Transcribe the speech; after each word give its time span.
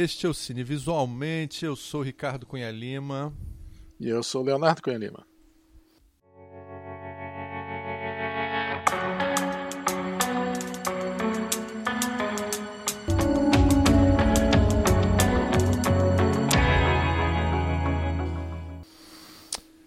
Este 0.00 0.26
é 0.26 0.28
o 0.28 0.32
Cine 0.32 0.62
Visualmente. 0.62 1.64
Eu 1.64 1.74
sou 1.74 2.02
Ricardo 2.02 2.46
Cunha 2.46 2.70
Lima. 2.70 3.34
E 3.98 4.08
eu 4.08 4.22
sou 4.22 4.44
Leonardo 4.44 4.80
Cunha 4.80 4.96
Lima. 4.96 5.26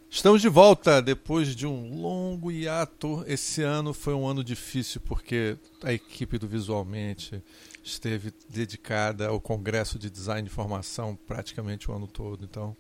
Estamos 0.10 0.42
de 0.42 0.50
volta 0.50 1.02
depois 1.02 1.56
de 1.56 1.66
um 1.66 2.02
longo 2.02 2.52
hiato. 2.52 3.24
Esse 3.26 3.64
ano 3.64 3.94
foi 3.94 4.14
um 4.14 4.28
ano 4.28 4.44
difícil 4.44 5.00
porque 5.00 5.58
a 5.82 5.94
equipe 5.94 6.38
do 6.38 6.50
Visualmente 6.50 7.42
esteve 7.84 8.34
dedicada 8.50 9.28
ao 9.28 9.40
Congresso 9.40 9.98
de 9.98 10.10
Design 10.10 10.48
de 10.48 10.54
Formação 10.54 11.16
praticamente 11.28 11.90
o 11.90 11.94
ano 11.94 12.08
todo. 12.08 12.44
Então, 12.44 12.76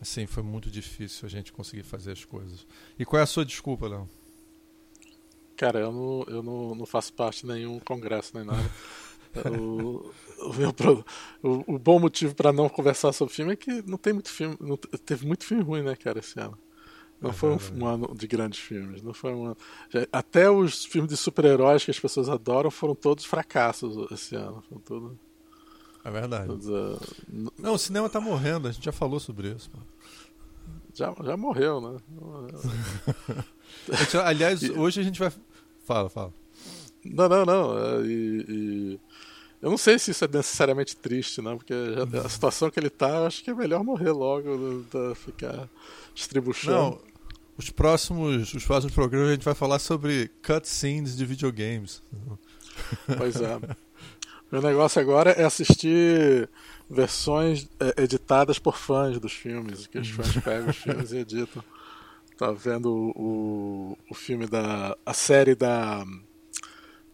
assim, 0.00 0.26
foi 0.26 0.42
muito 0.42 0.70
difícil 0.70 1.26
a 1.26 1.30
gente 1.30 1.52
conseguir 1.52 1.82
fazer 1.82 2.12
as 2.12 2.24
coisas. 2.24 2.66
E 2.98 3.04
qual 3.04 3.20
é 3.20 3.22
a 3.22 3.26
sua 3.26 3.44
desculpa, 3.44 3.88
Léo? 3.88 4.08
Cara, 5.56 5.80
eu 5.80 5.92
não, 5.92 6.24
eu 6.28 6.42
não, 6.42 6.74
não 6.74 6.86
faço 6.86 7.12
parte 7.12 7.42
de 7.42 7.48
nenhum 7.48 7.78
congresso 7.78 8.36
nem 8.36 8.44
nada. 8.44 8.70
o, 9.58 10.12
o, 10.38 10.54
meu, 10.54 10.74
o, 11.42 11.74
o 11.74 11.78
bom 11.78 11.98
motivo 11.98 12.34
para 12.34 12.52
não 12.52 12.68
conversar 12.68 13.12
sobre 13.12 13.34
filme 13.34 13.52
é 13.52 13.56
que 13.56 13.82
não 13.82 13.98
tem 13.98 14.12
muito 14.12 14.30
filme. 14.30 14.56
Não, 14.60 14.76
teve 14.76 15.26
muito 15.26 15.44
filme 15.44 15.62
ruim, 15.62 15.82
né, 15.82 15.96
cara, 15.96 16.18
esse 16.18 16.38
ano. 16.38 16.58
Não 17.20 17.32
foi 17.32 17.50
um, 17.50 17.58
um, 17.78 17.86
ano 17.86 18.14
de 18.14 18.26
grandes 18.26 18.58
filmes. 18.58 19.02
Não 19.02 19.14
foi 19.14 19.32
um 19.32 19.46
ano... 19.46 19.56
Até 20.12 20.50
os 20.50 20.84
filmes 20.84 21.10
de 21.10 21.16
super-heróis 21.16 21.84
que 21.84 21.90
as 21.90 21.98
pessoas 21.98 22.28
adoram 22.28 22.70
foram 22.70 22.94
todos 22.94 23.24
fracassos 23.24 24.10
esse 24.10 24.34
ano. 24.36 24.62
Foram 24.68 24.82
tudo... 24.82 25.18
É 26.04 26.10
verdade. 26.10 26.46
Todos, 26.46 26.68
uh... 26.68 27.00
Não, 27.58 27.74
o 27.74 27.78
cinema 27.78 28.10
tá 28.10 28.20
morrendo, 28.20 28.68
a 28.68 28.72
gente 28.72 28.84
já 28.84 28.92
falou 28.92 29.18
sobre 29.18 29.52
isso. 29.52 29.70
Já, 30.94 31.12
já 31.24 31.36
morreu, 31.36 31.80
né? 31.80 31.98
gente, 33.90 34.16
aliás, 34.22 34.62
e... 34.62 34.70
hoje 34.70 35.00
a 35.00 35.02
gente 35.02 35.18
vai. 35.18 35.32
Fala, 35.84 36.08
fala. 36.08 36.32
Não, 37.04 37.28
não, 37.28 37.44
não. 37.44 37.78
É, 37.78 38.06
e, 38.06 38.44
e... 38.48 39.00
Eu 39.60 39.70
não 39.70 39.78
sei 39.78 39.98
se 39.98 40.10
isso 40.10 40.24
é 40.24 40.28
necessariamente 40.28 40.94
triste, 40.94 41.40
não, 41.40 41.56
porque 41.56 41.72
a 42.22 42.28
situação 42.28 42.70
que 42.70 42.78
ele 42.78 42.90
tá, 42.90 43.26
acho 43.26 43.42
que 43.42 43.50
é 43.50 43.54
melhor 43.54 43.82
morrer 43.82 44.12
logo 44.12 44.56
do, 44.56 44.82
do 44.82 45.14
ficar 45.14 45.70
distribuindo. 46.14 46.70
Não, 46.70 47.00
os 47.56 47.70
próximos, 47.70 48.52
os 48.52 48.64
próximos 48.64 48.94
programas 48.94 49.28
a 49.28 49.32
gente 49.32 49.44
vai 49.44 49.54
falar 49.54 49.78
sobre 49.78 50.30
cutscenes 50.44 51.16
de 51.16 51.24
videogames. 51.24 52.02
Pois 53.16 53.40
é. 53.40 53.58
Meu 54.50 54.60
negócio 54.60 55.00
agora 55.00 55.30
é 55.30 55.44
assistir 55.44 56.48
versões 56.88 57.68
é, 57.80 58.02
editadas 58.02 58.58
por 58.58 58.76
fãs 58.76 59.18
dos 59.18 59.32
filmes, 59.32 59.86
que 59.86 59.98
os 59.98 60.10
fãs 60.10 60.36
pegam 60.38 60.70
os 60.70 60.76
filmes 60.76 61.12
e 61.12 61.18
editam. 61.18 61.62
Tá 62.36 62.50
vendo 62.50 63.12
o, 63.16 63.96
o 64.10 64.14
filme 64.14 64.46
da. 64.46 64.96
a 65.06 65.14
série 65.14 65.54
da. 65.54 66.04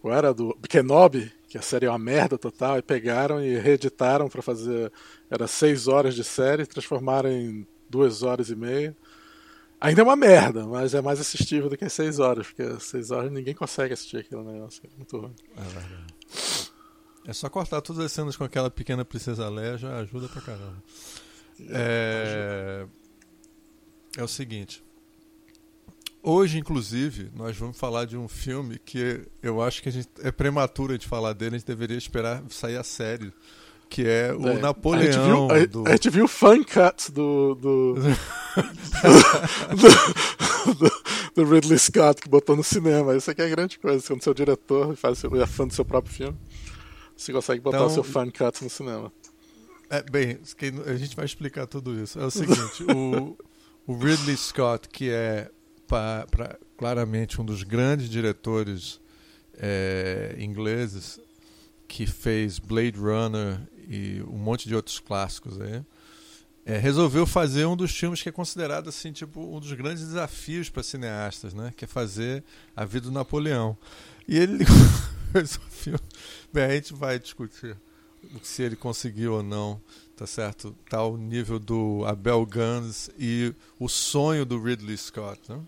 Qual 0.01 0.15
era? 0.15 0.33
Do 0.33 0.57
Kenobi, 0.69 1.31
que 1.47 1.59
a 1.59 1.63
série 1.63 1.85
é 1.85 1.91
uma 1.91 1.99
merda 1.99 2.39
total, 2.39 2.79
e 2.79 2.83
pegaram 2.83 3.43
e 3.45 3.59
reeditaram 3.59 4.29
para 4.29 4.41
fazer. 4.41 4.91
Era 5.31 5.47
seis 5.47 5.89
horas 5.89 6.15
de 6.15 6.25
série, 6.25 6.67
transformaram 6.67 7.31
em 7.31 7.67
duas 7.91 8.23
horas 8.23 8.49
e 8.49 8.57
meia. 8.57 8.97
Ainda 9.81 10.03
é 10.03 10.05
uma 10.05 10.17
merda, 10.17 10.67
mas 10.67 10.95
é 10.95 11.01
mais 11.01 11.21
assistível 11.21 11.69
do 11.69 11.77
que 11.77 11.89
seis 11.89 12.19
horas, 12.19 12.47
porque 12.47 12.79
seis 12.81 13.11
horas 13.11 13.33
ninguém 13.33 13.55
consegue 13.55 13.95
assistir 13.95 14.19
aquele 14.19 14.43
negócio. 14.43 14.83
É 14.85 14.97
muito 14.97 15.19
ruim. 15.19 15.35
É. 15.57 17.31
É 17.31 17.33
só 17.33 17.49
cortar 17.49 17.81
todas 17.81 18.05
as 18.05 18.13
cenas 18.13 18.37
com 18.37 18.45
aquela 18.45 18.71
pequena 18.71 19.05
princesa 19.05 19.49
Leia 19.49 19.77
já 19.77 19.99
ajuda 19.99 20.29
pra 20.29 20.41
caramba. 20.41 20.83
É, 21.69 22.87
é 24.17 24.23
o 24.23 24.29
seguinte. 24.29 24.83
Hoje, 26.23 26.59
inclusive, 26.59 27.31
nós 27.35 27.57
vamos 27.57 27.79
falar 27.79 28.05
de 28.05 28.17
um 28.17 28.29
filme 28.29 28.79
que 28.79 29.27
eu 29.43 29.63
acho 29.63 29.83
que 29.83 29.91
gente 29.91 30.09
é 30.23 30.31
prematuro 30.31 30.99
de 30.99 31.07
falar 31.07 31.33
dele, 31.33 31.57
a 31.57 31.59
gente 31.59 31.67
deveria 31.67 31.97
esperar 31.97 32.43
sair 32.51 32.77
a 32.77 32.83
série 32.83 33.33
que 33.91 34.07
é 34.07 34.33
o 34.33 34.49
é, 34.49 34.59
Napoleão. 34.59 35.03
A 35.03 35.13
gente, 35.13 35.19
viu, 35.27 35.67
do... 35.67 35.85
a, 35.87 35.91
a 35.91 35.93
gente 35.93 36.11
viu 36.11 36.29
fan 36.29 36.63
cuts 36.63 37.11
do 37.11 37.57
do, 37.57 37.95
do, 40.75 40.93
do, 41.35 41.45
Ridley 41.45 41.79
Scott 41.79 42.23
que 42.23 42.29
botou 42.29 42.55
no 42.57 42.63
cinema. 42.63 43.17
Isso 43.17 43.29
aqui 43.31 43.43
é 43.43 43.47
a 43.47 43.49
grande 43.49 43.81
coisa. 43.81 44.07
Quando 44.07 44.23
você 44.23 44.29
é 44.29 44.33
o 44.33 44.35
diretor 44.35 44.93
e 44.93 44.97
faz, 44.97 45.23
é 45.25 45.47
fã 45.47 45.67
do 45.67 45.75
seu 45.75 45.85
próprio 45.85 46.15
filme, 46.15 46.39
você 47.17 47.33
consegue 47.33 47.61
botar 47.61 47.79
então, 47.79 47.89
o 47.89 47.91
seu 47.91 48.05
fan 48.05 48.31
cut 48.31 48.63
no 48.63 48.71
cinema. 48.71 49.13
É, 49.91 50.03
bem, 50.05 50.39
a 50.87 50.95
gente 50.95 51.17
vai 51.17 51.25
explicar 51.25 51.67
tudo 51.67 52.01
isso. 52.01 52.19
É 52.21 52.25
o 52.25 52.31
seguinte: 52.31 52.85
o, 52.95 53.37
o 53.89 53.99
Ridley 53.99 54.37
Scott, 54.37 54.89
que 54.89 55.11
é 55.11 55.51
pra, 55.89 56.29
pra, 56.31 56.57
claramente 56.77 57.41
um 57.41 57.45
dos 57.45 57.65
grandes 57.65 58.09
diretores 58.09 59.01
é, 59.59 60.37
ingleses, 60.39 61.19
que 61.89 62.07
fez 62.07 62.61
Blade 62.61 62.97
Runner 62.97 63.61
e 63.91 64.23
um 64.23 64.39
monte 64.39 64.69
de 64.69 64.75
outros 64.77 65.01
clássicos 65.01 65.61
aí, 65.61 65.85
é, 66.65 66.79
resolveu 66.79 67.27
fazer 67.27 67.67
um 67.67 67.77
dos 67.77 67.91
filmes 67.91 68.23
que 68.23 68.29
é 68.29 68.33
considerado 68.33 68.89
assim 68.89 69.11
tipo 69.11 69.41
um 69.41 69.59
dos 69.59 69.73
grandes 69.73 70.07
desafios 70.07 70.71
para 70.71 70.85
cineastas, 70.85 71.53
né? 71.53 71.73
Que 71.77 71.85
é 71.85 71.89
fazer 71.89 72.45
a 72.77 72.85
vida 72.85 73.07
do 73.07 73.13
Napoleão. 73.13 73.77
E 74.29 74.39
ele 74.39 74.65
filme. 75.71 75.99
Bem, 76.53 76.65
a 76.65 76.75
gente 76.75 76.95
vai 76.95 77.19
discutir 77.19 77.77
se 78.43 78.63
ele 78.63 78.77
conseguiu 78.77 79.35
ou 79.35 79.43
não, 79.43 79.81
tá 80.15 80.27
certo? 80.27 80.77
Ao 80.93 81.17
nível 81.17 81.59
do 81.59 82.05
Abel 82.07 82.45
Gans 82.47 83.11
e 83.19 83.53
o 83.79 83.89
sonho 83.89 84.45
do 84.45 84.63
Ridley 84.63 84.97
Scott, 84.97 85.41
né? 85.49 85.61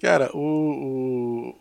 Cara, 0.00 0.30
o 0.34 1.54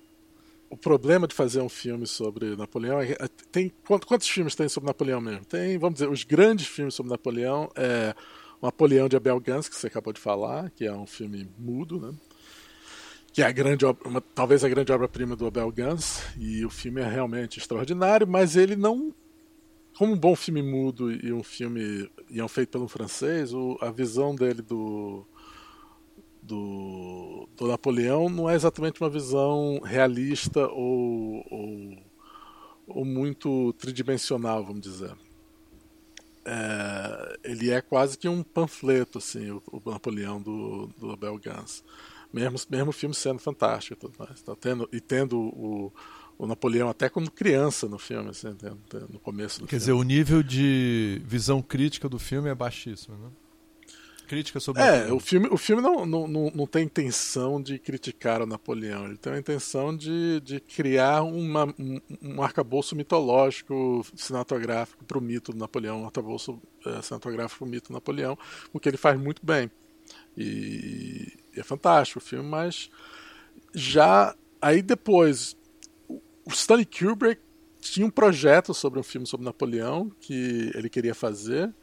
problema 0.78 1.28
de 1.28 1.36
fazer 1.36 1.62
um 1.62 1.70
filme 1.70 2.08
sobre 2.08 2.56
Napoleão 2.56 3.00
é, 3.00 3.12
é 3.12 3.28
tem 3.52 3.72
quantos 3.86 4.28
filmes 4.28 4.56
tem 4.56 4.68
sobre 4.68 4.88
Napoleão 4.88 5.22
mesmo? 5.22 5.46
Tem, 5.46 5.78
vamos 5.78 5.96
dizer, 5.96 6.10
os 6.10 6.24
grandes 6.24 6.68
filmes 6.68 6.96
sobre 6.96 7.12
Napoleão 7.12 7.70
é 7.76 8.16
o 8.62 8.66
Napoleão 8.66 9.08
de 9.08 9.16
Abel 9.16 9.40
Gans 9.40 9.70
que 9.70 9.76
você 9.76 9.88
acabou 9.88 10.12
de 10.12 10.20
falar, 10.20 10.70
que 10.72 10.86
é 10.86 10.94
um 10.94 11.06
filme 11.06 11.50
mudo, 11.58 12.00
né? 12.00 12.14
Que 13.32 13.42
é 13.42 13.46
a 13.46 13.52
grande 13.52 13.86
uma, 13.86 14.22
talvez 14.34 14.64
a 14.64 14.70
grande 14.70 14.92
obra-prima 14.92 15.36
do 15.36 15.46
Abel 15.46 15.72
Gans 15.72 16.24
e 16.38 16.66
o 16.66 16.70
filme 16.70 17.02
é 17.02 17.08
realmente 17.08 17.60
extraordinário, 17.60 18.28
mas 18.28 18.56
ele 18.56 18.76
não 18.76 19.14
como 19.98 20.14
um 20.14 20.18
bom 20.18 20.36
filme 20.36 20.62
mudo 20.62 21.12
e 21.12 21.32
um 21.32 21.44
filme 21.44 22.10
e 22.30 22.40
é 22.40 22.44
um 22.44 22.50
feito 22.50 22.70
pelo 22.70 22.88
francês, 22.88 23.54
o, 23.54 23.78
a 23.82 23.92
visão 23.92 24.36
dele 24.36 24.62
do 24.62 25.26
do, 26.46 27.50
do 27.58 27.68
Napoleão 27.68 28.30
não 28.30 28.50
é 28.50 28.56
exatamente 28.56 29.02
uma 29.02 29.10
visão 29.10 29.82
realista 29.84 30.68
ou, 30.68 31.46
ou, 31.50 31.98
ou 32.88 33.06
muito 33.06 33.74
tridimensional, 33.74 34.64
vamos 34.64 34.82
dizer. 34.82 35.14
É, 36.46 37.40
ele 37.44 37.72
é 37.72 37.82
quase 37.82 38.18
que 38.18 38.30
um 38.30 38.44
panfleto, 38.44 39.18
assim, 39.18 39.50
o, 39.50 39.64
o 39.72 39.90
Napoleão 39.90 40.42
do, 40.42 40.88
do 40.98 41.12
Abel 41.12 41.40
Gans. 41.40 41.84
Mesmo, 42.32 42.60
mesmo 42.70 42.90
o 42.90 42.94
filme 42.94 43.16
sendo 43.16 43.40
fantástico 43.40 43.94
e 43.94 44.00
tudo 44.00 44.14
mais. 44.20 44.42
Tá 44.42 44.56
tendo, 44.56 44.88
e 44.92 45.00
tendo 45.00 45.40
o, 45.40 45.92
o 46.38 46.46
Napoleão 46.46 46.90
até 46.90 47.10
como 47.10 47.32
criança 47.32 47.88
no 47.88 47.98
filme, 47.98 48.30
assim, 48.30 48.56
no 49.10 49.20
começo 49.20 49.60
do 49.60 49.66
Quer 49.66 49.80
filme. 49.80 49.80
dizer, 49.80 49.94
o 49.94 50.04
nível 50.04 50.44
de 50.44 51.22
visão 51.26 51.62
crítica 51.62 52.08
do 52.08 52.20
filme 52.20 52.50
é 52.50 52.56
baixíssimo, 52.56 53.18
né? 53.18 53.30
Crítica 54.26 54.60
sobre 54.60 54.82
É, 54.82 55.12
o 55.12 55.20
filme, 55.20 55.48
o 55.50 55.58
filme 55.58 55.82
não, 55.82 56.06
não, 56.06 56.28
não, 56.28 56.52
não 56.54 56.68
tem 56.68 56.84
intenção 56.84 57.62
de 57.62 57.80
criticar 57.80 58.42
o 58.42 58.46
Napoleão, 58.46 59.06
ele 59.06 59.18
tem 59.18 59.34
a 59.34 59.40
intenção 59.40 59.96
de, 59.96 60.40
de 60.42 60.60
criar 60.60 61.24
uma, 61.24 61.66
um, 61.80 62.02
um 62.22 62.42
arcabouço 62.42 62.96
mitológico 62.96 64.06
cinematográfico 64.16 65.04
para 65.06 65.18
o 65.18 65.22
mito 65.22 65.52
do 65.52 65.58
Napoleão, 65.58 66.02
um 66.02 66.06
arcabouço 66.06 66.62
é, 66.86 67.02
cinematográfico 67.02 67.60
para 67.60 67.68
o 67.68 67.70
mito 67.70 67.90
do 67.90 67.94
Napoleão, 67.94 68.38
o 68.74 68.80
que 68.80 68.90
ele 68.90 68.98
faz 68.98 69.20
muito 69.20 69.46
bem. 69.46 69.72
E, 70.38 71.38
e 71.56 71.60
é 71.60 71.64
fantástico 71.64 72.20
o 72.20 72.22
filme, 72.22 72.48
mas 72.48 72.90
já 73.74 74.36
aí 74.62 74.82
depois 74.82 75.56
o 76.10 76.50
Stanley 76.50 76.86
Kubrick 76.86 77.42
tinha 77.80 78.06
um 78.06 78.10
projeto 78.10 78.74
sobre 78.74 79.00
um 79.00 79.04
filme 79.04 79.28
sobre 79.28 79.46
Napoleão 79.46 80.12
que 80.20 80.72
ele 80.74 80.90
queria 80.90 81.14
fazer 81.14 81.74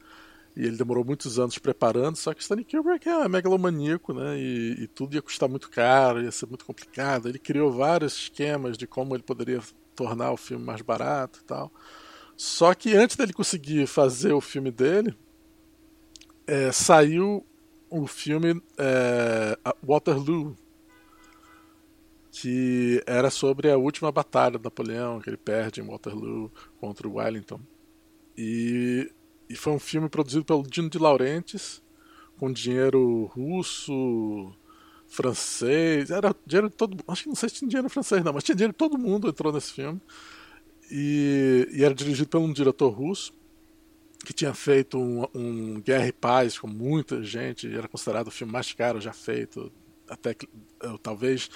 e 0.54 0.66
ele 0.66 0.76
demorou 0.76 1.04
muitos 1.04 1.38
anos 1.38 1.58
preparando, 1.58 2.16
só 2.16 2.34
que 2.34 2.42
Stanley 2.42 2.64
Kubrick 2.64 3.08
é 3.08 3.26
megalomaníaco, 3.26 4.12
né? 4.12 4.38
E, 4.38 4.82
e, 4.82 4.86
tudo 4.86 5.14
ia 5.14 5.22
custar 5.22 5.48
muito 5.48 5.70
caro, 5.70 6.22
ia 6.22 6.30
ser 6.30 6.46
muito 6.46 6.64
complicado. 6.64 7.28
Ele 7.28 7.38
criou 7.38 7.72
vários 7.72 8.14
esquemas 8.14 8.76
de 8.76 8.86
como 8.86 9.14
ele 9.14 9.22
poderia 9.22 9.60
tornar 9.96 10.30
o 10.30 10.36
filme 10.36 10.64
mais 10.64 10.82
barato 10.82 11.40
e 11.40 11.44
tal. 11.44 11.72
Só 12.36 12.74
que 12.74 12.94
antes 12.94 13.16
dele 13.16 13.32
conseguir 13.32 13.86
fazer 13.86 14.32
o 14.32 14.40
filme 14.40 14.70
dele, 14.70 15.16
é, 16.46 16.70
saiu 16.70 17.46
o 17.88 18.06
filme 18.06 18.62
é, 18.76 19.58
Waterloo, 19.82 20.56
que 22.30 23.02
era 23.06 23.30
sobre 23.30 23.70
a 23.70 23.76
última 23.76 24.10
batalha 24.10 24.58
de 24.58 24.64
Napoleão, 24.64 25.20
que 25.20 25.30
ele 25.30 25.36
perde 25.36 25.80
em 25.80 25.86
Waterloo 25.86 26.50
contra 26.80 27.08
o 27.08 27.14
Wellington. 27.14 27.60
E, 28.36 29.10
e 29.52 29.56
foi 29.56 29.74
um 29.74 29.78
filme 29.78 30.08
produzido 30.08 30.44
pelo 30.46 30.62
Dino 30.62 30.88
de 30.88 30.98
Laurentiis, 30.98 31.82
com 32.38 32.50
dinheiro 32.50 33.26
russo, 33.26 34.50
francês, 35.06 36.10
era 36.10 36.34
dinheiro 36.46 36.70
de 36.70 36.74
todo 36.74 36.96
Acho 37.06 37.24
que 37.24 37.28
não 37.28 37.36
sei 37.36 37.50
se 37.50 37.56
tinha 37.56 37.68
dinheiro 37.68 37.90
francês, 37.90 38.24
não, 38.24 38.32
mas 38.32 38.44
tinha 38.44 38.56
dinheiro 38.56 38.72
de 38.72 38.78
todo 38.78 38.96
mundo 38.96 39.28
entrou 39.28 39.52
nesse 39.52 39.74
filme. 39.74 40.00
E, 40.90 41.68
e 41.70 41.84
era 41.84 41.94
dirigido 41.94 42.30
por 42.30 42.38
um 42.38 42.50
diretor 42.50 42.88
russo 42.88 43.34
que 44.24 44.32
tinha 44.32 44.54
feito 44.54 44.98
um, 44.98 45.26
um, 45.34 45.80
Guerra 45.80 46.06
e 46.06 46.12
Paz 46.12 46.58
com 46.58 46.66
muita 46.66 47.22
gente, 47.22 47.70
era 47.70 47.88
considerado 47.88 48.28
o 48.28 48.30
filme 48.30 48.52
mais 48.52 48.72
caro 48.72 49.00
já 49.00 49.12
feito, 49.12 49.70
até 50.08 50.34
talvez 51.02 51.50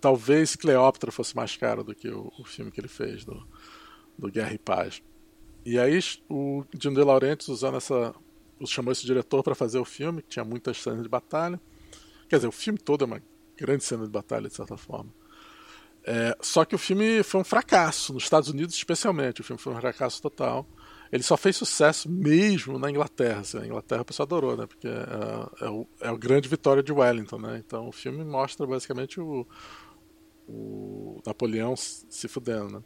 talvez 0.00 0.56
Cleópatra 0.56 1.12
fosse 1.12 1.36
mais 1.36 1.56
caro 1.56 1.84
do 1.84 1.94
que 1.94 2.08
o, 2.08 2.32
o, 2.38 2.44
filme 2.44 2.70
que 2.70 2.80
ele 2.80 2.88
fez 2.88 3.24
do, 3.24 3.46
do 4.18 4.30
Guerra 4.30 4.54
e 4.54 4.58
Paz. 4.58 5.02
E 5.64 5.78
aí 5.78 5.98
o 6.28 6.64
Dino 6.74 6.94
De 6.94 7.02
Laurentiis 7.02 7.48
usando 7.48 7.76
essa 7.76 8.14
chamou 8.66 8.92
esse 8.92 9.04
diretor 9.04 9.42
para 9.42 9.54
fazer 9.54 9.78
o 9.78 9.84
filme, 9.84 10.22
que 10.22 10.28
tinha 10.28 10.44
muitas 10.44 10.80
cenas 10.80 11.02
de 11.02 11.08
batalha. 11.08 11.60
Quer 12.28 12.36
dizer, 12.36 12.48
o 12.48 12.52
filme 12.52 12.78
todo 12.78 13.04
é 13.04 13.06
uma 13.06 13.22
grande 13.56 13.84
cena 13.84 14.04
de 14.04 14.10
batalha 14.10 14.48
de 14.48 14.54
certa 14.54 14.76
forma. 14.76 15.12
É, 16.06 16.36
só 16.40 16.64
que 16.64 16.74
o 16.74 16.78
filme 16.78 17.22
foi 17.22 17.40
um 17.40 17.44
fracasso, 17.44 18.12
nos 18.12 18.24
Estados 18.24 18.48
Unidos 18.48 18.74
especialmente. 18.74 19.40
O 19.40 19.44
filme 19.44 19.60
foi 19.60 19.72
um 19.72 19.80
fracasso 19.80 20.20
total. 20.20 20.66
Ele 21.10 21.22
só 21.22 21.36
fez 21.36 21.56
sucesso 21.56 22.10
mesmo 22.10 22.78
na 22.78 22.90
Inglaterra. 22.90 23.40
Assim, 23.40 23.58
na 23.58 23.66
Inglaterra 23.66 24.02
o 24.02 24.04
pessoal 24.04 24.26
adorou, 24.26 24.56
né? 24.56 24.66
Porque 24.66 24.88
é, 24.88 25.64
é, 25.64 25.70
o, 25.70 25.86
é 26.00 26.08
a 26.08 26.16
grande 26.16 26.48
vitória 26.48 26.82
de 26.82 26.92
Wellington, 26.92 27.38
né? 27.38 27.62
Então 27.64 27.88
o 27.88 27.92
filme 27.92 28.24
mostra 28.24 28.66
basicamente 28.66 29.20
o, 29.20 29.46
o 30.46 31.22
Napoleão 31.24 31.74
se 31.76 32.28
fudendo, 32.28 32.70
né? 32.70 32.82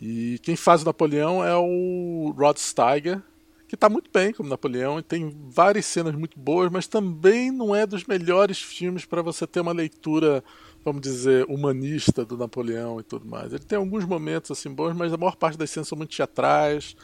E 0.00 0.38
quem 0.42 0.56
faz 0.56 0.82
o 0.82 0.84
Napoleão 0.84 1.42
é 1.44 1.56
o 1.56 2.34
Rod 2.36 2.58
Steiger, 2.58 3.22
que 3.66 3.74
está 3.74 3.88
muito 3.88 4.10
bem 4.12 4.32
como 4.32 4.48
Napoleão 4.48 4.98
e 4.98 5.02
tem 5.02 5.34
várias 5.48 5.86
cenas 5.86 6.14
muito 6.14 6.38
boas, 6.38 6.70
mas 6.70 6.86
também 6.86 7.50
não 7.50 7.74
é 7.74 7.86
dos 7.86 8.04
melhores 8.04 8.60
filmes 8.60 9.06
para 9.06 9.22
você 9.22 9.46
ter 9.46 9.60
uma 9.60 9.72
leitura 9.72 10.42
vamos 10.84 11.02
dizer, 11.02 11.44
humanista 11.48 12.24
do 12.24 12.36
Napoleão 12.36 13.00
e 13.00 13.02
tudo 13.02 13.26
mais. 13.26 13.52
Ele 13.52 13.64
tem 13.64 13.78
alguns 13.78 14.04
momentos 14.04 14.50
assim 14.50 14.70
bons, 14.70 14.94
mas 14.94 15.12
a 15.12 15.16
maior 15.16 15.36
parte 15.36 15.58
das 15.58 15.70
cenas 15.70 15.88
são 15.88 15.96
muito 15.96 16.14
teatrais, 16.14 16.96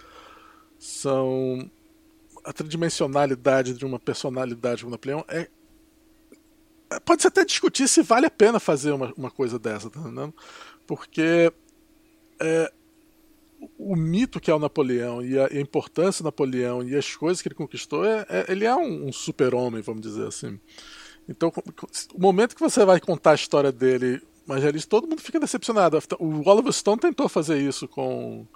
são 0.79 1.71
a 2.45 2.53
tridimensionalidade 2.53 3.75
de 3.75 3.85
uma 3.85 3.99
personalidade 3.99 4.83
como 4.83 4.93
Napoleão 4.93 5.25
é, 5.29 5.49
é 6.91 7.01
pode-se 7.01 7.27
até 7.27 7.45
discutir 7.45 7.89
se 7.89 8.03
vale 8.03 8.27
a 8.27 8.31
pena 8.31 8.61
fazer 8.61 8.93
uma, 8.93 9.13
uma 9.17 9.31
coisa 9.31 9.59
dessa, 9.59 9.91
tá 9.91 10.01
entendendo? 10.01 10.33
Porque 10.87 11.53
é, 12.41 12.73
o 13.79 13.97
mito 13.97 14.41
que 14.41 14.51
é 14.51 14.55
o 14.55 14.59
Napoleão 14.59 15.25
e 15.25 15.39
a, 15.39 15.49
e 15.51 15.59
a, 15.59 15.61
importância 15.61 16.23
do 16.23 16.27
Napoleão 16.27 16.83
e 16.83 16.97
as 16.97 17.15
coisas 17.15 17.41
que 17.43 17.49
ele 17.49 17.55
conquistou, 17.55 18.05
é, 18.05 18.27
é 18.29 18.47
ele 18.49 18.65
é 18.65 18.75
um, 18.75 19.09
um 19.09 19.13
super-homem, 19.13 19.83
vamos 19.83 20.03
dizer 20.03 20.27
assim. 20.27 20.59
Então, 21.29 21.53
o 22.15 22.21
momento 22.21 22.55
que 22.55 22.61
você 22.61 22.85
vai 22.85 23.01
contar 23.01 23.33
a 23.33 23.35
história 23.35 23.73
dele, 23.73 24.23
mas 24.47 24.65
ali 24.65 24.85
todo 24.85 25.09
mundo 25.09 25.21
fica 25.21 25.41
decepcionado. 25.41 25.99
O 26.21 26.49
Oliver 26.49 26.73
Stone 26.73 27.01
tentou 27.01 27.29
fazer 27.29 27.59
isso 27.59 27.89
com 27.89 28.47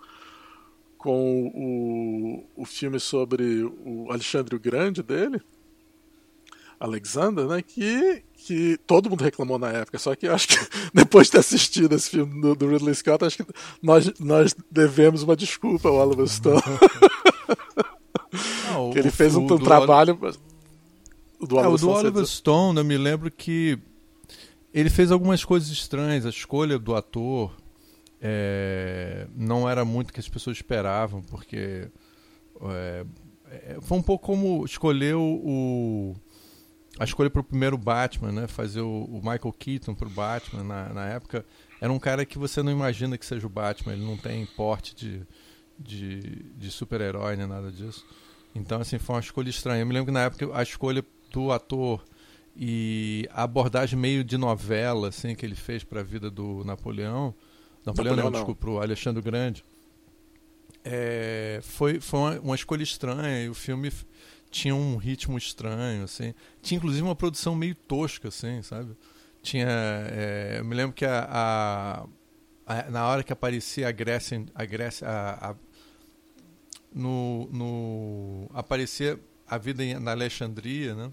com 0.97 1.47
o, 2.56 2.62
o 2.62 2.67
filme 2.67 3.00
sobre 3.00 3.64
o 3.64 4.11
Alexandre 4.11 4.55
o 4.55 4.61
Grande 4.61 5.02
dele, 5.02 5.41
Alexander, 6.81 7.47
né? 7.47 7.62
Que, 7.62 8.25
que 8.35 8.79
todo 8.87 9.11
mundo 9.11 9.23
reclamou 9.23 9.59
na 9.59 9.69
época. 9.69 9.99
Só 9.99 10.15
que 10.17 10.27
eu 10.27 10.35
acho 10.35 10.49
que 10.49 10.56
depois 10.94 11.27
de 11.27 11.32
ter 11.32 11.38
assistido 11.38 11.94
esse 11.94 12.09
filme 12.09 12.41
do, 12.41 12.55
do 12.55 12.67
Ridley 12.67 12.94
Scott, 12.94 13.23
acho 13.25 13.37
que 13.37 13.53
nós, 13.82 14.11
nós 14.19 14.56
devemos 14.71 15.23
uma 15.23 15.37
desculpa 15.37 15.91
ao 15.91 15.97
Oliver 15.97 16.27
Stone. 16.27 16.62
Não, 18.73 18.91
que 18.93 18.99
ele 18.99 19.11
fez 19.11 19.37
um, 19.37 19.44
um 19.44 19.59
trabalho. 19.59 20.19
Oliver 20.19 20.41
do 21.47 21.56
Oliver, 21.56 21.71
é, 21.71 21.75
o 21.75 21.79
do 21.79 21.91
Oliver 21.91 22.27
Stone, 22.27 22.79
eu 22.79 22.85
me 22.85 22.97
lembro 22.97 23.31
que 23.31 23.79
ele 24.73 24.91
fez 24.91 25.11
algumas 25.11 25.44
coisas 25.44 25.69
estranhas. 25.69 26.25
A 26.25 26.31
escolha 26.31 26.79
do 26.79 26.94
ator 26.94 27.55
é, 28.21 29.26
não 29.35 29.69
era 29.69 29.85
muito 29.85 30.11
o 30.11 30.12
que 30.12 30.21
as 30.21 30.29
pessoas 30.29 30.56
esperavam, 30.56 31.23
porque 31.23 31.88
é, 32.62 33.05
é 33.47 33.79
foi 33.81 33.99
um 33.99 34.03
pouco 34.03 34.25
como 34.25 34.65
escolher 34.65 35.15
o, 35.15 36.15
a 36.98 37.04
escolha 37.04 37.31
para 37.31 37.40
o 37.40 37.44
primeiro 37.44 37.78
Batman, 37.78 38.32
né? 38.32 38.46
Fazer 38.46 38.81
o, 38.81 39.04
o 39.04 39.16
Michael 39.16 39.54
Keaton 39.58 39.94
para 39.94 40.08
o 40.08 40.10
Batman 40.10 40.64
na, 40.64 40.88
na 40.92 41.06
época 41.08 41.44
era 41.81 41.92
um 41.92 41.98
cara 41.98 42.25
que 42.25 42.38
você 42.38 42.62
não 42.62 42.72
imagina 42.72 43.16
que 43.16 43.25
seja 43.25 43.46
o 43.46 43.50
Batman. 43.50 43.92
Ele 43.92 44.04
não 44.04 44.16
tem 44.16 44.44
porte 44.46 44.94
de, 44.94 45.22
de, 45.78 46.20
de 46.56 46.70
super-herói 46.70 47.37
nem 47.37 47.46
nada 47.46 47.70
disso. 47.70 48.04
Então, 48.54 48.81
assim, 48.81 48.98
foi 48.98 49.14
uma 49.14 49.20
escolha 49.20 49.48
estranha. 49.48 49.82
Eu 49.82 49.87
me 49.87 49.94
lembro 49.94 50.06
que 50.06 50.12
na 50.12 50.25
época 50.25 50.50
a 50.52 50.62
escolha 50.62 51.04
do 51.31 51.52
ator 51.52 52.04
e 52.56 53.28
a 53.32 53.44
abordagem 53.44 53.98
meio 53.98 54.25
de 54.25 54.37
novela 54.37 55.08
assim 55.08 55.34
que 55.34 55.46
ele 55.46 55.54
fez 55.54 55.84
para 55.84 56.00
a 56.00 56.02
vida 56.02 56.31
do 56.31 56.64
Napoleão, 56.64 57.34
Napoleão, 57.87 58.16
não, 58.16 58.25
não. 58.25 58.32
desculpa, 58.32 58.60
pro 58.60 58.81
Alexandre 58.82 59.22
Grande, 59.22 59.64
é, 60.84 61.60
foi, 61.62 62.00
foi 62.00 62.20
uma, 62.20 62.40
uma, 62.40 62.54
escolha 62.54 62.82
estranha 62.82 63.44
e 63.44 63.48
o 63.48 63.54
filme 63.54 63.90
tinha 64.50 64.75
um 64.75 64.97
ritmo 64.97 65.38
estranho, 65.38 66.05
assim. 66.05 66.35
Tinha 66.61 66.79
inclusive 66.79 67.02
uma 67.02 67.14
produção 67.14 67.55
meio 67.55 67.75
tosca, 67.75 68.29
assim, 68.29 68.62
sabe? 68.62 68.97
Tinha, 69.43 69.69
é, 69.69 70.56
eu 70.58 70.64
me 70.64 70.75
lembro 70.75 70.93
que 70.93 71.05
a, 71.05 71.26
a, 71.31 72.06
a, 72.67 72.91
na 72.91 73.06
hora 73.06 73.23
que 73.23 73.32
aparecia 73.32 73.88
a 73.88 73.93
Grécia, 73.93 74.44
a 74.55 74.64
Grécia, 74.64 75.08
a, 75.08 75.50
a 75.50 75.55
no, 76.93 77.49
no 77.52 78.50
aparecia 78.52 79.19
a 79.47 79.56
vida 79.56 79.85
em, 79.85 79.99
na 79.99 80.11
Alexandria, 80.11 80.94
né? 80.94 81.12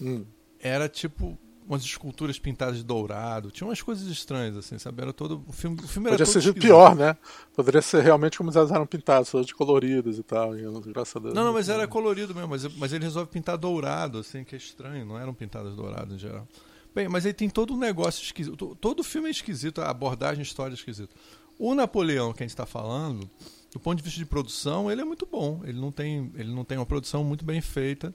Hum. 0.00 0.24
Era 0.60 0.88
tipo 0.88 1.38
umas 1.68 1.82
esculturas 1.82 2.38
pintadas 2.38 2.78
de 2.78 2.82
dourado. 2.82 3.50
Tinha 3.50 3.68
umas 3.68 3.82
coisas 3.82 4.08
estranhas, 4.08 4.56
assim, 4.56 4.78
sabe? 4.78 5.02
Era 5.02 5.12
todo. 5.12 5.44
O 5.46 5.52
filme, 5.52 5.78
o 5.84 5.86
filme 5.86 6.08
Podia 6.08 6.24
ser 6.24 6.54
pior, 6.54 6.96
né? 6.96 7.14
Poderia 7.54 7.82
ser 7.82 8.02
realmente 8.02 8.38
como 8.38 8.50
eles 8.50 8.70
eram 8.70 8.86
pintados, 8.86 9.30
todos 9.30 9.46
de 9.46 9.54
coloridos 9.54 10.18
e 10.18 10.22
tal. 10.22 10.56
E, 10.56 10.62
graças 10.86 11.14
a 11.14 11.20
Deus. 11.20 11.34
Não, 11.34 11.44
não, 11.44 11.52
mas 11.52 11.68
era 11.68 11.86
colorido 11.86 12.34
mesmo. 12.34 12.48
Mas, 12.48 12.66
mas 12.76 12.92
ele 12.92 13.04
resolve 13.04 13.30
pintar 13.30 13.58
dourado, 13.58 14.18
assim, 14.18 14.44
que 14.44 14.54
é 14.54 14.58
estranho. 14.58 15.04
Não 15.04 15.18
eram 15.18 15.34
pintadas 15.34 15.76
douradas 15.76 16.14
em 16.14 16.18
geral. 16.18 16.48
Bem, 16.94 17.06
mas 17.06 17.26
aí 17.26 17.34
tem 17.34 17.50
todo 17.50 17.74
um 17.74 17.78
negócio 17.78 18.22
esquisito. 18.24 18.74
Todo 18.80 19.04
filme 19.04 19.28
é 19.28 19.30
esquisito, 19.30 19.82
a 19.82 19.90
abordagem, 19.90 20.40
a 20.40 20.42
história 20.42 20.72
é 20.72 20.74
esquisita. 20.74 21.14
O 21.58 21.74
Napoleão 21.74 22.32
que 22.32 22.42
a 22.42 22.46
gente 22.46 22.52
está 22.52 22.64
falando, 22.64 23.28
do 23.70 23.78
ponto 23.78 23.98
de 23.98 24.02
vista 24.02 24.18
de 24.18 24.24
produção, 24.24 24.90
ele 24.90 25.02
é 25.02 25.04
muito 25.04 25.26
bom. 25.26 25.60
Ele 25.64 25.78
não 25.78 25.92
tem, 25.92 26.32
ele 26.34 26.50
não 26.50 26.64
tem 26.64 26.78
uma 26.78 26.86
produção 26.86 27.22
muito 27.22 27.44
bem 27.44 27.60
feita. 27.60 28.14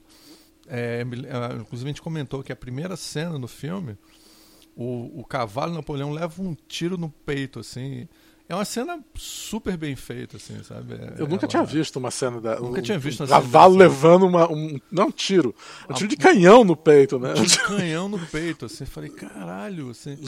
É, 0.68 1.00
é, 1.02 1.56
inclusive 1.56 1.88
a 1.88 1.92
gente 1.92 2.02
comentou 2.02 2.42
que 2.42 2.52
a 2.52 2.56
primeira 2.56 2.96
cena 2.96 3.38
no 3.38 3.48
filme, 3.48 3.96
o, 4.76 5.20
o 5.20 5.24
cavalo 5.24 5.74
Napoleão 5.74 6.10
leva 6.10 6.42
um 6.42 6.56
tiro 6.66 6.96
no 6.96 7.08
peito, 7.08 7.60
assim. 7.60 8.08
É 8.46 8.54
uma 8.54 8.64
cena 8.66 9.02
super 9.14 9.74
bem 9.74 9.96
feita, 9.96 10.36
assim, 10.36 10.62
sabe? 10.62 10.94
É, 10.94 11.14
eu 11.16 11.26
nunca 11.26 11.46
ela... 11.46 11.48
tinha 11.48 11.62
visto 11.64 11.96
uma 11.96 12.10
cena 12.10 12.42
da. 12.42 12.60
Nunca 12.60 12.80
um, 12.80 12.82
tinha 12.82 12.98
visto 12.98 13.24
um 13.24 13.26
cavalo 13.26 13.74
levando 13.74 14.26
uma. 14.26 14.50
Um, 14.52 14.78
não 14.92 15.06
um 15.06 15.10
tiro. 15.10 15.54
Um 15.88 15.94
tiro 15.94 16.08
de 16.08 16.16
canhão 16.16 16.62
no 16.62 16.76
peito, 16.76 17.18
né? 17.18 17.30
Um 17.30 17.46
tiro 17.46 17.46
de 17.46 17.58
canhão 17.64 18.06
no 18.06 18.18
peito, 18.18 18.66
assim. 18.66 18.84
Falei, 18.84 19.08
caralho, 19.08 19.88
assim. 19.88 20.18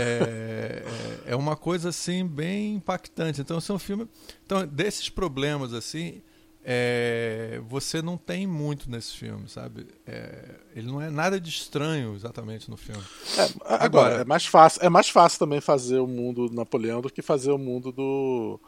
é, 0.00 0.84
é, 1.26 1.32
é 1.32 1.36
uma 1.36 1.56
coisa, 1.56 1.88
assim, 1.88 2.24
bem 2.24 2.76
impactante. 2.76 3.40
Então, 3.40 3.58
esse 3.58 3.70
é 3.72 3.74
um 3.74 3.78
filme. 3.78 4.06
Então, 4.44 4.64
desses 4.64 5.08
problemas, 5.08 5.72
assim 5.74 6.22
é, 6.66 7.60
você 7.68 8.00
não 8.00 8.16
tem 8.16 8.46
muito 8.46 8.90
nesse 8.90 9.14
filme, 9.14 9.46
sabe? 9.48 9.86
É, 10.06 10.54
ele 10.74 10.86
não 10.86 11.00
é 11.00 11.10
nada 11.10 11.38
de 11.38 11.50
estranho 11.50 12.14
exatamente 12.14 12.70
no 12.70 12.76
filme. 12.78 13.02
É, 13.36 13.42
agora, 13.42 13.84
agora, 13.84 14.14
é 14.22 14.24
mais 14.24 14.46
fácil, 14.46 14.82
é 14.82 14.88
mais 14.88 15.10
fácil 15.10 15.38
também 15.38 15.60
fazer 15.60 15.98
o 15.98 16.06
mundo 16.06 16.48
do 16.48 16.54
Napoleão 16.54 17.02
do 17.02 17.10
que 17.10 17.20
fazer 17.20 17.50
o 17.50 17.58
mundo 17.58 17.92
do 17.92 18.58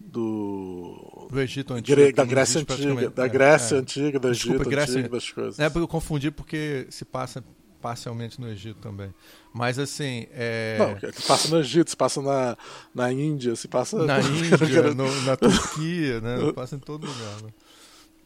do, 0.00 1.28
do 1.30 1.40
Egito 1.40 1.74
antigo, 1.74 2.00
Gre 2.00 2.12
da 2.12 2.24
Grécia 2.24 2.60
antiga, 2.60 3.10
da 3.10 3.26
Grécia 3.26 3.74
é, 3.74 3.78
antiga, 3.78 4.18
do 4.18 4.28
Egito 4.28 4.48
Desculpa, 4.48 4.70
Grécia, 4.70 4.98
antigo, 5.00 5.14
das 5.14 5.30
coisas. 5.30 5.58
É 5.58 5.68
porque 5.68 5.82
eu 5.82 5.88
confundi 5.88 6.30
porque 6.30 6.86
se 6.88 7.04
passa 7.04 7.44
parcialmente 7.80 8.40
no 8.40 8.48
Egito 8.48 8.80
também. 8.80 9.12
Mas 9.52 9.78
assim. 9.78 10.26
É... 10.32 10.76
Não, 10.78 11.12
se 11.12 11.26
passa 11.26 11.48
no 11.48 11.60
Egito, 11.60 11.90
se 11.90 11.96
passa 11.96 12.22
na, 12.22 12.56
na 12.94 13.12
Índia, 13.12 13.56
se 13.56 13.68
passa. 13.68 14.04
Na 14.04 14.20
Índia, 14.20 14.94
no, 14.94 15.22
na 15.22 15.36
Turquia, 15.38 16.20
né? 16.20 16.52
Passa 16.52 16.76
em 16.76 16.78
todo 16.78 17.06
lugar. 17.06 17.42
Né? 17.42 17.50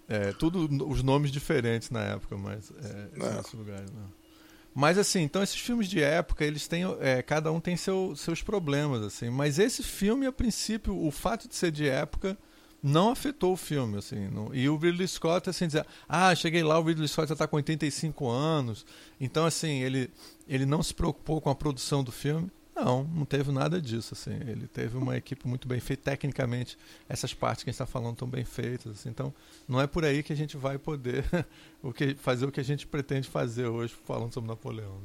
É, 0.09 0.33
tudo 0.33 0.69
os 0.89 1.03
nomes 1.03 1.31
diferentes 1.31 1.91
na 1.91 2.03
época, 2.03 2.37
mas 2.37 2.73
é, 2.83 3.09
é. 3.19 3.57
lugares. 3.57 3.91
Né? 3.91 4.03
Mas 4.75 4.97
assim, 4.97 5.21
então 5.21 5.43
esses 5.43 5.61
filmes 5.61 5.89
de 5.89 6.03
época, 6.03 6.45
eles 6.45 6.67
têm. 6.67 6.85
É, 7.01 7.23
cada 7.23 7.53
um 7.53 7.61
tem 7.61 7.77
seu, 7.77 8.15
seus 8.17 8.43
problemas, 8.43 9.03
assim. 9.03 9.31
Mas 9.31 9.59
esse 9.59 9.83
filme, 9.83 10.27
a 10.27 10.33
princípio, 10.33 10.97
o 10.97 11.11
fato 11.11 11.49
de 11.49 11.55
ser 11.55 11.71
de 11.71 11.89
época 11.89 12.37
não 12.83 13.11
afetou 13.11 13.53
o 13.53 13.57
filme, 13.57 13.99
assim. 13.99 14.29
Não, 14.29 14.53
e 14.55 14.69
o 14.69 14.77
Ridley 14.77 15.07
Scott, 15.07 15.49
assim, 15.49 15.67
dizer, 15.67 15.87
ah, 16.09 16.35
cheguei 16.35 16.65
lá, 16.65 16.79
o 16.79 16.83
Ridley 16.83 17.07
Scott 17.07 17.29
já 17.29 17.35
está 17.35 17.47
com 17.47 17.57
85 17.57 18.29
anos. 18.29 18.85
Então, 19.21 19.47
assim, 19.47 19.83
ele, 19.83 20.11
ele 20.49 20.67
não 20.67 20.83
se 20.83 20.93
preocupou 20.93 21.41
com 21.41 21.49
a 21.51 21.55
produção 21.55 22.03
do 22.03 22.11
filme. 22.11 22.51
Não, 22.75 23.05
não 23.05 23.25
teve 23.25 23.53
nada 23.53 23.81
disso, 23.81 24.15
assim. 24.15 24.35
Ele 24.47 24.67
teve 24.67 24.97
uma 24.97 25.17
equipe 25.17 25.47
muito 25.47 25.69
bem 25.69 25.79
feita, 25.79 26.11
tecnicamente, 26.11 26.77
essas 27.09 27.33
partes 27.33 27.63
que 27.63 27.71
a 27.71 27.73
gente 27.73 27.81
está 27.81 27.87
falando 27.87 28.15
estão 28.15 28.27
bem 28.27 28.45
feitas, 28.45 28.93
assim. 28.93 29.11
então 29.11 29.33
não 29.69 29.81
é 29.81 29.87
por 29.87 30.05
aí 30.05 30.23
que 30.23 30.33
a 30.33 30.37
gente 30.37 30.57
vai 30.57 30.79
poder 30.79 31.25
o 31.83 31.93
que, 31.93 32.15
fazer 32.15 32.47
o 32.47 32.51
que 32.51 32.61
a 32.61 32.65
gente 32.65 32.87
pretende 32.87 33.29
fazer 33.29 33.67
hoje 33.67 33.95
falando 34.05 34.33
sobre 34.33 34.49
Napoleão. 34.49 35.01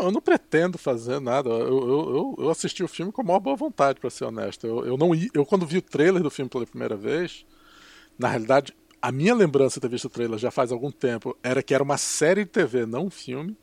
Não, 0.00 0.06
eu 0.06 0.12
não 0.12 0.20
pretendo 0.20 0.78
fazer 0.78 1.20
nada. 1.20 1.50
Eu, 1.50 1.58
eu, 1.58 2.34
eu 2.38 2.50
assisti 2.50 2.82
o 2.82 2.88
filme 2.88 3.12
com 3.12 3.20
a 3.20 3.24
maior 3.24 3.40
boa 3.40 3.54
vontade, 3.54 4.00
para 4.00 4.08
ser 4.08 4.24
honesto. 4.24 4.66
Eu, 4.66 4.86
eu 4.86 4.96
não 4.96 5.10
eu 5.34 5.44
quando 5.44 5.66
vi 5.66 5.78
o 5.78 5.82
trailer 5.82 6.22
do 6.22 6.30
filme 6.30 6.48
pela 6.48 6.66
primeira 6.66 6.96
vez, 6.96 7.44
na 8.18 8.28
realidade, 8.28 8.74
a 9.02 9.12
minha 9.12 9.34
lembrança 9.34 9.78
de 9.78 9.82
ter 9.82 9.90
visto 9.90 10.06
o 10.06 10.10
trailer 10.10 10.38
já 10.38 10.50
faz 10.50 10.72
algum 10.72 10.90
tempo 10.90 11.36
era 11.42 11.62
que 11.62 11.74
era 11.74 11.82
uma 11.82 11.98
série 11.98 12.44
de 12.44 12.50
TV, 12.50 12.86
não 12.86 13.06
um 13.06 13.10
filme. 13.10 13.56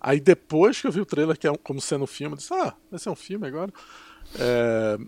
Aí 0.00 0.20
depois 0.20 0.80
que 0.80 0.86
eu 0.86 0.92
vi 0.92 1.00
o 1.00 1.06
trailer 1.06 1.36
que 1.38 1.46
é 1.46 1.54
como 1.58 1.80
sendo 1.80 2.04
um 2.04 2.06
filme, 2.06 2.34
eu 2.34 2.38
disse, 2.38 2.54
ah, 2.54 2.74
vai 2.90 2.98
ser 2.98 3.10
um 3.10 3.16
filme 3.16 3.46
agora. 3.46 3.72
É, 4.38 4.98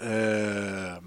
é, 0.00 1.00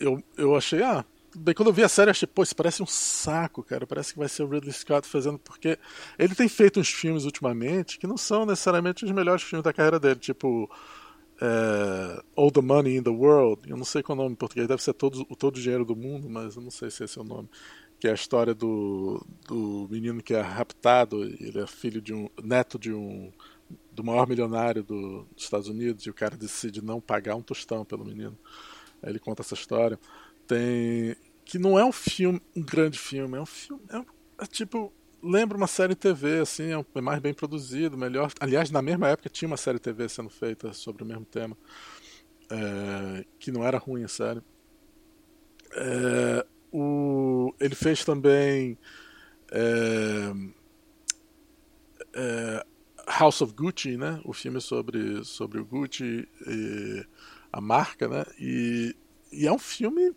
eu, 0.00 0.22
eu 0.38 0.56
achei, 0.56 0.82
ah, 0.82 1.04
bem, 1.36 1.54
quando 1.54 1.68
eu 1.68 1.72
vi 1.72 1.82
a 1.82 1.88
série, 1.88 2.08
eu 2.08 2.12
achei, 2.12 2.26
pô, 2.26 2.42
isso 2.42 2.56
parece 2.56 2.82
um 2.82 2.86
saco, 2.86 3.62
cara. 3.62 3.86
Parece 3.86 4.12
que 4.12 4.18
vai 4.18 4.28
ser 4.28 4.42
o 4.42 4.48
Ridley 4.48 4.72
Scott 4.72 5.06
fazendo, 5.06 5.38
porque 5.38 5.78
ele 6.18 6.34
tem 6.34 6.48
feito 6.48 6.80
uns 6.80 6.88
filmes 6.88 7.24
ultimamente 7.24 7.98
que 7.98 8.06
não 8.06 8.16
são 8.16 8.46
necessariamente 8.46 9.04
os 9.04 9.10
melhores 9.10 9.42
filmes 9.42 9.64
da 9.64 9.72
carreira 9.72 10.00
dele, 10.00 10.16
tipo 10.16 10.70
é, 11.40 12.22
All 12.34 12.50
the 12.50 12.60
Money 12.60 12.96
in 12.96 13.02
the 13.02 13.10
World. 13.10 13.68
Eu 13.68 13.76
não 13.76 13.84
sei 13.84 14.02
qual 14.02 14.16
é 14.16 14.20
o 14.20 14.22
nome 14.22 14.34
em 14.34 14.36
português, 14.36 14.68
deve 14.68 14.82
ser 14.82 14.94
todo, 14.94 15.24
todo 15.36 15.56
o 15.56 15.60
dinheiro 15.60 15.84
do 15.84 15.96
mundo, 15.96 16.28
mas 16.28 16.56
eu 16.56 16.62
não 16.62 16.70
sei 16.70 16.90
se 16.90 17.04
esse 17.04 17.18
é 17.18 17.22
o 17.22 17.24
nome 17.24 17.48
que 17.98 18.06
é 18.06 18.10
a 18.10 18.14
história 18.14 18.54
do, 18.54 19.24
do 19.46 19.88
menino 19.90 20.22
que 20.22 20.34
é 20.34 20.40
raptado, 20.40 21.24
ele 21.24 21.58
é 21.58 21.66
filho 21.66 22.00
de 22.00 22.12
um 22.12 22.28
neto 22.42 22.78
de 22.78 22.92
um 22.92 23.32
do 23.90 24.04
maior 24.04 24.28
milionário 24.28 24.82
do, 24.82 25.24
dos 25.34 25.44
Estados 25.44 25.68
Unidos 25.68 26.04
e 26.04 26.10
o 26.10 26.14
cara 26.14 26.36
decide 26.36 26.84
não 26.84 27.00
pagar 27.00 27.34
um 27.34 27.42
tostão 27.42 27.84
pelo 27.84 28.04
menino. 28.04 28.38
Aí 29.02 29.10
ele 29.10 29.18
conta 29.18 29.42
essa 29.42 29.54
história. 29.54 29.98
Tem 30.46 31.16
que 31.46 31.58
não 31.58 31.78
é 31.78 31.84
um 31.84 31.92
filme, 31.92 32.42
um 32.54 32.62
grande 32.62 32.98
filme, 32.98 33.38
é 33.38 33.40
um 33.40 33.46
filme, 33.46 33.82
é, 33.88 34.04
é 34.42 34.46
tipo 34.46 34.92
lembra 35.22 35.56
uma 35.56 35.66
série 35.66 35.94
TV 35.94 36.40
assim, 36.40 36.72
é, 36.72 36.84
é 36.94 37.00
mais 37.00 37.20
bem 37.20 37.32
produzido, 37.32 37.96
melhor. 37.96 38.30
Aliás, 38.38 38.70
na 38.70 38.82
mesma 38.82 39.08
época 39.08 39.30
tinha 39.30 39.46
uma 39.46 39.56
série 39.56 39.78
TV 39.78 40.08
sendo 40.08 40.28
feita 40.28 40.72
sobre 40.72 41.02
o 41.02 41.06
mesmo 41.06 41.24
tema, 41.24 41.56
é, 42.50 43.24
que 43.38 43.50
não 43.50 43.64
era 43.64 43.78
ruim 43.78 44.04
a 44.04 44.08
série. 44.08 44.42
É, 45.72 46.46
o, 46.72 47.54
ele 47.60 47.74
fez 47.74 48.04
também 48.04 48.76
é, 49.50 50.32
é, 52.14 52.66
House 53.06 53.40
of 53.40 53.52
Gucci, 53.54 53.96
né? 53.96 54.20
O 54.24 54.32
filme 54.32 54.60
sobre, 54.60 55.24
sobre 55.24 55.60
o 55.60 55.64
Gucci 55.64 56.28
e 56.46 57.06
a 57.52 57.60
marca, 57.60 58.08
né? 58.08 58.24
E, 58.38 58.94
e 59.32 59.46
é 59.46 59.52
um 59.52 59.58
filme 59.58 60.12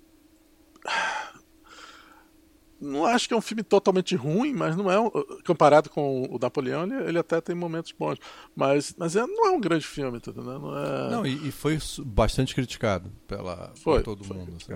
não 2.81 3.05
acho 3.05 3.27
que 3.27 3.33
é 3.33 3.37
um 3.37 3.41
filme 3.41 3.61
totalmente 3.61 4.15
ruim, 4.15 4.53
mas 4.53 4.75
não 4.75 4.89
é 4.89 4.99
um, 4.99 5.11
comparado 5.45 5.89
com 5.89 6.23
o 6.29 6.39
Napoleão, 6.39 6.83
ele, 6.83 7.09
ele, 7.09 7.19
até 7.19 7.41
tem 7.41 7.55
momentos 7.55 7.91
bons, 7.91 8.17
mas 8.55 8.95
mas 8.97 9.15
é, 9.15 9.25
não 9.25 9.47
é 9.47 9.51
um 9.51 9.59
grande 9.59 9.85
filme, 9.85 10.17
entendeu? 10.17 10.43
Não, 10.43 10.77
é... 10.77 11.09
não 11.09 11.25
e, 11.25 11.49
e, 11.49 11.51
foi 11.51 11.77
bastante 12.05 12.55
criticado 12.55 13.11
pela 13.27 13.73
foi, 13.75 13.97
por 13.97 14.03
todo 14.03 14.23
foi 14.23 14.37
mundo. 14.37 14.55
Assim. 14.55 14.73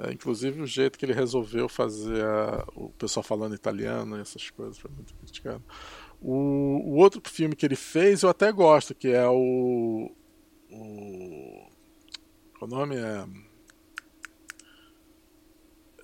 É, 0.00 0.12
inclusive 0.12 0.60
o 0.60 0.66
jeito 0.66 0.98
que 0.98 1.04
ele 1.04 1.14
resolveu 1.14 1.68
fazer 1.68 2.24
a, 2.24 2.64
o 2.76 2.90
pessoal 2.90 3.24
falando 3.24 3.54
italiano 3.54 4.16
e 4.16 4.20
essas 4.20 4.50
coisas 4.50 4.78
foi 4.78 4.90
muito 4.90 5.14
criticado. 5.14 5.62
O, 6.20 6.82
o, 6.84 6.96
outro 6.96 7.22
filme 7.24 7.56
que 7.56 7.64
ele 7.64 7.76
fez 7.76 8.22
eu 8.22 8.28
até 8.28 8.52
gosto, 8.52 8.94
que 8.94 9.08
é 9.08 9.26
o. 9.26 10.10
O, 10.70 11.68
o 12.60 12.66
nome 12.66 12.96
é, 12.96 13.24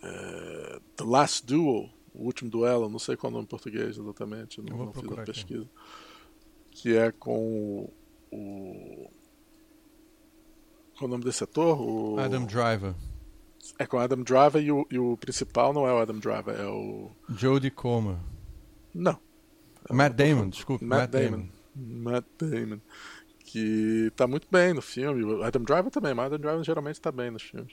é, 0.04 0.80
The 0.96 1.04
Last 1.04 1.46
Duel, 1.46 1.90
o 2.14 2.24
último 2.24 2.50
duelo, 2.50 2.88
não 2.88 2.98
sei 2.98 3.16
qual 3.16 3.30
é 3.30 3.32
o 3.32 3.34
nome 3.34 3.44
em 3.44 3.48
português 3.48 3.98
exatamente, 3.98 4.62
não, 4.62 4.86
não 4.86 4.92
fiz 4.92 5.10
a 5.10 5.22
pesquisa. 5.22 5.62
Aqui. 5.62 5.70
Que 6.70 6.96
é 6.96 7.12
com 7.12 7.88
o. 8.30 9.10
Qual 10.96 11.02
é 11.02 11.04
o 11.04 11.08
nome 11.08 11.24
desse 11.24 11.44
ator? 11.44 11.80
O... 11.80 12.18
Adam 12.18 12.44
Driver. 12.44 12.94
É 13.78 13.86
com 13.86 13.96
o 13.96 14.00
Adam 14.00 14.22
Driver 14.22 14.62
e 14.62 14.70
o, 14.70 14.86
e 14.90 14.98
o 14.98 15.16
principal 15.16 15.72
não 15.72 15.86
é 15.86 15.92
o 15.92 15.98
Adam 15.98 16.18
Driver, 16.18 16.54
é 16.54 16.66
o. 16.66 17.10
Jodie 17.30 17.70
Comer. 17.70 18.18
Não. 18.94 19.18
Matt 19.90 20.14
Damon, 20.14 20.48
desculpa. 20.48 20.84
Matt, 20.84 21.00
Matt 21.00 21.10
Damon. 21.10 21.48
Damon. 21.74 22.02
Matt 22.02 22.26
Damon. 22.38 22.80
Que 23.38 24.12
tá 24.16 24.26
muito 24.26 24.46
bem 24.50 24.72
no 24.72 24.82
filme. 24.82 25.22
O 25.22 25.42
Adam 25.42 25.62
Driver 25.62 25.90
também, 25.90 26.14
mas 26.14 26.24
o 26.24 26.26
Adam 26.26 26.40
Driver 26.40 26.64
geralmente 26.64 27.00
tá 27.00 27.12
bem 27.12 27.30
nos 27.30 27.42
filmes. 27.42 27.72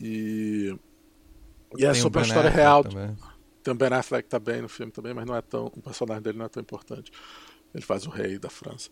E. 0.00 0.76
E 1.76 1.84
é 1.84 1.94
sobre 1.94 2.18
uma 2.20 2.26
história 2.26 2.48
Affleck 2.48 2.64
real. 2.64 2.84
Também. 2.84 3.16
Tem 3.62 3.72
o 3.72 3.76
Ben 3.76 3.92
Affleck 3.92 4.28
tá 4.28 4.38
bem 4.38 4.62
no 4.62 4.68
filme 4.68 4.90
também, 4.90 5.14
mas 5.14 5.24
não 5.24 5.36
é 5.36 5.42
tão. 5.42 5.66
O 5.66 5.82
personagem 5.82 6.22
dele 6.22 6.38
não 6.38 6.46
é 6.46 6.48
tão 6.48 6.60
importante. 6.60 7.12
Ele 7.74 7.84
faz 7.84 8.06
o 8.06 8.10
rei 8.10 8.38
da 8.38 8.50
França. 8.50 8.90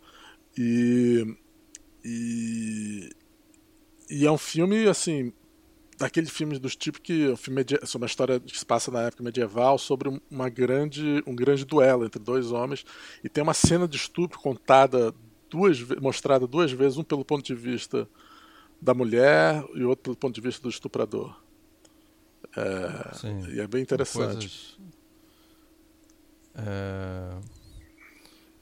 E. 0.56 1.37
E. 2.04 3.10
E 4.08 4.26
é 4.26 4.30
um 4.30 4.38
filme, 4.38 4.88
assim, 4.88 5.32
daqueles 6.00 6.30
filmes 6.30 6.58
dos 6.58 6.75
tipos 6.75 7.00
que 7.00 7.28
o 7.28 7.37
filme 7.37 7.64
sobre 7.84 8.04
uma 8.04 8.06
história 8.06 8.40
que 8.40 8.58
se 8.58 8.64
passa 8.64 8.90
na 8.90 9.02
época 9.02 9.22
medieval 9.22 9.76
sobre 9.76 10.20
uma 10.30 10.49
grande 10.49 11.22
um 11.26 11.37
grande 11.37 11.66
duelo 11.66 12.06
entre 12.06 12.18
dois 12.18 12.50
homens 12.50 12.87
e 13.22 13.28
tem 13.28 13.42
uma 13.42 13.52
cena 13.52 13.87
de 13.87 13.99
estupro 13.99 14.40
contada 14.40 15.14
duas 15.50 15.78
mostrada 16.00 16.46
duas 16.46 16.72
vezes 16.72 16.96
um 16.96 17.04
pelo 17.04 17.22
ponto 17.22 17.44
de 17.44 17.54
vista 17.54 18.08
da 18.80 18.94
mulher 18.94 19.62
e 19.75 19.84
outro 19.84 20.04
pelo 20.04 20.16
ponto 20.16 20.34
de 20.34 20.40
vista 20.40 20.62
do 20.62 20.70
estuprador 20.70 21.37
é, 22.56 23.14
Sim, 23.14 23.47
e 23.52 23.61
é 23.61 23.66
bem 23.66 23.82
interessante 23.82 24.35
coisas, 24.35 24.78
é... 26.54 27.61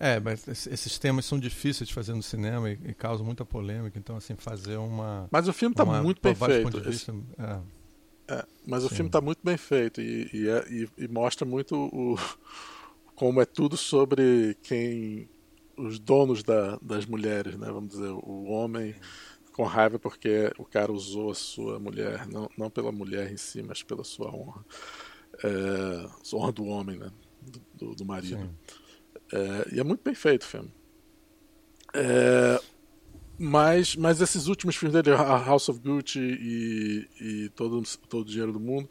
É, 0.00 0.20
mas 0.20 0.46
esses 0.46 0.96
temas 0.96 1.24
são 1.24 1.40
difíceis 1.40 1.88
de 1.88 1.94
fazer 1.94 2.14
no 2.14 2.22
cinema 2.22 2.70
e, 2.70 2.78
e 2.84 2.94
causam 2.94 3.26
muita 3.26 3.44
polêmica, 3.44 3.98
então 3.98 4.16
assim, 4.16 4.36
fazer 4.36 4.76
uma. 4.76 5.26
Mas 5.28 5.48
o 5.48 5.52
filme 5.52 5.72
está 5.72 5.84
muito 5.84 6.22
bem 6.22 6.36
feito. 6.36 6.80
Vista, 6.80 7.12
é. 7.36 8.34
É, 8.34 8.46
mas 8.64 8.82
Sim. 8.82 8.86
o 8.86 8.90
filme 8.90 9.08
está 9.08 9.20
muito 9.20 9.40
bem 9.42 9.56
feito 9.56 10.00
e, 10.00 10.30
e, 10.32 10.48
é, 10.48 10.64
e, 10.70 10.88
e, 10.98 11.08
mostra 11.08 11.44
muito 11.44 11.74
o, 11.74 12.16
como 13.16 13.40
é 13.40 13.44
tudo 13.44 13.76
sobre 13.76 14.56
quem. 14.62 15.28
os 15.76 15.98
donos 15.98 16.44
da, 16.44 16.78
das 16.80 17.04
mulheres, 17.04 17.56
né? 17.56 17.66
Vamos 17.66 17.90
dizer, 17.90 18.10
o 18.10 18.44
homem 18.44 18.94
com 19.58 19.64
raiva 19.64 19.98
porque 19.98 20.52
o 20.56 20.64
cara 20.64 20.92
usou 20.92 21.32
a 21.32 21.34
sua 21.34 21.80
mulher, 21.80 22.28
não, 22.28 22.48
não 22.56 22.70
pela 22.70 22.92
mulher 22.92 23.32
em 23.32 23.36
si, 23.36 23.60
mas 23.60 23.82
pela 23.82 24.04
sua 24.04 24.32
honra. 24.32 24.64
É, 25.42 26.08
honra 26.32 26.52
do 26.52 26.64
homem, 26.66 26.96
né? 26.96 27.10
Do, 27.42 27.60
do, 27.74 27.94
do 27.96 28.04
marido. 28.04 28.48
É, 29.32 29.74
e 29.74 29.80
é 29.80 29.82
muito 29.82 30.00
bem 30.04 30.14
feito 30.14 30.42
o 30.42 30.46
filme. 30.46 30.72
É, 31.92 32.60
mas, 33.36 33.96
mas 33.96 34.20
esses 34.20 34.46
últimos 34.46 34.76
filmes 34.76 34.92
dele, 34.92 35.16
House 35.16 35.68
of 35.68 35.80
Gucci 35.80 36.20
e, 36.20 37.08
e 37.20 37.48
todo, 37.48 37.82
todo 38.08 38.20
o 38.22 38.24
Dinheiro 38.24 38.52
do 38.52 38.60
Mundo, 38.60 38.88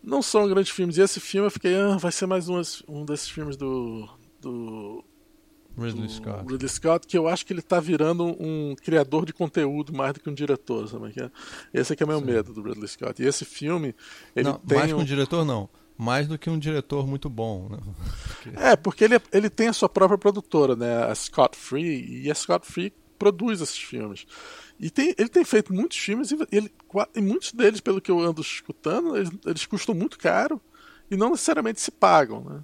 não 0.00 0.22
são 0.22 0.46
grandes 0.46 0.70
filmes. 0.70 0.98
E 0.98 1.00
esse 1.00 1.18
filme 1.18 1.48
eu 1.48 1.50
fiquei, 1.50 1.74
ah, 1.74 1.96
vai 1.96 2.12
ser 2.12 2.26
mais 2.26 2.48
um, 2.48 2.62
um 2.86 3.04
desses 3.04 3.28
filmes 3.28 3.56
do. 3.56 4.08
do 4.40 5.04
Ridley 5.78 6.08
Scott. 6.08 6.50
Ridley 6.50 6.68
Scott, 6.68 7.06
que 7.06 7.18
eu 7.18 7.28
acho 7.28 7.44
que 7.44 7.52
ele 7.52 7.60
está 7.60 7.78
virando 7.78 8.24
um 8.40 8.74
criador 8.76 9.26
de 9.26 9.32
conteúdo 9.32 9.92
mais 9.92 10.14
do 10.14 10.20
que 10.20 10.30
um 10.30 10.34
diretor, 10.34 10.88
sabe? 10.88 11.12
É? 11.20 11.30
Esse 11.72 11.92
é 11.92 11.96
que 11.96 12.02
é 12.02 12.06
meu 12.06 12.18
Sim. 12.18 12.24
medo 12.24 12.52
do 12.52 12.62
Ridley 12.62 12.88
Scott. 12.88 13.22
E 13.22 13.26
esse 13.26 13.44
filme, 13.44 13.94
ele 14.34 14.48
não, 14.48 14.54
tem 14.54 14.78
mais 14.78 14.92
um... 14.92 14.96
que 14.96 15.02
um 15.02 15.06
diretor 15.06 15.44
não 15.44 15.68
mais 15.98 16.28
do 16.28 16.38
que 16.38 16.50
um 16.50 16.58
diretor 16.58 17.06
muito 17.06 17.28
bom. 17.30 17.68
Né? 17.70 17.78
Porque... 18.28 18.50
É, 18.58 18.76
porque 18.76 19.04
ele, 19.04 19.20
ele 19.32 19.48
tem 19.48 19.68
a 19.68 19.72
sua 19.72 19.88
própria 19.88 20.18
produtora, 20.18 20.76
né? 20.76 21.04
a 21.04 21.14
Scott 21.14 21.56
Free, 21.56 22.22
e 22.24 22.30
a 22.30 22.34
Scott 22.34 22.66
Free 22.66 22.92
produz 23.18 23.60
esses 23.60 23.78
filmes. 23.78 24.26
E 24.78 24.90
tem, 24.90 25.14
ele 25.16 25.28
tem 25.28 25.44
feito 25.44 25.72
muitos 25.72 25.96
filmes, 25.96 26.30
e, 26.30 26.36
ele, 26.52 26.70
e 27.14 27.20
muitos 27.20 27.52
deles, 27.52 27.80
pelo 27.80 28.00
que 28.00 28.10
eu 28.10 28.20
ando 28.20 28.42
escutando, 28.42 29.16
eles, 29.16 29.30
eles 29.46 29.66
custam 29.66 29.94
muito 29.94 30.18
caro 30.18 30.60
e 31.10 31.16
não 31.16 31.30
necessariamente 31.30 31.80
se 31.80 31.90
pagam. 31.90 32.44
Né? 32.44 32.60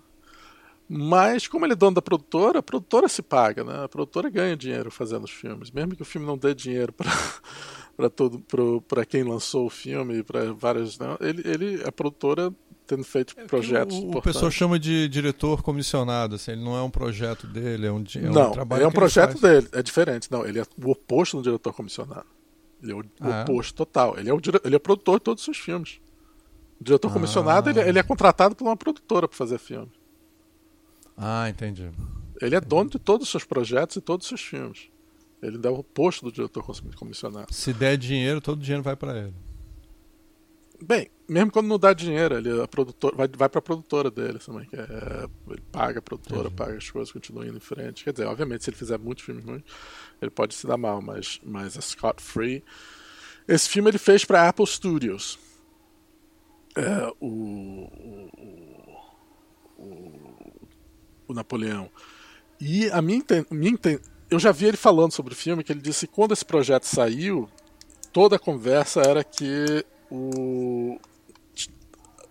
Mas, 0.89 1.47
como 1.47 1.65
ele 1.65 1.73
é 1.73 1.77
dono 1.77 1.95
da 1.95 2.03
produtora, 2.03 2.59
a 2.59 2.63
produtora 2.63 3.09
se 3.09 3.23
paga, 3.23 3.65
né? 3.65 3.85
A 3.85 3.89
produtora 3.89 4.29
ganha 4.29 4.57
dinheiro 4.57 4.91
fazendo 4.91 5.25
os 5.25 5.31
filmes, 5.31 5.71
mesmo 5.71 5.97
que 5.97 6.03
o 6.03 6.05
filme 6.05 6.27
não 6.27 6.37
dê 6.37 6.55
dinheiro 6.55 6.93
para 6.93 7.11
para 7.97 8.11
todo 8.11 8.43
para 8.89 9.05
quem 9.05 9.23
lançou 9.23 9.67
o 9.67 9.71
filme, 9.71 10.23
para 10.23 10.53
várias, 10.53 10.99
não, 10.99 11.17
ele, 11.21 11.43
ele 11.45 11.83
a 11.85 11.93
produtora 11.93 12.53
tendo 12.87 13.05
feito 13.05 13.35
é 13.37 13.45
projetos. 13.45 13.97
O, 13.97 14.11
o 14.11 14.23
pessoal 14.23 14.51
chama 14.51 14.79
de 14.79 15.09
diretor 15.09 15.63
comissionado, 15.63 16.35
assim, 16.35 16.53
ele 16.53 16.63
não 16.63 16.77
é 16.77 16.83
um 16.83 16.91
projeto 16.91 17.47
dele, 17.47 17.87
é 17.87 17.93
um, 17.93 18.05
é 18.17 18.21
não, 18.21 18.51
um 18.51 18.53
trabalho. 18.53 18.83
É 18.83 18.87
um 18.87 18.93
projeto 18.93 19.41
dele, 19.41 19.69
é 19.73 19.83
diferente. 19.83 20.31
Não, 20.31 20.45
ele 20.45 20.61
é 20.61 20.65
o 20.83 20.91
oposto 20.91 21.39
do 21.39 21.43
diretor 21.43 21.73
comissionado. 21.73 22.27
Ele 22.83 22.93
é 22.93 22.95
o 22.95 23.05
ah, 23.21 23.39
é? 23.39 23.43
oposto 23.43 23.75
é? 23.75 23.77
total. 23.77 24.19
Ele 24.19 24.29
é, 24.29 24.35
o, 24.35 24.41
ele 24.65 24.77
é 24.77 24.79
produtor 24.79 25.19
de 25.19 25.25
todos 25.25 25.43
os 25.43 25.45
seus 25.45 25.59
filmes. 25.59 26.01
O 26.81 26.85
diretor 26.85 27.09
ah. 27.09 27.13
comissionado 27.13 27.71
ele, 27.71 27.81
ele, 27.81 27.99
é 27.99 28.03
contratado 28.03 28.55
por 28.55 28.65
uma 28.65 28.77
produtora 28.77 29.29
para 29.29 29.37
fazer 29.37 29.59
filme. 29.59 29.91
Ah, 31.25 31.49
entendi. 31.49 31.89
Ele 32.41 32.57
é 32.57 32.61
dono 32.61 32.91
de 32.91 32.99
todos 32.99 33.27
os 33.27 33.31
seus 33.31 33.45
projetos 33.45 33.95
e 33.95 34.01
todos 34.01 34.27
os 34.27 34.29
seus 34.29 34.41
filmes. 34.41 34.91
Ele 35.41 35.57
dá 35.57 35.71
o 35.71 35.85
posto 35.85 36.25
do 36.25 36.33
diretor 36.33 36.65
comissionado. 36.97 37.55
Se 37.55 37.73
der 37.73 37.97
dinheiro, 37.97 38.41
todo 38.41 38.59
o 38.59 38.63
dinheiro 38.63 38.83
vai 38.83 38.97
para 38.97 39.17
ele. 39.19 39.35
Bem, 40.85 41.09
mesmo 41.29 41.53
quando 41.53 41.69
não 41.69 41.79
dá 41.79 41.93
dinheiro, 41.93 42.37
ele 42.37 42.61
a 42.61 42.67
produtor, 42.67 43.15
vai, 43.15 43.29
vai 43.29 43.49
para 43.49 43.61
a 43.61 43.63
produtora 43.63 44.11
dele 44.11 44.41
também. 44.41 44.67
Que 44.67 44.75
é, 44.75 45.29
ele 45.49 45.63
paga 45.71 46.01
a 46.01 46.03
produtora, 46.03 46.49
Entendi. 46.49 46.57
paga 46.57 46.77
as 46.77 46.91
coisas, 46.91 47.13
continua 47.13 47.47
indo 47.47 47.57
em 47.57 47.61
frente. 47.61 48.03
Quer 48.03 48.13
dizer, 48.13 48.27
obviamente, 48.27 48.65
se 48.65 48.71
ele 48.71 48.77
fizer 48.77 48.99
muitos 48.99 49.25
filmes 49.25 49.45
ruins, 49.45 49.63
ele 50.21 50.31
pode 50.31 50.55
se 50.57 50.67
dar 50.67 50.77
mal, 50.77 51.01
mas, 51.01 51.41
mas 51.45 51.79
a 51.79 51.81
Scott 51.81 52.21
Free. 52.21 52.65
Esse 53.47 53.69
filme 53.69 53.91
ele 53.91 53.99
fez 53.99 54.25
para 54.25 54.49
Apple 54.49 54.67
Studios. 54.67 55.39
É, 56.77 57.13
o, 57.21 57.27
o, 57.29 58.63
o, 59.79 60.22
o, 61.33 61.35
Napoleão. 61.35 61.91
E 62.61 62.89
a 62.91 63.03
minha, 63.03 63.23
minha 63.51 63.79
eu 64.31 64.39
já 64.39 64.53
vi 64.53 64.67
ele 64.67 64.77
falando 64.77 65.13
sobre 65.13 65.33
o 65.33 65.37
filme 65.37 65.65
que 65.65 65.73
ele 65.73 65.81
disse 65.81 66.07
que 66.07 66.15
quando 66.15 66.33
esse 66.33 66.45
projeto 66.45 66.85
saiu, 66.85 67.49
toda 68.13 68.37
a 68.37 68.39
conversa 68.39 69.01
era 69.01 69.25
que 69.25 69.85
o, 70.11 70.99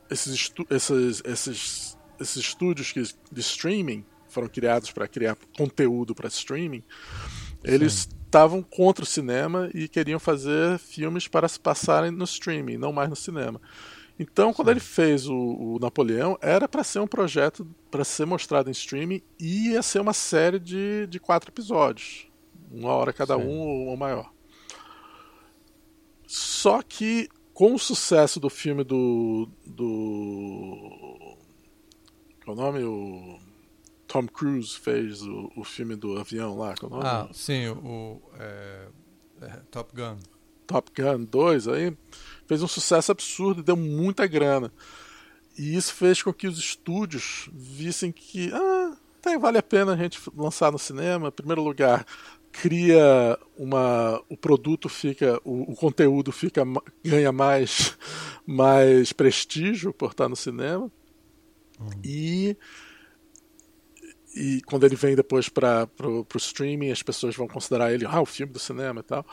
esses, 0.09 0.53
esses, 0.69 1.21
esses, 1.25 1.97
esses 2.19 2.37
estúdios 2.37 2.91
que, 2.91 3.01
de 3.01 3.41
streaming 3.41 4.05
foram 4.29 4.47
criados 4.47 4.91
para 4.91 5.07
criar 5.07 5.37
conteúdo 5.57 6.15
para 6.15 6.27
streaming, 6.27 6.83
eles 7.63 8.07
estavam 8.25 8.63
contra 8.63 9.03
o 9.03 9.07
cinema 9.07 9.69
e 9.73 9.87
queriam 9.87 10.19
fazer 10.19 10.79
filmes 10.79 11.27
para 11.27 11.47
se 11.47 11.59
passarem 11.59 12.11
no 12.11 12.23
streaming, 12.23 12.77
não 12.77 12.93
mais 12.93 13.09
no 13.09 13.15
cinema. 13.15 13.59
Então, 14.21 14.53
quando 14.53 14.67
Sim. 14.67 14.73
ele 14.73 14.79
fez 14.79 15.27
o, 15.27 15.35
o 15.35 15.79
Napoleão, 15.79 16.37
era 16.41 16.67
para 16.67 16.83
ser 16.83 16.99
um 16.99 17.07
projeto 17.07 17.67
para 17.89 18.03
ser 18.03 18.23
mostrado 18.27 18.69
em 18.69 18.71
streaming 18.71 19.19
e 19.39 19.69
ia 19.69 19.81
ser 19.81 19.99
uma 19.99 20.13
série 20.13 20.59
de, 20.59 21.07
de 21.07 21.19
quatro 21.19 21.49
episódios, 21.49 22.27
uma 22.71 22.91
hora 22.91 23.11
cada 23.11 23.35
Sim. 23.35 23.43
um 23.43 23.87
ou 23.87 23.97
maior. 23.97 24.31
Só 26.27 26.83
que 26.83 27.27
com 27.51 27.73
o 27.73 27.79
sucesso 27.79 28.39
do 28.39 28.47
filme 28.47 28.83
do. 28.83 29.49
do. 29.65 31.35
Qual 32.45 32.55
é 32.55 32.59
o 32.59 32.63
nome? 32.63 32.83
O 32.83 33.39
Tom 34.07 34.27
Cruise 34.27 34.77
fez 34.77 35.23
o, 35.23 35.51
o 35.55 35.63
filme 35.63 35.95
do 35.95 36.19
avião 36.19 36.55
lá. 36.55 36.75
Qual 36.75 36.91
é 36.91 36.93
o 36.93 36.97
nome? 36.97 37.09
Ah, 37.09 37.27
sim, 37.33 37.67
o. 37.69 38.21
É, 38.37 38.87
é, 39.41 39.47
Top 39.71 39.91
Gun. 39.95 40.19
Top 40.67 40.91
Gun 40.95 41.25
2 41.25 41.67
aí 41.67 41.95
fez 42.47 42.61
um 42.61 42.67
sucesso 42.67 43.11
absurdo 43.11 43.61
e 43.61 43.63
deu 43.63 43.77
muita 43.77 44.27
grana. 44.27 44.71
E 45.57 45.75
isso 45.75 45.93
fez 45.93 46.21
com 46.21 46.33
que 46.33 46.47
os 46.47 46.57
estúdios 46.57 47.49
vissem 47.53 48.11
que 48.11 48.51
ah, 48.53 48.93
até 49.19 49.37
vale 49.37 49.57
a 49.57 49.63
pena 49.63 49.93
a 49.93 49.97
gente 49.97 50.19
lançar 50.35 50.71
no 50.71 50.79
cinema. 50.79 51.27
Em 51.27 51.31
primeiro 51.31 51.61
lugar, 51.61 52.05
cria 52.51 53.39
uma 53.57 54.21
o 54.27 54.35
produto 54.35 54.89
fica 54.89 55.39
o, 55.43 55.71
o, 55.71 55.75
conteúdo 55.75 56.31
fica 56.31 56.63
ganha 57.03 57.31
mais 57.31 57.97
mais 58.45 59.13
prestígio 59.13 59.93
por 59.93 60.11
estar 60.11 60.27
no 60.27 60.35
cinema 60.35 60.91
uhum. 61.79 61.89
e 62.03 62.57
e 64.35 64.61
quando 64.65 64.85
ele 64.85 64.95
vem 64.95 65.15
depois 65.15 65.47
para 65.47 65.87
o 66.03 66.25
streaming 66.35 66.91
as 66.91 67.01
pessoas 67.01 67.35
vão 67.35 67.47
considerar 67.47 67.93
ele 67.93 68.05
ah 68.05 68.21
o 68.21 68.25
filme 68.25 68.51
do 68.51 68.59
cinema 68.59 68.99
e 68.99 69.03
tal 69.03 69.25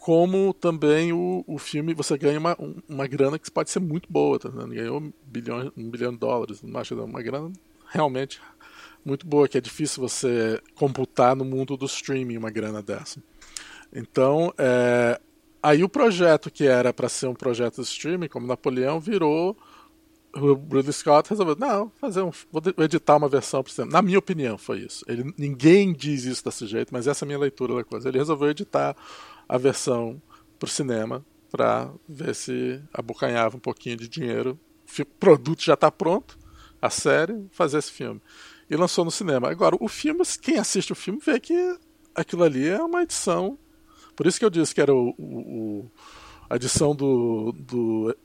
como 0.00 0.52
também 0.52 1.12
o, 1.12 1.44
o 1.46 1.58
filme 1.58 1.94
você 1.94 2.18
ganha 2.18 2.38
uma, 2.38 2.56
uma 2.88 3.06
grana 3.06 3.38
que 3.38 3.50
pode 3.50 3.70
ser 3.70 3.80
muito 3.80 4.10
boa 4.10 4.38
tá 4.38 4.48
ganhou 4.48 4.98
um 4.98 5.12
bilhão, 5.24 5.70
um 5.76 5.90
bilhão 5.90 6.12
de 6.12 6.18
dólares 6.18 6.62
não 6.62 7.04
uma 7.04 7.22
grana 7.22 7.52
realmente 7.86 8.40
muito 9.04 9.26
boa, 9.26 9.48
que 9.48 9.58
é 9.58 9.60
difícil 9.60 10.06
você 10.06 10.60
computar 10.74 11.34
no 11.34 11.44
mundo 11.44 11.76
do 11.76 11.86
streaming 11.86 12.36
uma 12.36 12.50
grana 12.50 12.82
dessa. 12.82 13.22
Então, 13.92 14.52
é, 14.58 15.20
aí 15.62 15.82
o 15.82 15.88
projeto 15.88 16.50
que 16.50 16.66
era 16.66 16.92
para 16.92 17.08
ser 17.08 17.26
um 17.26 17.34
projeto 17.34 17.76
de 17.76 17.82
streaming, 17.82 18.28
como 18.28 18.46
Napoleão, 18.46 19.00
virou. 19.00 19.56
O 20.32 20.54
Ridley 20.54 20.92
Scott 20.92 21.28
resolveu, 21.28 21.56
não, 21.58 21.90
fazer 22.00 22.22
um, 22.22 22.30
vou 22.52 22.62
editar 22.84 23.16
uma 23.16 23.28
versão 23.28 23.64
para 23.64 23.72
cinema. 23.72 23.92
Na 23.92 24.00
minha 24.02 24.18
opinião, 24.18 24.56
foi 24.56 24.78
isso. 24.78 25.04
Ele, 25.08 25.34
ninguém 25.36 25.92
diz 25.92 26.24
isso 26.24 26.44
desse 26.44 26.66
jeito, 26.68 26.92
mas 26.92 27.08
essa 27.08 27.24
é 27.24 27.26
a 27.26 27.28
minha 27.28 27.38
leitura 27.38 27.74
da 27.74 27.82
coisa. 27.82 28.08
Ele 28.08 28.18
resolveu 28.18 28.50
editar 28.50 28.94
a 29.50 29.58
versão 29.58 30.22
para 30.58 30.66
o 30.68 30.70
cinema 30.70 31.26
para 31.50 31.92
ver 32.08 32.34
se 32.36 32.80
abocanhava 32.92 33.56
um 33.56 33.60
pouquinho 33.60 33.96
de 33.96 34.08
dinheiro. 34.08 34.56
O 34.98 35.04
produto 35.04 35.62
já 35.62 35.74
está 35.74 35.90
pronto, 35.90 36.38
a 36.80 36.88
série, 36.88 37.46
fazer 37.50 37.78
esse 37.78 37.90
filme 37.90 38.20
e 38.70 38.76
lançou 38.76 39.04
no 39.04 39.10
cinema. 39.10 39.50
Agora, 39.50 39.76
o 39.80 39.88
filme, 39.88 40.22
quem 40.40 40.56
assiste 40.56 40.92
o 40.92 40.94
filme 40.94 41.20
vê 41.20 41.40
que 41.40 41.76
aquilo 42.14 42.44
ali 42.44 42.68
é 42.68 42.80
uma 42.80 43.02
edição. 43.02 43.58
Por 44.14 44.28
isso 44.28 44.38
que 44.38 44.44
eu 44.44 44.50
disse 44.50 44.72
que 44.72 44.80
era 44.80 44.94
o, 44.94 45.14
o 45.18 45.90
a 46.48 46.54
edição 46.54 46.94
do, 46.94 47.52
do 47.52 48.16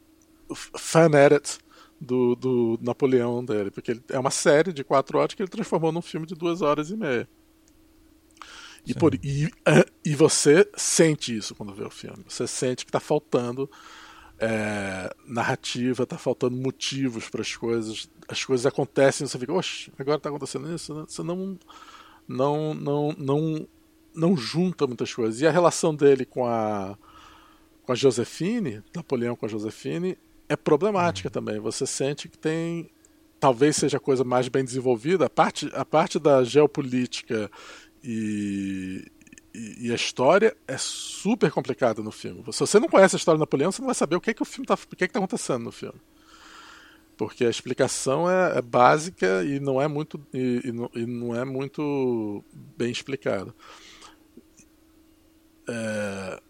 fan 0.53 1.09
edit 1.13 1.57
do, 1.99 2.35
do 2.35 2.79
Napoleão 2.81 3.43
dele, 3.43 3.71
porque 3.71 3.99
é 4.09 4.19
uma 4.19 4.31
série 4.31 4.71
de 4.71 4.83
quatro 4.83 5.17
horas 5.17 5.33
que 5.33 5.41
ele 5.41 5.49
transformou 5.49 5.91
num 5.91 6.01
filme 6.01 6.27
de 6.27 6.35
duas 6.35 6.61
horas 6.61 6.91
e 6.91 6.95
meia. 6.95 7.27
E, 8.85 8.93
por, 8.93 9.15
e, 9.15 9.49
e 10.03 10.15
você 10.15 10.69
sente 10.75 11.35
isso 11.35 11.55
quando 11.55 11.73
vê 11.73 11.83
o 11.83 11.89
filme. 11.89 12.23
Você 12.27 12.45
sente 12.45 12.85
que 12.85 12.89
está 12.89 12.99
faltando 12.99 13.69
é, 14.39 15.13
narrativa, 15.25 16.03
está 16.03 16.17
faltando 16.17 16.55
motivos 16.55 17.29
para 17.29 17.41
as 17.41 17.55
coisas 17.55 18.09
as 18.27 18.43
coisas 18.43 18.65
acontecem, 18.65 19.27
você 19.27 19.37
fica, 19.37 19.53
oxe, 19.53 19.91
agora 19.97 20.17
está 20.17 20.29
acontecendo 20.29 20.73
isso, 20.73 20.93
né? 20.93 21.05
você 21.07 21.21
não, 21.23 21.57
não, 22.27 22.73
não, 22.73 23.15
não, 23.17 23.67
não 24.13 24.37
junta 24.37 24.87
muitas 24.87 25.13
coisas. 25.13 25.41
E 25.41 25.47
a 25.47 25.51
relação 25.51 25.93
dele 25.95 26.25
com 26.25 26.45
a, 26.45 26.97
com 27.83 27.91
a 27.91 27.95
Josefine, 27.95 28.83
Napoleão 28.95 29.35
com 29.35 29.45
a 29.45 29.49
Josefine, 29.49 30.17
é 30.49 30.55
problemática 30.55 31.29
uhum. 31.29 31.33
também. 31.33 31.59
Você 31.59 31.85
sente 31.85 32.27
que 32.27 32.37
tem, 32.37 32.89
talvez 33.39 33.75
seja 33.75 33.97
a 33.97 33.99
coisa 33.99 34.23
mais 34.23 34.47
bem 34.47 34.63
desenvolvida, 34.63 35.25
a 35.25 35.29
parte, 35.29 35.69
a 35.73 35.85
parte 35.85 36.19
da 36.19 36.43
geopolítica 36.43 37.49
e, 38.05 39.05
e, 39.53 39.91
a 39.91 39.95
história 39.95 40.55
é 40.67 40.77
super 40.77 41.51
complicada 41.51 42.03
no 42.03 42.11
filme. 42.11 42.43
Se 42.51 42.59
você 42.59 42.79
não 42.79 42.87
conhece 42.87 43.15
a 43.15 43.17
história 43.17 43.37
do 43.37 43.41
Napoleão, 43.41 43.71
você 43.71 43.81
não 43.81 43.87
vai 43.87 43.95
saber 43.95 44.15
o 44.15 44.21
que, 44.21 44.29
é 44.29 44.33
que 44.33 44.41
o 44.41 44.45
filme 44.45 44.67
tá, 44.67 44.75
o 44.75 44.95
que, 44.95 45.03
é 45.03 45.07
que 45.07 45.13
tá 45.13 45.19
acontecendo 45.19 45.63
no 45.63 45.71
filme 45.71 45.99
porque 47.17 47.45
a 47.45 47.49
explicação 47.49 48.29
é, 48.29 48.57
é 48.57 48.61
básica 48.61 49.43
e 49.43 49.59
não 49.59 49.81
é 49.81 49.87
muito 49.87 50.19
e, 50.33 50.61
e, 50.65 50.71
não, 50.71 50.89
e 50.93 51.05
não, 51.05 51.35
é 51.35 51.45
muito 51.45 52.43
bem 52.77 52.91
explicada. 52.91 53.53
É, 55.67 56.41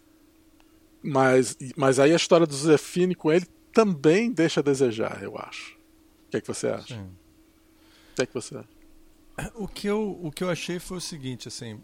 mas, 1.02 1.58
mas 1.76 2.00
aí 2.00 2.12
a 2.12 2.16
história 2.16 2.48
do 2.48 2.56
Zefine 2.56 3.16
com 3.16 3.32
ele 3.32 3.46
também 3.72 4.32
deixa 4.32 4.60
a 4.60 4.64
desejar, 4.64 5.22
eu 5.22 5.38
acho. 5.38 5.76
O 6.28 6.32
que 6.32 6.38
é 6.38 6.42
que 6.42 6.48
você 6.48 6.68
acha? 6.68 6.96
Sim. 6.96 7.04
O 8.12 8.16
que 8.16 8.22
é 8.24 8.26
que 8.26 8.34
você 8.34 8.58
acha? 8.58 8.75
O 9.56 9.68
que 9.68 9.88
eu, 9.88 10.20
o 10.24 10.32
que 10.32 10.44
eu 10.44 10.50
achei 10.50 10.80
foi 10.80 10.98
o 10.98 11.02
seguinte, 11.02 11.48
assim, 11.48 11.82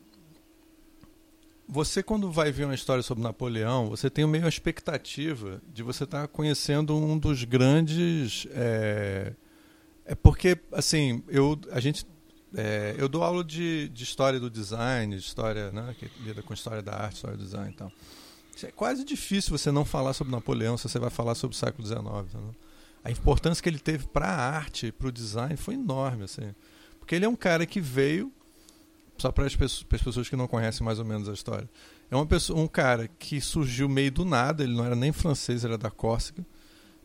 você 1.68 2.04
quando 2.04 2.30
vai 2.30 2.52
ver 2.52 2.66
uma 2.66 2.76
história 2.76 3.02
sobre 3.02 3.24
Napoleão, 3.24 3.90
você 3.90 4.10
tem 4.10 4.28
meio 4.28 4.46
a 4.46 4.50
expectativa 4.50 5.62
de 5.74 5.82
você 5.82 6.04
estar 6.04 6.24
tá 6.24 6.28
conhecendo 6.28 6.96
um 6.96 7.18
dos 7.18 7.46
grandes. 7.46 8.46
É, 8.52 9.34
é 10.06 10.14
porque, 10.16 10.60
assim, 10.74 11.24
eu, 11.30 11.58
a 11.72 11.80
gente, 11.80 12.06
é, 12.54 12.94
eu 12.98 13.08
dou 13.08 13.24
aula 13.24 13.42
de, 13.42 13.88
de 13.90 14.04
história 14.04 14.38
do 14.38 14.50
design, 14.50 15.16
de 15.16 15.22
história, 15.22 15.72
né, 15.72 15.96
que 15.98 16.12
lida 16.22 16.42
com 16.42 16.54
história 16.54 16.82
da 16.82 16.94
arte, 16.94 17.16
história 17.16 17.38
do 17.38 17.44
design 17.44 17.72
e 17.72 17.76
tal. 17.76 17.92
É 18.64 18.72
quase 18.72 19.06
difícil 19.06 19.58
você 19.58 19.72
não 19.72 19.86
falar 19.86 20.14
sobre 20.14 20.32
Napoleão 20.32 20.78
se 20.78 20.88
você 20.88 21.00
vai 21.00 21.10
falar 21.10 21.36
sobre 21.36 21.56
o 21.56 21.60
século 21.60 21.88
XIX. 21.88 22.04
Né? 22.34 22.52
A 23.04 23.10
importância 23.10 23.64
que 23.64 23.70
ele 23.70 23.80
teve 23.80 24.06
para 24.08 24.28
a 24.28 24.56
arte, 24.56 24.92
para 24.92 25.08
o 25.08 25.12
design, 25.12 25.56
foi 25.56 25.76
enorme. 25.76 26.26
Assim, 26.26 26.54
porque 27.02 27.16
ele 27.16 27.26
é 27.26 27.30
um 27.30 27.36
cara 27.36 27.66
que 27.66 27.82
veio 27.82 28.32
só 29.18 29.32
para 29.32 29.46
as 29.46 29.56
pessoas 29.56 30.30
que 30.30 30.36
não 30.36 30.48
conhecem 30.48 30.86
mais 30.86 30.98
ou 30.98 31.06
menos 31.06 31.28
a 31.28 31.34
história. 31.34 31.70
É 32.10 32.16
uma 32.16 32.26
pessoa, 32.26 32.60
um 32.60 32.68
cara 32.68 33.08
que 33.20 33.42
surgiu 33.42 33.90
meio 33.90 34.12
do 34.12 34.24
nada, 34.24 34.64
ele 34.64 34.74
não 34.74 34.86
era 34.86 34.96
nem 34.96 35.12
francês, 35.12 35.66
era 35.66 35.78
da 35.78 35.92
Córcega. 35.92 36.46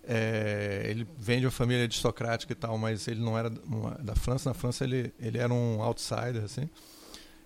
É, 0.08 0.86
ele 0.88 1.06
vem 1.18 1.40
de 1.40 1.46
uma 1.46 1.50
família 1.50 1.82
aristocrática 1.82 2.52
e 2.52 2.56
tal, 2.56 2.78
mas 2.78 3.08
ele 3.08 3.20
não 3.20 3.36
era 3.36 3.52
uma, 3.64 3.90
da 3.96 4.14
França. 4.14 4.48
Na 4.48 4.54
França 4.54 4.84
ele, 4.84 5.12
ele 5.18 5.38
era 5.38 5.52
um 5.52 5.82
outsider, 5.82 6.44
assim. 6.44 6.68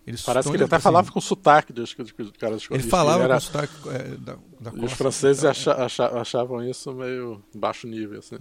Ele 0.07 0.17
Parece 0.25 0.49
que 0.49 0.57
ele 0.57 0.65
até 0.65 0.77
assim, 0.77 0.83
falava 0.83 1.11
com 1.11 1.21
sotaque 1.21 1.73
dos, 1.73 1.95
dos 1.95 2.33
caras 2.33 2.67
Ele 2.71 2.83
falava 2.83 3.25
ele 3.25 3.25
era... 3.25 3.35
com 3.35 3.41
sotaque 3.41 3.73
é, 3.89 4.17
da, 4.17 4.37
da 4.61 4.85
Os 4.85 4.93
franceses 4.93 5.45
acha, 5.45 5.73
achavam 5.75 6.63
isso 6.63 6.93
meio 6.93 7.43
baixo 7.55 7.87
nível. 7.87 8.19
Assim. 8.19 8.37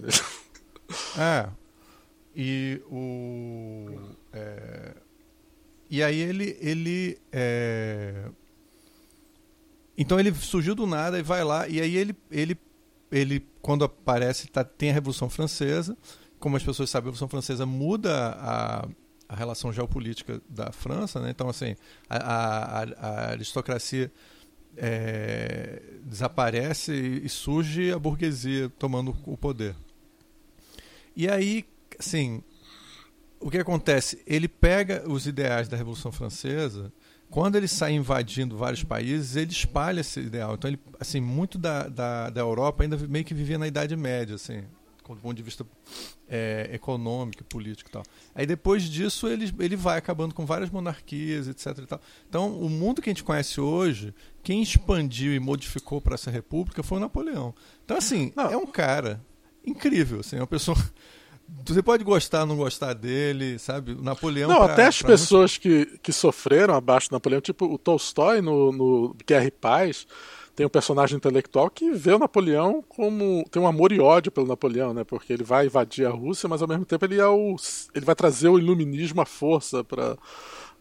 É. 1.17 1.49
E 2.35 2.81
o. 2.89 3.99
É, 4.31 4.95
e 5.89 6.03
aí 6.03 6.19
ele. 6.19 6.57
ele 6.59 7.17
é... 7.31 8.25
Então 9.97 10.19
ele 10.19 10.33
surgiu 10.33 10.75
do 10.75 10.87
nada 10.87 11.19
e 11.19 11.21
vai 11.21 11.43
lá. 11.43 11.67
E 11.67 11.81
aí 11.81 11.97
ele, 11.97 12.15
ele, 12.31 12.57
ele 13.11 13.45
quando 13.61 13.83
aparece, 13.83 14.47
tá, 14.47 14.63
tem 14.63 14.91
a 14.91 14.93
Revolução 14.93 15.29
Francesa. 15.29 15.97
Como 16.39 16.55
as 16.55 16.63
pessoas 16.63 16.89
sabem, 16.89 17.05
a 17.05 17.07
Revolução 17.07 17.27
Francesa 17.27 17.65
muda 17.65 18.29
a, 18.39 18.87
a 19.27 19.35
relação 19.35 19.73
geopolítica 19.73 20.41
da 20.47 20.71
França, 20.71 21.19
né? 21.19 21.29
Então, 21.31 21.49
assim, 21.49 21.75
a, 22.09 22.17
a, 22.17 22.83
a 22.83 23.31
aristocracia 23.31 24.09
é, 24.77 25.81
desaparece 26.03 26.93
e, 26.93 27.25
e 27.25 27.29
surge 27.29 27.91
a 27.91 27.99
burguesia 27.99 28.69
tomando 28.79 29.15
o 29.25 29.37
poder. 29.37 29.75
E 31.15 31.27
aí, 31.27 31.65
assim, 31.99 32.41
o 33.39 33.51
que 33.51 33.57
acontece? 33.57 34.23
Ele 34.25 34.47
pega 34.47 35.03
os 35.07 35.27
ideais 35.27 35.67
da 35.67 35.77
Revolução 35.77 36.11
Francesa, 36.11 36.91
quando 37.29 37.55
ele 37.55 37.67
sai 37.67 37.93
invadindo 37.93 38.57
vários 38.57 38.83
países, 38.83 39.35
ele 39.35 39.51
espalha 39.51 40.01
esse 40.01 40.19
ideal. 40.19 40.55
Então, 40.55 40.69
ele, 40.69 40.79
assim, 40.99 41.21
muito 41.21 41.57
da, 41.57 41.87
da, 41.87 42.29
da 42.29 42.41
Europa 42.41 42.83
ainda 42.83 42.97
meio 42.97 43.23
que 43.23 43.33
vivia 43.33 43.57
na 43.57 43.67
Idade 43.67 43.95
Média, 43.95 44.35
assim, 44.35 44.63
do 45.07 45.21
ponto 45.21 45.35
de 45.35 45.43
vista 45.43 45.65
é, 46.27 46.69
econômico, 46.73 47.43
político 47.43 47.89
e 47.89 47.93
tal. 47.93 48.03
Aí 48.35 48.45
depois 48.45 48.83
disso 48.83 49.27
ele, 49.27 49.51
ele 49.59 49.75
vai 49.75 49.97
acabando 49.97 50.35
com 50.35 50.45
várias 50.45 50.69
monarquias, 50.69 51.47
etc. 51.47 51.79
E 51.79 51.85
tal. 51.87 52.01
Então 52.27 52.59
o 52.59 52.69
mundo 52.69 53.01
que 53.01 53.09
a 53.09 53.13
gente 53.13 53.23
conhece 53.23 53.59
hoje, 53.59 54.13
quem 54.43 54.61
expandiu 54.61 55.33
e 55.33 55.39
modificou 55.39 55.99
para 55.99 56.13
essa 56.13 56.29
república 56.29 56.83
foi 56.83 56.99
o 56.99 57.01
Napoleão. 57.01 57.53
Então 57.83 57.97
assim 57.97 58.31
Não. 58.35 58.51
é 58.51 58.57
um 58.57 58.67
cara 58.67 59.19
incrível, 59.65 60.19
assim, 60.19 60.37
é 60.37 60.39
uma 60.39 60.47
pessoa 60.47 60.77
você 61.65 61.83
pode 61.83 62.03
gostar 62.03 62.41
ou 62.41 62.47
não 62.47 62.57
gostar 62.57 62.93
dele, 62.93 63.59
sabe? 63.59 63.93
O 63.93 64.01
Napoleão. 64.01 64.49
Não, 64.49 64.57
pra, 64.57 64.73
até 64.73 64.85
as 64.85 65.01
pessoas 65.01 65.57
que, 65.57 65.85
que 66.01 66.11
sofreram 66.11 66.73
abaixo 66.73 67.09
do 67.09 67.13
Napoleão, 67.13 67.41
tipo 67.41 67.65
o 67.65 67.77
Tolstói 67.77 68.41
no, 68.41 68.71
no 68.71 69.15
Guerra 69.25 69.45
e 69.45 69.51
Paz, 69.51 70.07
tem 70.55 70.65
um 70.65 70.69
personagem 70.69 71.15
intelectual 71.15 71.69
que 71.69 71.91
vê 71.91 72.13
o 72.13 72.19
Napoleão 72.19 72.83
como. 72.87 73.45
tem 73.51 73.61
um 73.61 73.67
amor 73.67 73.91
e 73.91 73.99
ódio 73.99 74.31
pelo 74.31 74.47
Napoleão, 74.47 74.93
né? 74.93 75.03
Porque 75.03 75.31
ele 75.31 75.43
vai 75.43 75.67
invadir 75.67 76.05
a 76.05 76.11
Rússia, 76.11 76.49
mas 76.49 76.61
ao 76.61 76.67
mesmo 76.67 76.85
tempo 76.85 77.05
ele 77.05 77.19
é 77.19 77.27
o. 77.27 77.55
ele 77.93 78.05
vai 78.05 78.15
trazer 78.15 78.49
o 78.49 78.59
iluminismo 78.59 79.21
à 79.21 79.25
força 79.25 79.83
para 79.83 80.17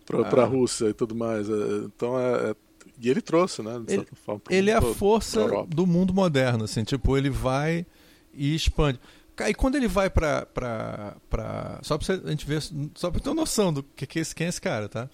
para 0.04 0.40
a 0.40 0.44
ah. 0.44 0.48
Rússia 0.48 0.86
e 0.86 0.94
tudo 0.94 1.14
mais. 1.14 1.48
É, 1.48 1.52
então 1.84 2.18
é, 2.18 2.50
é 2.50 2.56
e 3.00 3.08
ele 3.08 3.20
trouxe, 3.20 3.62
né? 3.62 3.80
Ele, 3.86 4.06
forma, 4.24 4.42
ele 4.50 4.70
é 4.70 4.74
a 4.74 4.82
força 4.82 5.46
do 5.68 5.86
mundo 5.86 6.12
moderno, 6.12 6.64
assim, 6.64 6.82
tipo, 6.82 7.16
ele 7.16 7.30
vai 7.30 7.86
e 8.34 8.54
expande. 8.54 8.98
E 9.46 9.54
quando 9.54 9.76
ele 9.76 9.86
vai 9.86 10.08
para 10.08 10.46
pra, 10.46 11.78
só 11.82 11.98
para 11.98 12.14
a 12.14 12.30
gente 12.30 12.46
ver, 12.46 12.62
só 12.94 13.10
para 13.10 13.20
ter 13.20 13.28
uma 13.28 13.34
noção 13.34 13.72
do 13.72 13.82
que, 13.82 14.06
que 14.06 14.18
é 14.18 14.22
esse, 14.22 14.34
quem 14.34 14.46
é 14.46 14.48
esse 14.48 14.60
cara, 14.60 14.88
tá? 14.88 15.08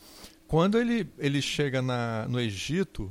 Quando 0.46 0.78
ele, 0.78 1.08
ele 1.18 1.42
chega 1.42 1.82
na, 1.82 2.26
no 2.28 2.38
Egito, 2.38 3.10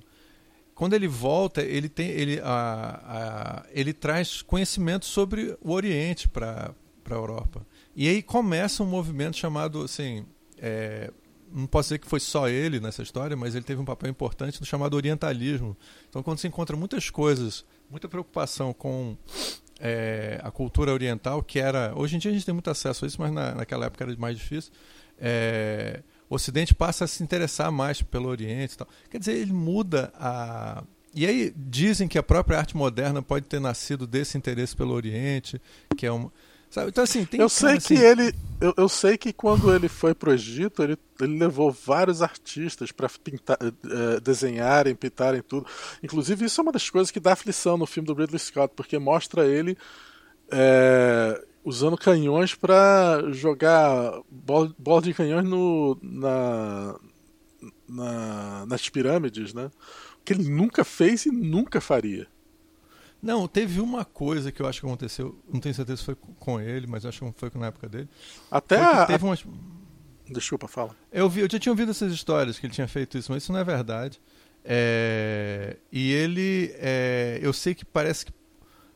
quando 0.74 0.94
ele 0.94 1.08
volta, 1.08 1.62
ele 1.62 1.90
tem 1.90 2.10
ele, 2.10 2.40
a, 2.44 3.64
a, 3.64 3.66
ele 3.72 3.94
traz 3.94 4.42
conhecimento 4.42 5.06
sobre 5.06 5.58
o 5.62 5.72
Oriente 5.72 6.28
para 6.28 6.74
a 7.10 7.14
Europa. 7.14 7.66
E 7.96 8.08
aí 8.08 8.24
começa 8.24 8.82
um 8.82 8.88
movimento 8.88 9.38
chamado 9.38 9.84
assim, 9.84 10.26
é, 10.58 11.12
não 11.54 11.68
posso 11.68 11.90
dizer 11.90 12.00
que 12.00 12.08
foi 12.08 12.20
só 12.20 12.50
ele 12.50 12.80
nessa 12.80 13.04
história, 13.04 13.38
mas 13.38 13.54
ele 13.54 13.64
teve 13.64 13.80
um 13.80 13.86
papel 13.86 14.10
importante 14.10 14.60
no 14.60 14.66
chamado 14.66 14.96
orientalismo. 14.96 15.78
Então, 16.10 16.24
quando 16.24 16.40
se 16.40 16.48
encontra 16.48 16.76
muitas 16.76 17.10
coisas, 17.10 17.64
muita 17.90 18.10
preocupação 18.10 18.74
com 18.74 19.16
é, 19.80 20.40
a 20.44 20.52
cultura 20.52 20.94
oriental, 20.94 21.42
que 21.42 21.60
era. 21.60 21.94
Hoje 21.96 22.16
em 22.16 22.20
dia 22.20 22.32
a 22.32 22.34
gente 22.34 22.46
tem 22.46 22.54
muito 22.54 22.70
acesso 22.70 23.06
a 23.06 23.08
isso, 23.08 23.20
mas 23.20 23.32
na, 23.32 23.56
naquela 23.56 23.86
época 23.86 24.04
era 24.04 24.16
mais 24.18 24.38
difícil. 24.38 24.72
É, 25.20 26.02
o 26.30 26.36
Ocidente 26.36 26.74
passa 26.74 27.06
a 27.06 27.08
se 27.08 27.22
interessar 27.24 27.72
mais 27.72 28.02
pelo 28.02 28.30
Oriente. 28.30 28.78
Tal. 28.78 28.88
Quer 29.10 29.20
dizer, 29.20 29.34
ele 29.34 29.54
muda 29.54 30.12
a. 30.16 30.84
E 31.16 31.28
aí 31.28 31.54
dizem 31.56 32.08
que 32.08 32.18
a 32.18 32.24
própria 32.24 32.58
arte 32.58 32.76
moderna 32.76 33.22
pode 33.22 33.46
ter 33.46 33.60
nascido 33.60 34.08
desse 34.08 34.36
interesse 34.36 34.76
pelo 34.76 34.94
Oriente, 34.94 35.62
que 35.96 36.06
é 36.06 36.12
um. 36.12 36.32
Sabe? 36.74 36.90
Então, 36.90 37.04
assim, 37.04 37.24
tem 37.24 37.40
eu 37.40 37.48
sei 37.48 37.74
assim... 37.78 37.94
que 37.96 38.02
ele. 38.02 38.34
Eu, 38.60 38.74
eu, 38.76 38.90
sei 38.90 39.16
que 39.16 39.32
quando 39.32 39.72
ele 39.72 39.88
foi 39.88 40.16
para 40.16 40.32
o 40.32 40.34
Egito, 40.34 40.82
ele, 40.82 40.98
ele 41.22 41.38
levou 41.38 41.72
vários 41.72 42.20
artistas 42.20 42.92
para 42.92 43.08
pintar, 43.08 43.60
uh, 43.62 44.20
desenharem, 44.20 44.96
pintarem 44.96 45.44
tudo. 45.44 45.68
Inclusive, 46.02 46.46
isso 46.46 46.60
é 46.60 46.64
uma 46.64 46.72
das 46.72 46.90
coisas 46.90 47.12
que 47.12 47.20
dá 47.20 47.34
aflição 47.34 47.78
no 47.78 47.86
filme 47.86 48.08
do 48.08 48.16
Ridley 48.16 48.40
Scott, 48.40 48.74
porque 48.76 48.98
mostra 48.98 49.46
ele. 49.46 49.78
É, 50.52 51.46
usando 51.64 51.96
canhões 51.96 52.56
para 52.56 53.22
jogar 53.32 54.20
bola, 54.28 54.74
bola, 54.76 55.02
de 55.04 55.14
canhões 55.14 55.46
no, 55.46 55.96
na, 56.02 57.00
na, 57.88 58.66
nas 58.66 58.90
pirâmides, 58.90 59.54
né? 59.54 59.70
Que 60.26 60.34
ele 60.34 60.50
nunca 60.50 60.84
fez 60.84 61.28
e 61.28 61.32
nunca 61.32 61.80
faria. 61.80 62.28
Não, 63.24 63.48
teve 63.48 63.80
uma 63.80 64.04
coisa 64.04 64.52
que 64.52 64.62
eu 64.62 64.68
acho 64.68 64.82
que 64.82 64.86
aconteceu, 64.86 65.42
não 65.52 65.62
tenho 65.62 65.74
certeza 65.74 65.98
se 65.98 66.04
foi 66.04 66.16
com 66.38 66.60
ele, 66.60 66.86
mas 66.86 67.06
acho 67.06 67.26
que 67.26 67.40
foi 67.40 67.50
na 67.56 67.68
época 67.68 67.88
dele. 67.88 68.10
Até 68.52 68.78
a, 68.78 69.06
teve 69.06 69.24
umas... 69.24 69.46
Desculpa, 70.30 70.68
fala. 70.68 70.94
Eu, 71.10 71.30
vi, 71.30 71.40
eu 71.40 71.48
já 71.50 71.58
tinha 71.58 71.72
ouvido 71.72 71.92
essas 71.92 72.12
histórias 72.12 72.60
que 72.60 72.66
ele 72.66 72.74
tinha 72.74 72.88
feito 72.88 73.18
isso, 73.18 73.32
mas 73.32 73.44
isso 73.44 73.54
não 73.54 73.60
é 73.62 73.64
verdade. 73.64 74.20
É, 74.66 75.78
e 75.90 76.12
ele, 76.12 76.76
é, 76.76 77.40
eu 77.42 77.54
sei 77.54 77.74
que 77.74 77.86
parece 77.86 78.26
que 78.26 78.34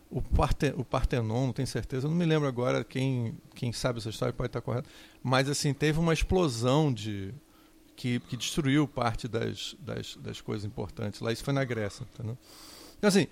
o, 0.09 0.21
Parte, 0.21 0.73
o 0.75 0.83
Partenon, 0.83 1.47
não 1.47 1.53
tenho 1.53 1.67
certeza, 1.67 2.05
não 2.05 2.15
me 2.15 2.25
lembro 2.25 2.49
agora, 2.49 2.83
quem, 2.83 3.37
quem 3.55 3.71
sabe 3.71 3.99
essa 3.99 4.09
história 4.09 4.33
pode 4.33 4.49
estar 4.49 4.59
correto, 4.59 4.89
mas 5.23 5.47
assim, 5.47 5.73
teve 5.73 5.99
uma 5.99 6.13
explosão 6.13 6.93
de 6.93 7.33
que, 7.95 8.19
que 8.21 8.35
destruiu 8.35 8.87
parte 8.87 9.27
das, 9.27 9.75
das, 9.79 10.17
das 10.17 10.41
coisas 10.41 10.65
importantes 10.65 11.21
lá, 11.21 11.31
isso 11.31 11.43
foi 11.43 11.53
na 11.53 11.63
Grécia, 11.63 12.05
entendeu? 12.13 12.37
Então 12.97 13.07
assim, 13.07 13.27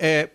é, 0.00 0.30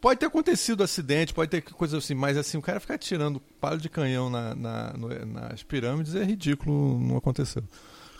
pode 0.00 0.20
ter 0.20 0.26
acontecido 0.26 0.84
acidente, 0.84 1.34
pode 1.34 1.50
ter 1.50 1.60
coisa 1.60 1.98
assim, 1.98 2.14
mas 2.14 2.36
assim, 2.36 2.56
o 2.56 2.62
cara 2.62 2.78
ficar 2.78 2.96
tirando 2.96 3.40
palo 3.60 3.78
de 3.78 3.88
canhão 3.88 4.30
na, 4.30 4.54
na 4.54 4.94
nas 5.26 5.62
pirâmides 5.64 6.14
é 6.14 6.22
ridículo, 6.22 6.98
não 7.00 7.16
aconteceu. 7.16 7.64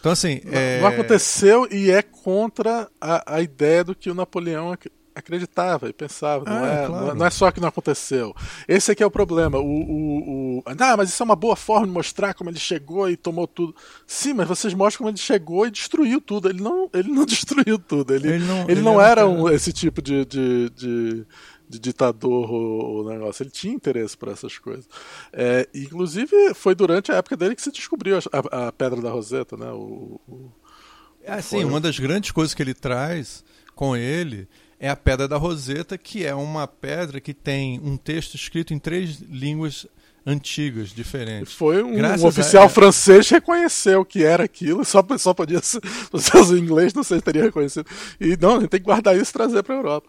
Então, 0.00 0.10
assim. 0.10 0.40
Não, 0.44 0.52
é... 0.52 0.80
não 0.80 0.88
aconteceu 0.88 1.68
e 1.70 1.90
é 1.90 2.02
contra 2.02 2.90
a, 3.00 3.36
a 3.36 3.40
ideia 3.40 3.84
do 3.84 3.94
que 3.94 4.10
o 4.10 4.14
Napoleão 4.14 4.72
acreditava 5.20 5.88
e 5.88 5.92
pensava. 5.92 6.44
Não, 6.44 6.66
é, 6.66 6.86
claro. 6.86 7.14
não, 7.14 7.26
é, 7.26 7.30
só 7.30 7.50
que 7.52 7.60
não 7.60 7.68
aconteceu. 7.68 8.34
Esse 8.66 8.90
aqui 8.90 9.02
é 9.02 9.06
o 9.06 9.10
problema. 9.10 9.58
O, 9.58 9.62
o, 9.62 10.58
o, 10.58 10.64
Ah, 10.66 10.96
mas 10.96 11.10
isso 11.10 11.22
é 11.22 11.24
uma 11.24 11.36
boa 11.36 11.54
forma 11.54 11.86
de 11.86 11.92
mostrar 11.92 12.34
como 12.34 12.50
ele 12.50 12.58
chegou 12.58 13.08
e 13.08 13.16
tomou 13.16 13.46
tudo. 13.46 13.74
Sim, 14.06 14.34
mas 14.34 14.48
vocês 14.48 14.74
mostram 14.74 14.98
como 14.98 15.10
ele 15.10 15.18
chegou 15.18 15.66
e 15.66 15.70
destruiu 15.70 16.20
tudo. 16.20 16.48
Ele 16.48 16.60
não, 16.60 16.90
ele 16.92 17.10
não 17.10 17.24
destruiu 17.26 17.78
tudo. 17.78 18.12
Ele, 18.12 18.28
ele 18.28 18.44
não, 18.44 18.68
ele 18.68 18.80
ele 18.80 18.82
não 18.82 19.00
era 19.00 19.26
um, 19.28 19.48
esse 19.48 19.72
tipo 19.72 20.02
de, 20.02 20.24
de, 20.24 20.70
de 20.70 21.26
de 21.70 21.78
ditador 21.78 22.50
o, 22.50 23.08
negócio. 23.08 23.44
Ele 23.44 23.50
tinha 23.50 23.72
interesse 23.72 24.16
por 24.16 24.28
essas 24.28 24.58
coisas. 24.58 24.88
É, 25.32 25.68
inclusive, 25.72 26.52
foi 26.52 26.74
durante 26.74 27.12
a 27.12 27.16
época 27.16 27.36
dele 27.36 27.54
que 27.54 27.62
se 27.62 27.70
descobriu 27.70 28.18
a, 28.18 28.66
a 28.66 28.72
Pedra 28.72 29.00
da 29.00 29.08
Roseta, 29.08 29.56
né? 29.56 29.70
O, 29.70 30.20
o... 30.26 30.52
É, 31.22 31.40
sim, 31.40 31.62
uma 31.64 31.80
das 31.80 31.96
grandes 31.96 32.32
coisas 32.32 32.54
que 32.54 32.60
ele 32.60 32.74
traz 32.74 33.44
com 33.76 33.96
ele 33.96 34.48
é 34.80 34.88
a 34.88 34.96
Pedra 34.96 35.28
da 35.28 35.36
Roseta, 35.36 35.98
que 35.98 36.24
é 36.24 36.34
uma 36.34 36.66
pedra 36.66 37.20
que 37.20 37.34
tem 37.34 37.78
um 37.80 37.98
texto 37.98 38.34
escrito 38.34 38.72
em 38.72 38.78
três 38.78 39.20
línguas 39.20 39.86
antigas, 40.24 40.88
diferentes. 40.88 41.52
Foi 41.52 41.82
um, 41.82 41.98
um 41.98 42.26
oficial 42.26 42.64
a... 42.64 42.68
francês 42.68 43.28
reconheceu 43.28 44.04
que 44.04 44.24
era 44.24 44.44
aquilo, 44.44 44.82
só, 44.84 45.04
só 45.18 45.34
podia 45.34 45.60
ser. 45.62 45.82
Os 46.12 46.50
inglês 46.50 46.94
não 46.94 47.02
sei 47.02 47.18
se 47.18 47.24
teria 47.24 47.42
reconhecido. 47.42 47.86
E 48.18 48.38
não, 48.38 48.56
a 48.56 48.60
gente 48.60 48.70
tem 48.70 48.80
que 48.80 48.86
guardar 48.86 49.14
isso 49.14 49.30
e 49.30 49.34
trazer 49.34 49.62
para 49.62 49.74
a 49.74 49.78
Europa. 49.78 50.08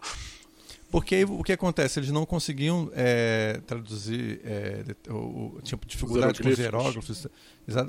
Porque 0.90 1.24
o 1.24 1.42
que 1.42 1.52
acontece? 1.52 1.98
Eles 1.98 2.10
não 2.10 2.26
conseguiam 2.26 2.90
é, 2.94 3.60
traduzir, 3.66 4.40
é, 4.44 4.84
o, 5.10 5.58
tinha 5.62 5.78
dificuldade 5.86 6.42
com 6.42 6.48
os 6.48 6.58
hieróglifos, 6.58 7.26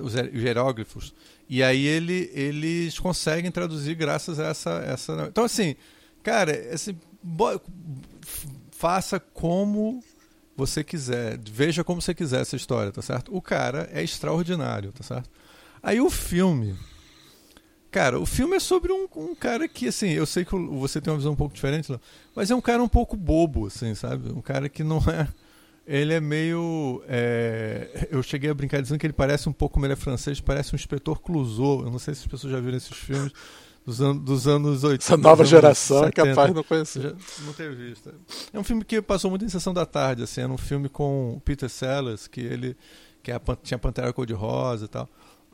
os 0.01 0.13
hieróglifos, 0.33 1.13
e 1.49 1.61
aí 1.61 1.85
ele, 1.85 2.31
eles 2.33 2.97
conseguem 2.97 3.51
traduzir 3.51 3.95
graças 3.95 4.39
a 4.39 4.47
essa, 4.47 4.71
essa. 4.85 5.27
Então, 5.29 5.43
assim, 5.43 5.75
Cara, 6.23 6.73
assim, 6.73 6.97
faça 8.71 9.19
como 9.19 10.01
você 10.55 10.83
quiser, 10.83 11.37
veja 11.49 11.83
como 11.83 12.01
você 12.01 12.13
quiser 12.13 12.41
essa 12.41 12.55
história, 12.55 12.91
tá 12.91 13.01
certo? 13.01 13.35
O 13.35 13.41
cara 13.41 13.89
é 13.91 14.03
extraordinário, 14.03 14.91
tá 14.91 15.03
certo? 15.03 15.29
Aí 15.81 15.99
o 15.99 16.09
filme. 16.09 16.75
Cara, 17.91 18.19
o 18.19 18.25
filme 18.25 18.55
é 18.55 18.59
sobre 18.59 18.91
um, 18.91 19.07
um 19.15 19.35
cara 19.35 19.67
que, 19.67 19.87
assim, 19.87 20.09
eu 20.09 20.25
sei 20.25 20.45
que 20.45 20.55
você 20.55 20.99
tem 20.99 21.11
uma 21.11 21.17
visão 21.17 21.33
um 21.33 21.35
pouco 21.35 21.53
diferente, 21.53 21.93
mas 22.35 22.49
é 22.49 22.55
um 22.55 22.61
cara 22.61 22.81
um 22.81 22.87
pouco 22.87 23.15
bobo, 23.15 23.67
assim, 23.67 23.93
sabe? 23.93 24.31
Um 24.31 24.41
cara 24.41 24.67
que 24.69 24.83
não 24.83 24.97
é. 24.97 25.27
Ele 25.85 26.13
é 26.13 26.19
meio. 26.19 27.03
É... 27.07 28.07
Eu 28.09 28.23
cheguei 28.23 28.49
a 28.49 28.53
brincar 28.53 28.81
dizendo 28.81 28.97
que 28.97 29.05
ele 29.05 29.13
parece 29.13 29.49
um 29.49 29.53
pouco, 29.53 29.73
como 29.73 29.85
ele 29.85 29.93
é 29.93 29.97
francês, 29.97 30.39
parece 30.39 30.73
um 30.73 30.77
inspetor 30.77 31.19
Clouseau. 31.19 31.81
Eu 31.81 31.91
não 31.91 31.99
sei 31.99 32.15
se 32.15 32.21
as 32.21 32.27
pessoas 32.27 32.53
já 32.53 32.59
viram 32.59 32.77
esses 32.77 32.97
filmes 32.97 33.33
dos, 33.85 34.01
an 34.01 34.15
dos 34.15 34.47
anos 34.47 34.83
80. 34.83 35.03
Essa 35.03 35.17
nova 35.17 35.43
geração 35.45 36.03
70. 36.05 36.21
é 36.21 36.25
capaz 36.25 36.49
de 36.49 36.55
não 36.55 36.63
conhecer. 36.63 37.15
Não 37.45 37.53
ter 37.53 37.75
visto. 37.75 38.13
É 38.51 38.59
um 38.59 38.63
filme 38.63 38.83
que 38.83 39.01
passou 39.01 39.29
muito 39.29 39.43
em 39.43 39.49
sessão 39.49 39.73
da 39.73 39.85
tarde, 39.85 40.23
assim, 40.23 40.41
era 40.41 40.51
um 40.51 40.57
filme 40.57 40.89
com 40.89 41.41
Peter 41.43 41.69
Sellers, 41.69 42.27
que 42.27 42.41
ele 42.41 42.77
que 43.21 43.31
é 43.31 43.35
a, 43.35 43.41
tinha 43.61 43.77
Pantera 43.77 44.11
Cor-de-Rosa 44.11 44.85
e 44.85 44.87
tal. 44.87 45.09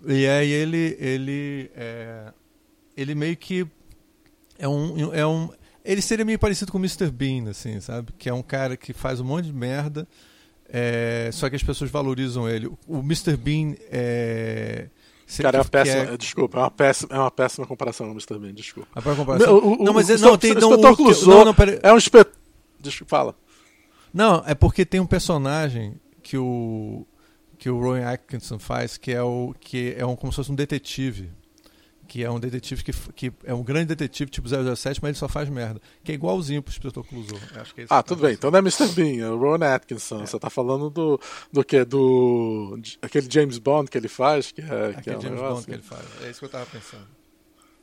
E 0.08 0.28
aí 0.28 0.50
ele 0.52 0.96
ele 1.00 1.72
é, 1.76 2.34
ele 2.96 3.16
meio 3.16 3.36
que 3.36 3.68
é 4.58 4.68
um 4.68 5.14
é 5.14 5.26
um 5.26 5.50
ele 5.84 6.02
seria 6.02 6.26
meio 6.26 6.38
parecido 6.38 6.72
com 6.72 6.78
o 6.78 6.82
Mr. 6.82 7.10
Bean, 7.10 7.50
assim, 7.50 7.80
sabe? 7.80 8.12
Que 8.18 8.30
é 8.30 8.34
um 8.34 8.44
cara 8.44 8.78
que 8.78 8.94
faz 8.94 9.20
um 9.20 9.24
monte 9.24 9.46
de 9.46 9.54
merda 9.54 10.08
É, 10.72 11.32
só 11.34 11.50
que 11.50 11.56
as 11.56 11.64
pessoas 11.64 11.90
valorizam 11.90 12.48
ele. 12.48 12.68
O 12.88 13.00
Mr. 13.00 13.36
Bean 13.36 13.76
é. 13.90 14.90
Cara, 15.42 15.58
é 15.58 15.62
uma 15.62 15.66
péssima. 15.66 16.14
É... 16.14 16.18
Desculpa, 16.18 16.58
é 16.58 16.62
uma 16.62 16.72
péssima, 16.72 17.16
é 17.16 17.20
uma 17.20 17.32
péssima 17.32 17.68
comparação 17.68 18.08
o 18.08 18.12
Mr. 18.12 18.40
Bean, 18.40 18.54
desculpa. 18.54 18.90
A 18.96 19.02
comparação. 19.02 19.56
O, 19.56 19.82
o, 19.82 19.84
não, 19.84 19.94
mas 19.94 20.10
é, 20.10 20.18
não, 20.18 20.38
tem. 20.38 20.54
Não, 20.56 20.72
o, 20.72 20.78
não, 21.28 21.46
não, 21.46 21.54
pera... 21.54 21.80
É 21.84 21.94
um 21.94 21.98
espet... 21.98 22.30
Desculpa, 22.80 23.10
fala. 23.10 23.36
Não, 24.14 24.44
é 24.46 24.56
porque 24.56 24.86
tem 24.86 25.00
um 25.00 25.06
personagem 25.06 26.00
que 26.24 26.38
o 26.38 27.06
que 27.58 27.70
o 27.70 27.78
Rowan 27.78 28.06
Atkinson 28.06 28.58
faz 28.58 28.98
que 28.98 29.12
é 29.12 29.22
o 29.22 29.54
que 29.60 29.94
é 29.98 30.06
um 30.06 30.16
como 30.16 30.32
se 30.32 30.38
fosse 30.38 30.52
um 30.52 30.56
detetive 30.56 31.30
que 32.10 32.24
é 32.24 32.30
um 32.30 32.40
detetive 32.40 32.84
que, 32.84 32.92
que 33.14 33.32
é 33.44 33.54
um 33.54 33.64
grande 33.64 33.86
detetive 33.86 34.32
tipo 34.32 34.50
007, 34.50 35.00
mas 35.00 35.10
ele 35.10 35.18
só 35.18 35.30
faz 35.30 35.48
merda. 35.48 35.80
Que 36.04 36.12
é 36.12 36.16
igualzinho 36.16 36.62
pro 36.62 36.72
Inspetor 36.72 37.06
Clouseau. 37.06 37.40
É 37.56 37.86
ah, 37.88 38.02
tudo 38.02 38.24
bem. 38.24 38.34
Então 38.34 38.50
não 38.50 38.58
é 38.58 38.62
Mr. 38.62 38.88
Bean, 38.88 39.24
é 39.24 39.30
o 39.30 39.38
Ron 39.38 39.64
Atkinson. 39.64 40.24
É. 40.24 40.26
Você 40.26 40.40
tá 40.40 40.50
falando 40.50 40.90
do, 40.90 41.22
do 41.52 41.64
que? 41.64 41.86
Do. 41.86 42.80
aquele 43.00 43.30
James 43.30 43.60
Bond 43.60 43.92
que 43.92 43.98
ele 43.98 44.08
faz? 44.08 44.52
Que 44.52 44.62
é, 44.62 44.96
aquele 44.98 45.02
que 45.02 45.10
é 45.12 45.18
um 45.18 45.22
James 45.22 45.40
Bond 45.40 45.66
que 45.66 45.72
ele 45.72 45.84
faz. 45.84 46.04
É 46.24 46.32
isso 46.32 46.40
que 46.40 46.46
eu 46.46 46.50
tava 46.50 46.66
pensando. 46.66 47.08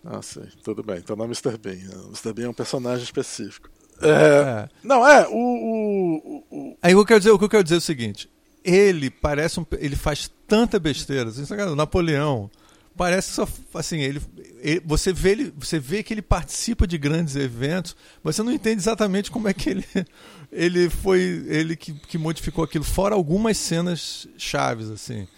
Ah, 0.05 0.21
sim. 0.21 0.43
Tudo 0.65 0.83
bem. 0.83 0.99
Então 0.99 1.15
não 1.15 1.25
é 1.25 1.29
Mr. 1.29 1.57
Bean. 1.57 1.89
O 2.03 2.09
Mr. 2.09 2.33
Bean 2.33 2.47
é 2.47 2.49
um 2.49 2.55
personagem 2.55 3.05
específico. 3.05 3.71
É, 4.03 4.09
é. 4.09 4.69
Não, 4.83 5.07
é, 5.07 5.27
o, 5.29 5.33
o, 5.33 6.45
o, 6.51 6.79
Aí 6.83 6.95
o 6.95 6.99
que 6.99 7.01
eu 7.01 7.07
quero 7.07 7.21
dizer, 7.21 7.31
o 7.31 7.39
que 7.39 7.45
eu 7.45 7.49
quero 7.49 7.63
dizer 7.63 7.77
é 7.77 7.79
o 7.79 7.81
seguinte. 7.81 8.29
Ele 8.65 9.09
parece 9.09 9.61
um. 9.61 9.67
Ele 9.79 9.95
faz 9.95 10.29
tanta 10.49 10.81
besteira. 10.81 11.31
Assim, 11.31 11.45
Napoleão 11.77 12.51
parece 12.97 13.33
só 13.33 13.47
assim 13.75 14.01
ele, 14.01 14.21
ele, 14.61 14.83
você 14.85 15.13
vê 15.13 15.31
ele 15.31 15.55
você 15.57 15.79
vê 15.79 16.03
que 16.03 16.15
ele 16.15 16.23
participa 16.23 16.87
de 16.87 16.97
grandes 16.97 17.37
eventos 17.37 17.97
mas 18.23 18.37
você 18.37 18.43
não 18.43 18.53
entende 18.53 18.81
exatamente 18.81 19.31
como 19.31 19.49
é 19.49 19.55
que 19.55 19.71
ele 19.71 19.85
ele 20.51 20.89
foi 20.89 21.21
ele 21.47 21.77
que, 21.77 21.93
que 21.93 22.19
modificou 22.19 22.65
aquilo 22.65 22.85
fora 22.85 23.15
algumas 23.15 23.57
cenas 23.57 24.27
chaves 24.37 24.91
assim 24.91 25.29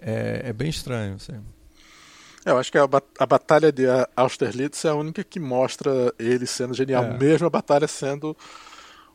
é, 0.00 0.42
é 0.46 0.52
bem 0.52 0.68
estranho 0.68 1.14
assim. 1.14 1.40
Eu 2.44 2.58
acho 2.58 2.72
que 2.72 2.78
a, 2.78 2.88
a 3.20 3.26
batalha 3.26 3.70
de 3.70 3.84
Austerlitz 4.16 4.84
é 4.84 4.88
a 4.88 4.94
única 4.94 5.22
que 5.22 5.38
mostra 5.38 6.12
ele 6.18 6.44
sendo 6.44 6.74
genial 6.74 7.04
é. 7.04 7.16
mesmo 7.16 7.46
a 7.46 7.50
batalha 7.50 7.86
sendo 7.86 8.36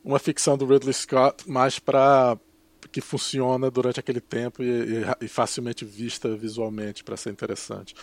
uma 0.02 0.18
ficção 0.18 0.58
do 0.58 0.66
Ridley 0.66 0.94
Scott 0.94 1.50
mais 1.50 1.78
para 1.78 2.38
que 2.88 3.02
funciona 3.02 3.70
durante 3.70 4.00
aquele 4.00 4.22
tempo 4.22 4.64
e, 4.64 4.68
e, 4.68 5.06
e 5.22 5.28
facilmente 5.28 5.86
vista 5.86 6.36
visualmente 6.36 7.04
para 7.04 7.18
ser 7.18 7.32
interessante. 7.32 7.94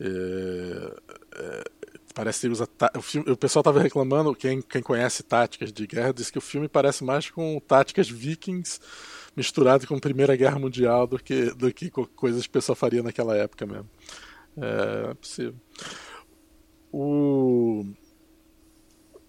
É, 0.00 0.94
é, 1.36 1.64
parece 2.14 2.40
que 2.40 2.48
usa 2.48 2.68
o, 2.96 3.02
filme, 3.02 3.30
o 3.30 3.36
pessoal 3.36 3.60
estava 3.60 3.80
reclamando, 3.80 4.34
quem, 4.34 4.60
quem 4.60 4.82
conhece 4.82 5.22
táticas 5.22 5.72
de 5.72 5.86
guerra, 5.86 6.12
diz 6.12 6.30
que 6.30 6.38
o 6.38 6.42
filme 6.42 6.68
parece 6.68 7.04
mais 7.04 7.30
com 7.30 7.60
táticas 7.60 8.08
vikings 8.08 8.80
misturado 9.36 9.86
com 9.86 9.98
Primeira 9.98 10.36
Guerra 10.36 10.58
Mundial 10.58 11.06
do 11.06 11.18
que, 11.18 11.46
do 11.54 11.72
que 11.72 11.90
coisas 11.90 12.42
que 12.42 12.48
o 12.48 12.52
pessoal 12.52 12.76
faria 12.76 13.02
naquela 13.02 13.36
época 13.36 13.66
mesmo. 13.66 13.88
É 14.56 15.14
possível. 15.14 15.54
O, 16.92 17.86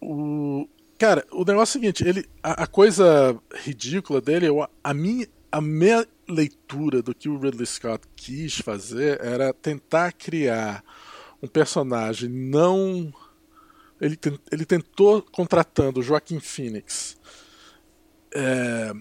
o, 0.02 0.68
Cara, 1.04 1.28
o 1.34 1.44
negócio 1.44 1.60
é 1.60 1.80
o 1.80 1.82
seguinte, 1.82 2.08
ele, 2.08 2.26
a, 2.42 2.64
a 2.64 2.66
coisa 2.66 3.38
ridícula 3.56 4.22
dele, 4.22 4.48
eu, 4.48 4.66
a, 4.82 4.94
minha, 4.94 5.28
a 5.52 5.60
minha 5.60 6.08
leitura 6.30 7.02
do 7.02 7.14
que 7.14 7.28
o 7.28 7.38
Ridley 7.38 7.66
Scott 7.66 8.08
quis 8.16 8.60
fazer 8.60 9.20
era 9.22 9.54
tentar 9.54 10.14
criar 10.14 10.82
um 11.42 11.48
personagem 11.50 12.30
não. 12.30 13.14
Ele, 14.00 14.18
ele 14.50 14.66
tentou 14.66 15.22
contratando 15.22 16.00
o 16.00 16.04
Joaquim 16.04 16.40
Phoenix 16.40 17.18
é, 18.34 18.94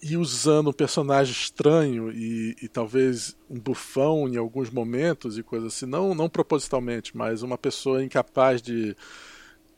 e 0.00 0.16
usando 0.16 0.70
um 0.70 0.72
personagem 0.72 1.32
estranho 1.32 2.12
e, 2.12 2.54
e, 2.62 2.68
talvez 2.68 3.36
um 3.50 3.58
bufão 3.58 4.28
em 4.28 4.36
alguns 4.36 4.70
momentos 4.70 5.36
e 5.36 5.42
coisas 5.42 5.74
assim, 5.74 5.86
não, 5.86 6.14
não 6.14 6.28
propositalmente, 6.28 7.16
mas 7.16 7.42
uma 7.42 7.58
pessoa 7.58 8.04
incapaz 8.04 8.62
de 8.62 8.94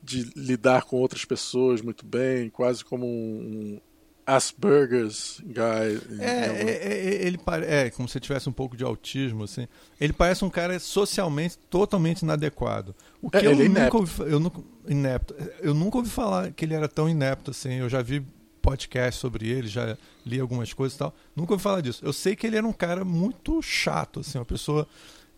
de 0.02 0.30
lidar 0.36 0.84
com 0.84 0.96
outras 0.96 1.24
pessoas 1.24 1.82
muito 1.82 2.04
bem, 2.04 2.50
quase 2.50 2.84
como 2.84 3.06
um 3.06 3.80
Asperger's 4.26 5.40
guy. 5.44 6.20
É, 6.20 6.24
é, 6.24 6.92
é, 6.92 7.26
ele 7.26 7.38
é 7.66 7.90
como 7.90 8.08
se 8.08 8.20
tivesse 8.20 8.48
um 8.48 8.52
pouco 8.52 8.76
de 8.76 8.84
autismo, 8.84 9.44
assim. 9.44 9.66
Ele 10.00 10.12
parece 10.12 10.44
um 10.44 10.50
cara 10.50 10.78
socialmente 10.78 11.58
totalmente 11.68 12.20
inadequado. 12.20 12.94
O 13.20 13.30
que 13.30 13.38
é, 13.38 13.46
eu, 13.46 13.56
nunca 13.56 13.64
inepto. 13.64 13.96
Ouvi, 13.96 14.22
eu 14.32 14.40
nunca 14.40 14.60
inepto. 14.88 15.34
Eu 15.60 15.74
nunca 15.74 15.98
ouvi 15.98 16.10
falar 16.10 16.52
que 16.52 16.64
ele 16.64 16.74
era 16.74 16.88
tão 16.88 17.08
inepto 17.08 17.50
assim. 17.50 17.74
Eu 17.74 17.88
já 17.88 18.02
vi 18.02 18.24
podcast 18.62 19.20
sobre 19.20 19.48
ele, 19.48 19.66
já 19.66 19.96
li 20.24 20.38
algumas 20.38 20.72
coisas 20.72 20.94
e 20.94 20.98
tal. 20.98 21.14
Nunca 21.34 21.54
ouvi 21.54 21.62
falar 21.62 21.80
disso. 21.80 22.04
Eu 22.04 22.12
sei 22.12 22.36
que 22.36 22.46
ele 22.46 22.56
era 22.56 22.66
um 22.66 22.72
cara 22.72 23.04
muito 23.04 23.60
chato, 23.62 24.20
assim, 24.20 24.38
uma 24.38 24.44
pessoa 24.44 24.86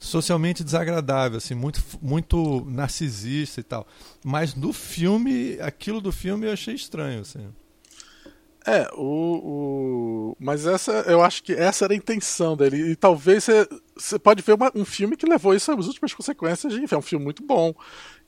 socialmente 0.03 0.65
desagradável, 0.65 1.39
assim, 1.39 1.55
muito, 1.55 1.81
muito 2.03 2.67
narcisista 2.69 3.61
e 3.61 3.63
tal. 3.63 3.87
Mas 4.25 4.55
no 4.55 4.73
filme, 4.73 5.59
aquilo 5.61 6.01
do 6.01 6.11
filme 6.11 6.47
eu 6.47 6.53
achei 6.53 6.75
estranho, 6.75 7.21
assim. 7.21 7.49
É, 8.67 8.89
o, 8.95 10.33
o, 10.33 10.37
mas 10.39 10.67
essa, 10.67 10.93
eu 11.09 11.23
acho 11.23 11.43
que 11.43 11.53
essa 11.53 11.85
era 11.85 11.95
a 11.95 11.97
intenção 11.97 12.57
dele. 12.57 12.91
E 12.91 12.97
talvez 12.97 13.47
você 13.97 14.19
pode 14.19 14.43
ver 14.43 14.55
uma, 14.55 14.71
um 14.75 14.85
filme 14.85 15.17
que 15.17 15.27
levou 15.27 15.55
isso 15.55 15.71
às 15.73 15.87
últimas 15.87 16.13
consequências. 16.13 16.75
Enfim, 16.75 16.95
é 16.95 16.99
um 16.99 17.03
filme 17.03 17.25
muito 17.25 17.45
bom 17.45 17.73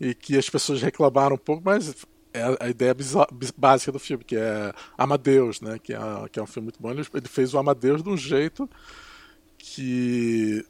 e 0.01 0.15
que 0.15 0.37
as 0.39 0.49
pessoas 0.49 0.81
reclamaram 0.81 1.35
um 1.35 1.39
pouco, 1.39 1.63
mas 1.65 1.95
é 2.33 2.43
a 2.61 2.69
ideia 2.69 2.95
básica 3.57 3.93
do 3.93 3.99
filme, 3.99 4.25
que 4.25 4.37
é 4.37 4.73
Amadeus, 4.99 5.61
né? 5.61 5.79
Que 5.79 5.93
é, 5.93 5.99
que 6.31 6.39
é 6.39 6.43
um 6.43 6.47
filme 6.47 6.67
muito 6.67 6.81
bom. 6.81 6.91
Ele, 6.91 7.05
ele 7.15 7.29
fez 7.29 7.55
o 7.55 7.59
Amadeus 7.59 8.03
de 8.03 8.09
um 8.09 8.17
jeito 8.17 8.69
que 9.57 10.65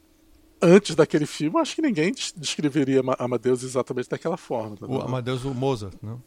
antes 0.61 0.95
daquele 0.95 1.25
filme, 1.25 1.59
acho 1.59 1.75
que 1.75 1.81
ninguém 1.81 2.13
descreveria 2.35 3.01
Amadeus 3.19 3.63
exatamente 3.63 4.09
daquela 4.09 4.37
forma. 4.37 4.77
Tá 4.77 4.85
o 4.85 5.01
Amadeus, 5.01 5.43
o 5.45 5.53
Mozart, 5.53 5.95
não? 6.01 6.21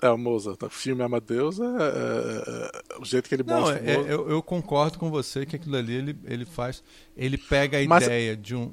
É, 0.00 0.10
o 0.10 0.18
Mozart. 0.18 0.60
O 0.62 0.68
filme 0.68 1.02
Amadeus 1.02 1.60
é, 1.60 1.64
é, 1.64 2.70
é 2.96 2.98
o 3.00 3.04
jeito 3.04 3.28
que 3.28 3.34
ele 3.34 3.44
mostra. 3.44 3.80
Não, 3.80 3.88
é, 3.88 4.12
eu, 4.12 4.28
eu, 4.28 4.42
concordo 4.42 4.98
com 4.98 5.10
você 5.10 5.46
que 5.46 5.54
aquilo 5.54 5.76
ali 5.76 5.94
ele, 5.94 6.18
ele 6.24 6.44
faz. 6.44 6.82
Ele 7.16 7.38
pega 7.38 7.78
a 7.78 7.84
Mas... 7.86 8.04
ideia 8.04 8.36
de 8.36 8.56
um. 8.56 8.72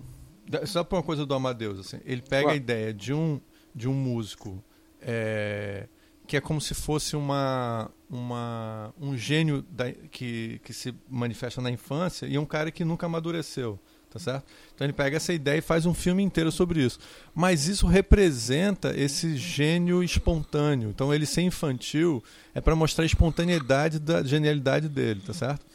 Só 0.66 0.84
por 0.84 0.96
uma 0.96 1.04
coisa 1.04 1.28
do 1.28 1.34
Amadeus, 1.36 1.80
assim. 1.80 2.00
Ele 2.04 2.24
pega 2.24 2.44
claro. 2.44 2.50
a 2.50 2.56
ideia 2.56 2.92
de 2.92 3.14
um, 3.14 3.40
de 3.76 3.88
um 3.88 3.94
músico 3.94 4.64
é, 5.00 5.88
que 6.26 6.38
é 6.38 6.42
como 6.42 6.60
se 6.60 6.74
fosse 6.74 7.16
uma, 7.16 7.92
uma, 8.10 8.94
um 9.00 9.16
gênio 9.16 9.62
da, 9.70 9.92
que, 9.92 10.60
que 10.64 10.74
se 10.74 10.94
manifesta 11.08 11.62
na 11.62 11.72
infância 11.72 12.26
e 12.26 12.38
um 12.38 12.46
cara 12.46 12.72
que 12.72 12.84
nunca 12.84 13.06
amadureceu 13.06 13.80
tá 14.10 14.20
certo? 14.20 14.46
Então 14.74 14.86
ele 14.86 14.94
pega 14.94 15.18
essa 15.18 15.32
ideia 15.32 15.60
e 15.60 15.62
faz 15.62 15.86
um 15.86 15.94
filme 15.94 16.24
inteiro 16.24 16.52
sobre 16.52 16.84
isso. 16.84 17.00
Mas 17.34 17.68
isso 17.68 17.88
representa 17.88 18.94
esse 18.98 19.38
gênio 19.38 20.04
espontâneo. 20.04 20.90
Então 20.90 21.14
ele 21.14 21.26
ser 21.26 21.42
infantil 21.42 22.24
é 22.54 22.62
para 22.62 22.76
mostrar 22.76 23.04
a 23.04 23.06
espontaneidade 23.06 24.00
da 24.00 24.24
genialidade 24.24 24.90
dele, 24.90 25.22
tá 25.26 25.34
certo? 25.34 25.66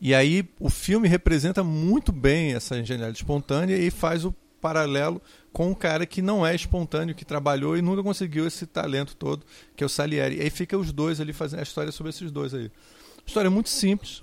E 0.00 0.14
aí 0.14 0.46
o 0.60 0.68
filme 0.68 1.08
representa 1.08 1.64
muito 1.64 2.12
bem 2.12 2.54
essa 2.54 2.74
genialidade 2.76 3.18
espontânea 3.18 3.76
e 3.76 3.90
faz 3.90 4.24
o 4.24 4.34
paralelo 4.60 5.22
com 5.52 5.70
um 5.70 5.74
cara 5.74 6.04
que 6.04 6.20
não 6.20 6.46
é 6.46 6.54
espontâneo, 6.54 7.14
que 7.14 7.24
trabalhou 7.24 7.78
e 7.78 7.82
nunca 7.82 8.02
conseguiu 8.02 8.46
esse 8.46 8.66
talento 8.66 9.16
todo, 9.16 9.46
que 9.74 9.82
é 9.82 9.86
o 9.86 9.88
Salieri. 9.88 10.36
E 10.36 10.40
aí 10.42 10.50
fica 10.50 10.76
os 10.76 10.92
dois 10.92 11.18
ali 11.18 11.32
fazendo 11.32 11.60
a 11.60 11.62
história 11.62 11.90
sobre 11.90 12.10
esses 12.10 12.30
dois 12.30 12.52
aí. 12.52 12.70
História 13.24 13.50
muito 13.50 13.70
simples, 13.70 14.22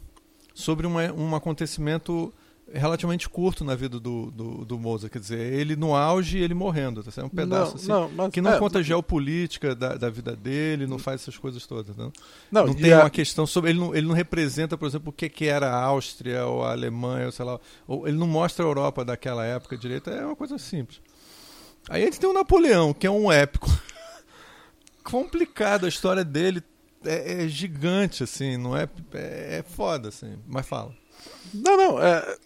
sobre 0.53 0.85
uma, 0.85 1.11
um 1.11 1.35
acontecimento 1.35 2.31
relativamente 2.79 3.29
curto 3.29 3.63
na 3.63 3.75
vida 3.75 3.99
do, 3.99 4.31
do, 4.31 4.65
do 4.65 4.79
Mozart, 4.79 5.11
quer 5.11 5.19
dizer, 5.19 5.39
ele 5.39 5.75
no 5.75 5.95
auge 5.95 6.39
e 6.39 6.41
ele 6.41 6.53
morrendo, 6.53 7.03
tá? 7.03 7.21
é 7.21 7.23
um 7.23 7.29
pedaço 7.29 7.71
não, 7.71 7.75
assim, 7.75 7.87
não, 7.87 8.09
mas, 8.09 8.33
que 8.33 8.41
não 8.41 8.53
é, 8.53 8.59
conta 8.59 8.81
geopolítica 8.81 9.75
da, 9.75 9.95
da 9.95 10.09
vida 10.09 10.35
dele, 10.35 10.87
não 10.87 10.97
faz 10.97 11.21
essas 11.21 11.37
coisas 11.37 11.65
todas, 11.67 11.95
não, 11.95 12.11
não, 12.51 12.67
não 12.67 12.73
tem 12.73 12.91
a... 12.91 13.01
uma 13.01 13.09
questão 13.09 13.45
sobre, 13.45 13.69
ele 13.69 13.79
não, 13.79 13.95
ele 13.95 14.07
não 14.07 14.15
representa, 14.15 14.75
por 14.77 14.87
exemplo, 14.87 15.09
o 15.09 15.13
que, 15.13 15.29
que 15.29 15.45
era 15.45 15.69
a 15.69 15.83
Áustria 15.83 16.45
ou 16.45 16.63
a 16.63 16.71
Alemanha, 16.71 17.27
ou 17.27 17.31
sei 17.31 17.45
lá, 17.45 17.59
ou 17.87 18.07
ele 18.07 18.17
não 18.17 18.27
mostra 18.27 18.65
a 18.65 18.67
Europa 18.67 19.05
daquela 19.05 19.45
época 19.45 19.77
direito, 19.77 20.09
é 20.09 20.25
uma 20.25 20.35
coisa 20.35 20.57
simples. 20.57 20.99
Aí 21.89 22.01
a 22.01 22.05
gente 22.05 22.19
tem 22.19 22.29
o 22.29 22.33
Napoleão, 22.33 22.93
que 22.93 23.05
é 23.05 23.11
um 23.11 23.31
épico 23.31 23.69
complicado, 25.03 25.85
a 25.85 25.89
história 25.89 26.23
dele 26.23 26.63
é, 27.05 27.43
é 27.43 27.47
gigante, 27.47 28.23
assim, 28.23 28.57
não 28.57 28.75
é, 28.75 28.89
é, 29.13 29.59
é 29.59 29.63
foda, 29.63 30.09
assim, 30.09 30.37
mas 30.47 30.65
fala. 30.65 30.91
Não, 31.53 31.77
não, 31.77 32.01
é, 32.01 32.37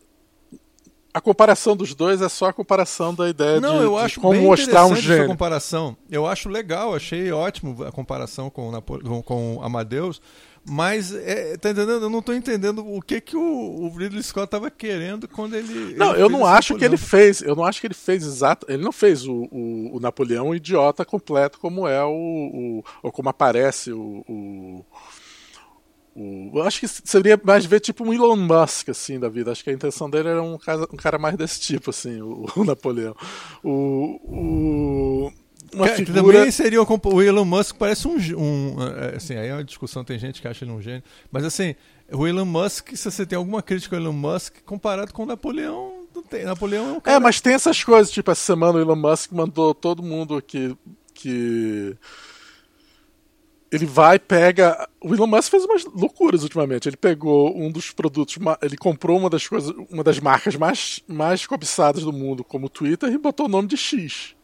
a 1.18 1.22
comparação 1.22 1.76
dos 1.76 1.96
dois 1.96 2.22
é 2.22 2.30
só 2.30 2.48
a 2.50 2.54
comparação 2.54 3.14
da 3.14 3.28
ideia 3.28 3.60
Não, 3.60 3.80
de, 3.80 3.84
eu 3.86 3.98
acho 3.98 4.16
de 4.16 4.20
como 4.22 4.40
mostrar 4.40 4.86
um 4.86 4.96
gênero. 4.96 5.24
Essa 5.24 5.28
comparação. 5.32 5.98
Eu 6.12 6.28
acho 6.28 6.48
legal, 6.48 6.94
achei 6.94 7.32
ótimo 7.32 7.84
a 7.84 7.92
comparação 7.92 8.50
com, 8.52 8.80
com, 8.82 9.22
com 9.24 9.60
Amadeus, 9.64 10.22
mas 10.70 11.14
é, 11.14 11.56
tá 11.58 11.72
entendendo? 11.72 12.04
Eu 12.04 12.10
não 12.10 12.20
estou 12.20 12.36
entendendo 12.36 12.86
o 12.86 13.02
que 13.02 13.22
que 13.22 13.38
o, 13.38 13.42
o 13.42 13.90
Ridley 13.98 14.22
Scott 14.22 14.46
estava 14.46 14.70
querendo 14.70 15.28
quando 15.28 15.56
ele 15.56 15.96
Não, 15.96 16.14
ele 16.14 16.22
eu 16.24 16.30
não 16.30 16.46
acho 16.46 16.74
Napoleão. 16.74 16.78
que 16.78 16.86
ele 16.86 16.98
fez, 16.98 17.42
eu 17.42 17.56
não 17.56 17.64
acho 17.64 17.80
que 17.80 17.88
ele 17.88 17.94
fez 17.94 18.24
exato, 18.26 18.66
ele 18.70 18.84
não 18.84 18.92
fez 18.92 19.26
o, 19.26 19.48
o, 19.50 19.96
o 19.96 20.00
Napoleão 20.00 20.54
idiota 20.54 21.06
completo 21.06 21.58
como 21.58 21.88
é 21.88 22.04
o, 22.04 22.10
o 22.12 22.84
ou 23.02 23.12
como 23.12 23.30
aparece 23.30 23.92
o, 23.94 24.86
o 26.18 26.52
eu 26.58 26.64
acho 26.64 26.80
que 26.80 26.88
seria 26.88 27.40
mais 27.44 27.66
ver 27.66 27.80
tipo 27.80 28.04
um 28.04 28.12
Elon 28.14 28.36
Musk, 28.36 28.90
assim, 28.90 29.20
da 29.20 29.30
vida. 29.30 29.52
Acho 29.52 29.64
que 29.64 29.70
a 29.70 29.74
intenção 29.74 30.10
dele 30.10 30.30
era 30.30 30.42
um 30.42 30.58
cara, 30.58 30.84
um 30.92 30.98
cara 30.98 31.18
mais 31.20 31.38
desse 31.38 31.60
tipo, 31.60 31.92
assim, 31.92 32.22
o, 32.22 32.46
o 32.56 32.64
Napoleão. 32.66 33.16
O. 33.64 34.20
o 34.24 35.34
uma 35.74 35.90
Que- 35.90 36.06
figura... 36.06 36.38
Também 36.40 36.52
seria 36.52 36.82
o, 36.82 36.88
o 37.04 37.22
Elon 37.22 37.44
Musk 37.44 37.76
parece 37.78 38.08
um, 38.08 38.16
um 38.38 38.76
é, 38.82 39.18
assim 39.18 39.36
aí 39.36 39.50
é 39.50 39.54
uma 39.54 39.64
discussão 39.66 40.02
tem 40.02 40.18
gente 40.18 40.42
que 40.42 40.48
acha 40.48 40.64
ele 40.64 40.72
um 40.72 40.82
gênio 40.82 41.04
mas 41.30 41.44
assim 41.44 41.76
o 42.10 42.26
Elon 42.26 42.46
Musk 42.46 42.96
se 42.96 43.12
você 43.12 43.26
tem 43.26 43.36
alguma 43.36 43.62
crítica 43.62 43.98
ao 43.98 44.02
Elon 44.02 44.14
Musk 44.14 44.62
comparado 44.66 45.12
com 45.14 45.24
o 45.24 45.26
Napoleão 45.26 46.06
não 46.16 46.24
tem 46.24 46.46
Napoleão 46.46 46.88
é 46.88 46.94
um 46.94 47.00
cara 47.02 47.18
É, 47.18 47.20
mas 47.20 47.42
tem 47.42 47.54
essas 47.54 47.84
coisas, 47.84 48.10
tipo, 48.12 48.32
essa 48.32 48.42
semana 48.46 48.78
o 48.78 48.82
Elon 48.82 48.96
Musk 48.96 49.32
mandou 49.34 49.76
todo 49.76 50.02
mundo 50.02 50.42
que. 50.42 50.74
que... 51.14 51.96
Ele 53.72 53.86
vai, 53.86 54.18
pega. 54.18 54.88
O 55.02 55.14
Elon 55.14 55.28
Musk 55.28 55.52
fez 55.52 55.66
umas 55.66 55.84
loucuras 55.86 56.44
ultimamente. 56.44 56.88
Ele 56.88 56.96
pegou 56.96 57.58
um 57.58 57.70
dos 57.72 57.92
produtos, 57.92 58.38
ele 58.62 58.78
comprou 58.78 59.18
uma 59.18 59.30
das 59.30 59.48
coisas, 59.48 59.74
uma 59.90 60.04
das 60.04 60.20
marcas 60.20 60.56
mais, 60.56 61.02
mais 61.08 61.46
cobiçadas 61.46 62.04
do 62.04 62.14
mundo, 62.14 62.44
como 62.44 62.68
o 62.68 62.70
Twitter, 62.70 63.12
e 63.12 63.18
botou 63.18 63.46
o 63.46 63.50
nome 63.50 63.68
de 63.68 63.76
X. 63.76 64.36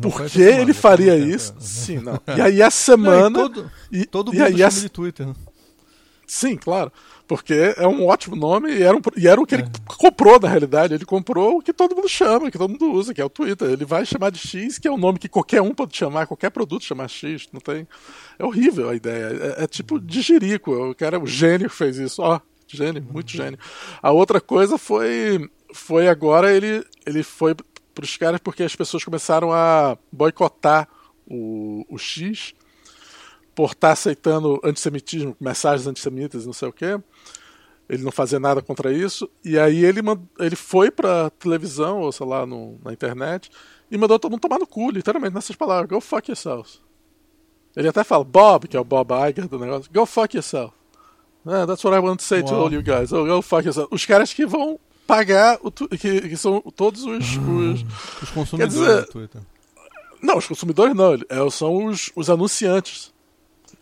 Por 0.00 0.24
que 0.26 0.40
ele 0.42 0.72
faria 0.74 1.16
isso? 1.16 1.54
Sim, 1.60 1.98
não. 1.98 2.18
E 2.36 2.40
aí 2.40 2.60
a 2.60 2.64
Não, 2.64 2.68
e 2.68 2.70
semana. 2.72 3.38
todo, 3.38 3.70
e, 3.92 4.04
todo 4.04 4.34
e 4.34 4.38
mundo 4.38 4.46
aí 4.46 4.58
chama 4.58 4.66
a, 4.66 4.70
de 4.70 4.88
Twitter 4.88 5.26
né? 5.28 5.34
Sim, 6.32 6.56
claro. 6.56 6.90
Porque 7.28 7.74
é 7.76 7.86
um 7.86 8.06
ótimo 8.06 8.34
nome 8.34 8.72
e 8.72 8.82
era, 8.82 8.96
um, 8.96 9.00
e 9.18 9.28
era 9.28 9.38
o 9.38 9.44
que 9.44 9.54
ele 9.54 9.64
comprou, 9.98 10.40
na 10.40 10.48
realidade. 10.48 10.94
Ele 10.94 11.04
comprou 11.04 11.58
o 11.58 11.62
que 11.62 11.74
todo 11.74 11.94
mundo 11.94 12.08
chama, 12.08 12.50
que 12.50 12.56
todo 12.56 12.70
mundo 12.70 12.90
usa, 12.90 13.12
que 13.12 13.20
é 13.20 13.24
o 13.24 13.28
Twitter. 13.28 13.68
Ele 13.68 13.84
vai 13.84 14.06
chamar 14.06 14.30
de 14.30 14.38
X, 14.38 14.78
que 14.78 14.88
é 14.88 14.90
um 14.90 14.96
nome 14.96 15.18
que 15.18 15.28
qualquer 15.28 15.60
um 15.60 15.74
pode 15.74 15.94
chamar, 15.94 16.26
qualquer 16.26 16.48
produto 16.48 16.84
chamar 16.84 17.08
X. 17.08 17.50
Não 17.52 17.60
tem... 17.60 17.86
É 18.38 18.44
horrível 18.46 18.88
a 18.88 18.94
ideia. 18.94 19.56
É, 19.58 19.64
é 19.64 19.66
tipo 19.66 20.00
de 20.00 20.22
jirico. 20.22 20.72
O 20.72 20.94
cara, 20.94 21.20
o 21.20 21.26
gênio 21.26 21.68
que 21.68 21.76
fez 21.76 21.98
isso. 21.98 22.22
Ó, 22.22 22.40
gênio, 22.66 23.06
muito 23.12 23.30
gênio. 23.30 23.58
A 24.02 24.10
outra 24.10 24.40
coisa 24.40 24.78
foi, 24.78 25.50
foi 25.74 26.08
agora 26.08 26.50
ele, 26.50 26.82
ele 27.04 27.22
foi 27.22 27.54
para 27.54 28.04
os 28.04 28.16
caras 28.16 28.40
porque 28.42 28.62
as 28.62 28.74
pessoas 28.74 29.04
começaram 29.04 29.52
a 29.52 29.98
boicotar 30.10 30.88
o, 31.26 31.84
o 31.90 31.98
X 31.98 32.54
por 33.54 33.72
estar 33.72 33.92
aceitando 33.92 34.60
antissemitismo, 34.64 35.36
mensagens 35.40 35.86
antissemitas, 35.86 36.46
não 36.46 36.52
sei 36.52 36.68
o 36.68 36.72
quê. 36.72 36.98
Ele 37.88 38.02
não 38.02 38.12
fazia 38.12 38.38
nada 38.40 38.62
contra 38.62 38.92
isso. 38.92 39.28
E 39.44 39.58
aí 39.58 39.84
ele, 39.84 40.00
mand- 40.00 40.22
ele 40.38 40.56
foi 40.56 40.90
pra 40.90 41.28
televisão, 41.30 42.00
ou 42.00 42.10
sei 42.12 42.26
lá, 42.26 42.46
no- 42.46 42.78
na 42.84 42.92
internet, 42.92 43.50
e 43.90 43.98
mandou 43.98 44.18
todo 44.18 44.30
mundo 44.30 44.40
tomar 44.40 44.58
no 44.58 44.66
cu, 44.66 44.90
literalmente, 44.90 45.34
nessas 45.34 45.54
palavras. 45.56 45.88
Go 45.90 46.00
fuck 46.00 46.30
yourselves. 46.30 46.80
Ele 47.76 47.88
até 47.88 48.02
fala, 48.04 48.24
Bob, 48.24 48.68
que 48.68 48.76
é 48.76 48.80
o 48.80 48.84
Bob 48.84 49.10
Iger 49.28 49.48
do 49.48 49.58
negócio, 49.58 49.90
go 49.92 50.06
fuck 50.06 50.34
yourself. 50.36 50.72
Ah, 51.44 51.66
that's 51.66 51.82
what 51.84 51.94
I 51.96 52.00
want 52.00 52.18
to 52.18 52.22
say 52.22 52.42
to 52.42 52.52
Uau. 52.52 52.62
all 52.66 52.72
you 52.72 52.82
guys. 52.82 53.12
Oh, 53.12 53.24
go 53.26 53.42
fuck 53.42 53.64
yourself. 53.66 53.88
Os 53.92 54.06
caras 54.06 54.32
que 54.32 54.46
vão 54.46 54.78
pagar, 55.06 55.58
o 55.62 55.70
tu- 55.70 55.88
que, 55.88 56.20
que 56.28 56.36
são 56.36 56.60
todos 56.76 57.02
os- 57.04 57.36
os, 57.36 57.84
os 58.22 58.30
consumidores 58.30 58.74
dizer- 58.74 59.00
do 59.02 59.08
Twitter 59.08 59.40
Não, 60.22 60.38
os 60.38 60.46
consumidores 60.46 60.94
não, 60.94 61.14
é, 61.14 61.50
são 61.50 61.86
os, 61.86 62.10
os 62.14 62.30
anunciantes. 62.30 63.11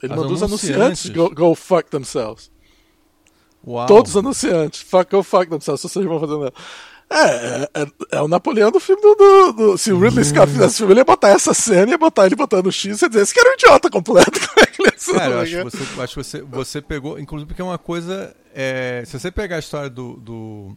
Ele 0.02 0.12
Os 0.14 0.18
mandou 0.18 0.32
os 0.34 0.42
anunciantes? 0.42 1.10
go, 1.10 1.28
go 1.34 1.54
fuck 1.54 1.90
themselves. 1.90 2.50
Uau. 3.66 3.86
Todos 3.86 4.12
os 4.12 4.16
anunciantes. 4.16 4.80
Fuck, 4.80 5.10
go 5.14 5.22
fuck 5.22 5.48
themselves, 5.50 5.80
se 5.82 5.88
vocês 5.88 6.04
vão 6.06 6.18
fazer 6.20 6.36
nada. 6.38 6.52
É, 7.12 7.24
é, 7.24 7.68
é, 7.82 7.86
é 8.12 8.22
o 8.22 8.28
Napoleão 8.28 8.70
do 8.70 8.78
filme 8.78 9.02
do, 9.02 9.14
do- 9.16 9.52
do- 9.52 9.78
Se 9.78 9.92
o 9.92 9.98
Ridley 9.98 10.24
Scott 10.24 10.50
fizesse 10.52 10.76
filme, 10.76 10.92
ele 10.92 11.00
ia 11.00 11.04
botar 11.04 11.28
essa 11.30 11.52
cena, 11.52 11.90
ia 11.90 11.98
botar 11.98 12.24
ele 12.24 12.36
botando 12.36 12.66
o 12.66 12.72
X 12.72 13.02
e 13.02 13.08
dizer: 13.08 13.22
esse 13.22 13.34
cara 13.34 13.48
é 13.48 13.50
um 13.50 13.54
idiota 13.54 13.90
completo. 13.90 14.30
Como 14.48 14.60
é 14.60 14.66
que 14.66 14.82
ele 15.10 15.18
Cara, 15.18 15.32
eu 15.32 15.40
acho 15.40 15.50
que 15.56 15.64
você, 15.64 16.00
acho 16.02 16.14
que 16.14 16.22
você, 16.24 16.42
você 16.42 16.80
pegou, 16.80 17.18
inclusive 17.18 17.48
porque 17.48 17.60
é 17.60 17.64
uma 17.64 17.78
coisa. 17.78 18.34
é, 18.54 19.02
se 19.04 19.18
você 19.18 19.30
pegar 19.30 19.56
a 19.56 19.58
história 19.58 19.90
do, 19.90 20.14
do 20.18 20.76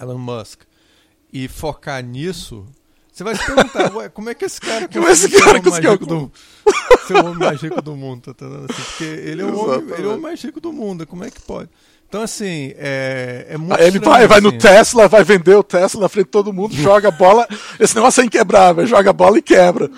Elon 0.00 0.18
Musk 0.18 0.60
e 1.32 1.48
focar 1.48 2.00
nisso, 2.02 2.64
você 3.20 3.24
vai 3.24 3.36
se 3.36 3.44
perguntar, 3.44 3.94
ué, 3.94 4.08
como 4.08 4.30
é 4.30 4.34
que 4.34 4.44
esse 4.44 4.60
cara 4.60 4.88
Como 4.88 5.08
esse 5.08 5.28
conseguiu 5.28 5.38
ser 5.38 5.44
cara 5.44 5.58
o 5.58 5.60
homem 5.60 5.70
mais 5.70 5.82
conseguiu 5.82 5.92
rico 5.92 6.06
do 6.06 6.32
ser 7.06 7.14
o 7.14 7.26
homem 7.26 7.38
mais 7.38 7.60
rico 7.60 7.82
do 7.82 7.96
mundo, 7.96 8.22
tá 8.22 8.30
entendendo? 8.30 8.66
Assim, 8.70 8.82
porque 8.82 9.04
ele 9.04 9.42
é, 9.42 9.44
o 9.44 9.58
homem, 9.58 9.94
ele 9.94 10.02
é 10.02 10.06
o 10.06 10.08
homem 10.10 10.22
mais 10.22 10.42
rico 10.42 10.60
do 10.60 10.72
mundo, 10.72 11.06
como 11.06 11.24
é 11.24 11.30
que 11.30 11.40
pode? 11.42 11.68
Então, 12.08 12.22
assim, 12.22 12.72
é, 12.76 13.46
é 13.50 13.56
muito 13.56 13.78
Aí 13.78 13.86
ele 13.86 13.98
estranho, 13.98 14.16
vai, 14.16 14.26
vai 14.26 14.40
no 14.40 14.48
assim. 14.48 14.58
Tesla, 14.58 15.08
vai 15.08 15.22
vender 15.22 15.54
o 15.54 15.62
Tesla 15.62 16.00
na 16.00 16.08
frente 16.08 16.26
de 16.26 16.32
todo 16.32 16.52
mundo, 16.52 16.74
joga 16.74 17.08
a 17.08 17.12
bola. 17.12 17.46
Esse 17.78 17.94
negócio 17.94 18.20
é 18.22 18.24
inquebrável, 18.24 18.86
joga 18.86 19.10
a 19.10 19.12
bola 19.12 19.38
e 19.38 19.42
quebra. 19.42 19.88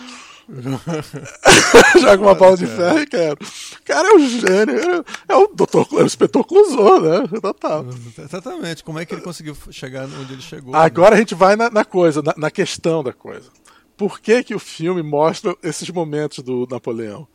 joga 2.01 2.23
uma 2.23 2.35
bola 2.35 2.57
de 2.57 2.67
ferro 2.67 3.01
e 3.01 3.07
quebra. 3.07 3.47
O 3.79 3.83
cara 3.85 4.09
é 4.09 4.13
um 4.15 4.29
gênio, 4.29 5.05
é 5.29 5.37
o 5.37 5.47
doutor, 5.49 5.87
é 5.93 6.03
o 6.03 6.07
inspetor 6.07 6.45
Clouseau, 6.45 7.01
né? 7.01 7.27
Total. 7.41 7.87
Exatamente, 8.19 8.83
como 8.85 8.99
é 8.99 9.07
que 9.07 9.15
ele 9.15 9.23
conseguiu 9.23 9.57
chegar 9.71 10.05
onde 10.07 10.33
ele 10.35 10.43
chegou? 10.43 10.75
Agora 10.75 11.15
a 11.15 11.19
gente 11.19 11.35
vai 11.35 11.57
na, 11.57 11.71
na 11.71 11.85
coisa, 11.85 12.23
na, 12.23 12.35
na 12.37 12.51
questão 12.51 13.03
da 13.03 13.13
coisa. 13.13 13.51
Por 13.97 14.21
que, 14.21 14.43
que 14.43 14.55
o 14.55 14.59
filme 14.59 15.03
mostra 15.03 15.57
esses 15.63 15.89
momentos 15.91 16.41
do 16.41 16.67
Napoleão? 16.71 17.27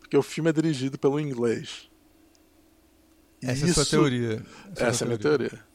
Porque 0.00 0.16
o 0.16 0.22
filme 0.22 0.50
é 0.50 0.52
dirigido 0.52 0.98
pelo 0.98 1.20
inglês. 1.20 1.88
Essa 3.42 3.66
é 3.66 3.70
a 3.70 3.74
sua 3.74 3.82
isso- 3.82 3.90
teoria. 3.90 4.42
Essa 4.76 5.04
é 5.04 5.06
a 5.06 5.08
minha 5.08 5.18
teoria. 5.18 5.65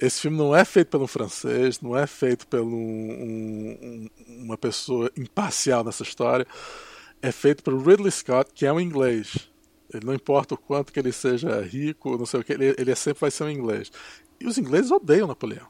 Esse 0.00 0.22
filme 0.22 0.38
não 0.38 0.56
é 0.56 0.64
feito 0.64 0.88
pelo 0.88 1.06
francês, 1.06 1.80
não 1.80 1.94
é 1.94 2.06
feito 2.06 2.46
por 2.46 2.60
uma 2.60 4.56
pessoa 4.56 5.10
imparcial 5.14 5.84
nessa 5.84 6.02
história. 6.02 6.46
É 7.20 7.30
feito 7.30 7.62
pelo 7.62 7.82
Ridley 7.82 8.10
Scott, 8.10 8.50
que 8.54 8.64
é 8.64 8.72
um 8.72 8.80
inglês. 8.80 9.50
Ele 9.92 10.06
não 10.06 10.14
importa 10.14 10.54
o 10.54 10.58
quanto 10.58 10.90
que 10.90 10.98
ele 10.98 11.12
seja 11.12 11.60
rico, 11.60 12.16
não 12.16 12.24
sei 12.24 12.40
o 12.40 12.44
que, 12.44 12.52
ele, 12.52 12.74
ele 12.78 12.94
sempre 12.94 13.20
vai 13.20 13.30
ser 13.30 13.44
um 13.44 13.50
inglês. 13.50 13.92
E 14.40 14.46
os 14.46 14.56
ingleses 14.56 14.90
odeiam 14.90 15.28
Napoleão. 15.28 15.66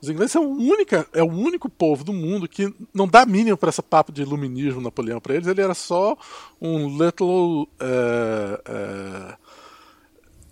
Os 0.00 0.10
ingleses 0.10 0.32
são 0.32 0.44
o 0.44 0.56
única, 0.58 1.08
é 1.12 1.22
o 1.22 1.26
único 1.26 1.68
povo 1.68 2.04
do 2.04 2.12
mundo 2.12 2.46
que 2.46 2.72
não 2.94 3.08
dá 3.08 3.24
mínimo 3.24 3.56
para 3.56 3.70
essa 3.70 3.82
papo 3.82 4.12
de 4.12 4.22
iluminismo 4.22 4.80
Napoleão 4.80 5.20
para 5.20 5.34
eles. 5.34 5.48
Ele 5.48 5.62
era 5.62 5.74
só 5.74 6.16
um 6.60 7.02
little 7.02 7.66
eh, 7.80 8.62
eh, 8.66 9.36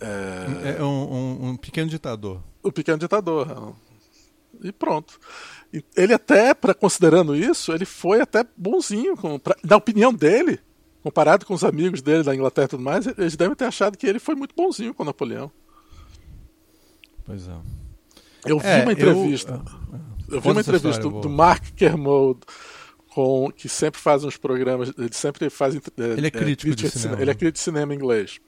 eh, 0.01 0.77
É 0.79 0.83
um, 0.83 0.87
um- 0.87 1.49
um 1.51 1.57
pequeno 1.57 1.89
ditador. 1.91 2.43
o 2.63 2.73
pequeno 2.73 2.99
ditador. 2.99 3.75
E 4.63 4.71
pronto. 4.73 5.19
Ele 5.97 6.15
até, 6.15 6.55
pra, 6.55 6.73
considerando 6.75 7.35
isso, 7.35 7.73
ele 7.73 7.85
foi 7.85 8.21
até 8.21 8.45
bonzinho. 8.57 9.17
Com, 9.17 9.39
pra- 9.39 9.57
na 9.65 9.77
opinião 9.77 10.13
dele, 10.15 10.61
comparado 11.03 11.45
com 11.45 11.53
os 11.55 11.65
amigos 11.65 12.01
dele 12.01 12.23
da 12.23 12.35
Inglaterra 12.35 12.67
e 12.67 12.69
tudo 12.69 12.83
mais, 12.83 13.07
eles 13.07 13.37
devem 13.37 13.57
ter 13.57 13.65
achado 13.65 13.99
que 13.99 14.07
ele 14.07 14.19
foi 14.19 14.35
muito 14.35 14.55
bonzinho 14.55 14.95
com 14.95 15.05
Napoleão. 15.05 15.51
Pois 17.27 17.49
é. 17.49 17.57
Eu 18.47 18.59
vi 18.59 18.67
É, 18.67 18.83
uma 18.83 18.93
entrevista. 18.93 19.63
eu- 20.29 20.37
Eu, 20.37 20.41
vi 20.41 20.49
uma 20.51 20.61
entrevista 20.61 20.89
história, 20.91 21.11
do, 21.11 21.21
do 21.21 21.29
Mark 21.31 21.65
Kermode, 21.75 22.41
com, 23.09 23.51
que 23.51 23.69
sempre 23.69 24.01
faz 24.01 24.25
uns 24.25 24.37
programas. 24.37 24.93
Ele 24.97 25.13
sempre 25.13 25.49
faz. 25.51 25.75
Ele 25.97 26.27
é 26.27 26.31
crítico 26.31 26.75
de 26.75 26.91
cinema, 26.91 27.21
Ele 27.21 27.31
é 27.31 27.35
crítico 27.35 27.53
de 27.53 27.61
cinema 27.61 27.93
em 27.95 27.97
inglês. 27.97 28.39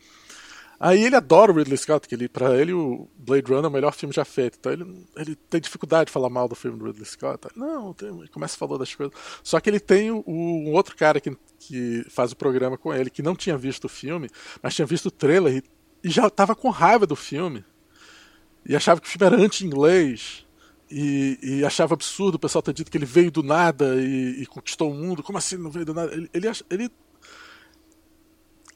Aí 0.79 1.05
ele 1.05 1.17
adora 1.17 1.51
o 1.51 1.55
Ridley 1.55 1.77
Scott, 1.79 2.07
que 2.07 2.15
ele, 2.15 2.29
pra 2.29 2.55
ele 2.55 2.73
o 2.73 3.09
Blade 3.17 3.51
Runner 3.51 3.65
é 3.65 3.69
o 3.69 3.71
melhor 3.71 3.93
filme 3.95 4.15
já 4.15 4.25
feito. 4.25 4.59
Então 4.59 4.73
ele, 4.73 5.07
ele 5.17 5.35
tem 5.35 5.61
dificuldade 5.61 6.07
de 6.07 6.13
falar 6.13 6.29
mal 6.29 6.47
do 6.49 6.55
filme 6.55 6.79
do 6.79 6.85
Ridley 6.85 7.07
Scott. 7.07 7.49
Não, 7.57 7.95
tem, 7.95 8.09
ele 8.09 8.29
começa 8.29 8.55
a 8.55 8.59
falar 8.59 8.79
das 8.79 8.95
coisas. 8.95 9.15
Só 9.43 9.59
que 9.59 9.71
ele 9.71 9.81
tem 9.81 10.11
o, 10.11 10.23
um 10.27 10.73
outro 10.73 10.95
cara 10.95 11.21
que, 11.21 11.37
que 11.59 12.05
faz 12.11 12.33
o 12.33 12.37
programa 12.37 12.77
com 12.77 12.93
ele, 12.93 13.11
que 13.11 13.23
não 13.23 13.35
tinha 13.35 13.57
visto 13.57 13.85
o 13.87 13.89
filme, 13.89 14.29
mas 14.63 14.75
tinha 14.75 14.87
visto 14.87 15.07
o 15.07 15.11
trailer 15.11 15.57
e, 15.57 16.09
e 16.09 16.11
já 16.11 16.29
tava 16.29 16.55
com 16.55 16.69
raiva 16.69 17.07
do 17.07 17.17
filme. 17.17 17.65
E 18.69 18.77
achava 18.77 19.01
que 19.01 19.07
o 19.07 19.11
filme 19.11 19.27
era 19.27 19.43
anti-inglês. 19.43 20.45
E, 20.89 21.39
e 21.43 21.65
achava 21.65 21.95
absurdo 21.95 22.37
o 22.37 22.39
pessoal 22.39 22.63
ter 22.63 22.73
dito 22.73 22.91
que 22.91 22.97
ele 22.97 23.07
veio 23.07 23.31
do 23.31 23.43
nada 23.43 23.97
e, 23.97 24.43
e 24.43 24.47
conquistou 24.47 24.91
o 24.91 24.95
mundo. 24.95 25.23
Como 25.23 25.39
assim 25.39 25.57
não 25.57 25.71
veio 25.71 25.85
do 25.85 25.95
nada? 25.95 26.13
Ele, 26.13 26.29
ele, 26.33 26.49
ele 26.71 26.91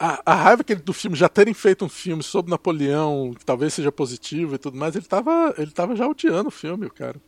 a, 0.01 0.23
a 0.33 0.35
raiva 0.35 0.65
que 0.65 0.73
ele, 0.73 0.81
do 0.83 0.93
filme 0.93 1.17
já 1.17 1.29
terem 1.29 1.53
feito 1.55 1.85
um 1.85 1.89
filme 1.89 2.23
sobre 2.23 2.51
Napoleão, 2.51 3.35
que 3.39 3.45
talvez 3.45 3.75
seja 3.75 3.93
positivo 3.93 4.55
e 4.55 4.59
tudo 4.59 4.77
mais, 4.79 4.97
ele 4.97 5.05
tava, 5.05 5.55
ele 5.59 5.71
tava 5.71 5.95
já 5.95 6.07
odiando 6.09 6.49
o 6.49 6.53
filme, 6.53 6.87
o 6.87 6.91
cara. 6.93 7.21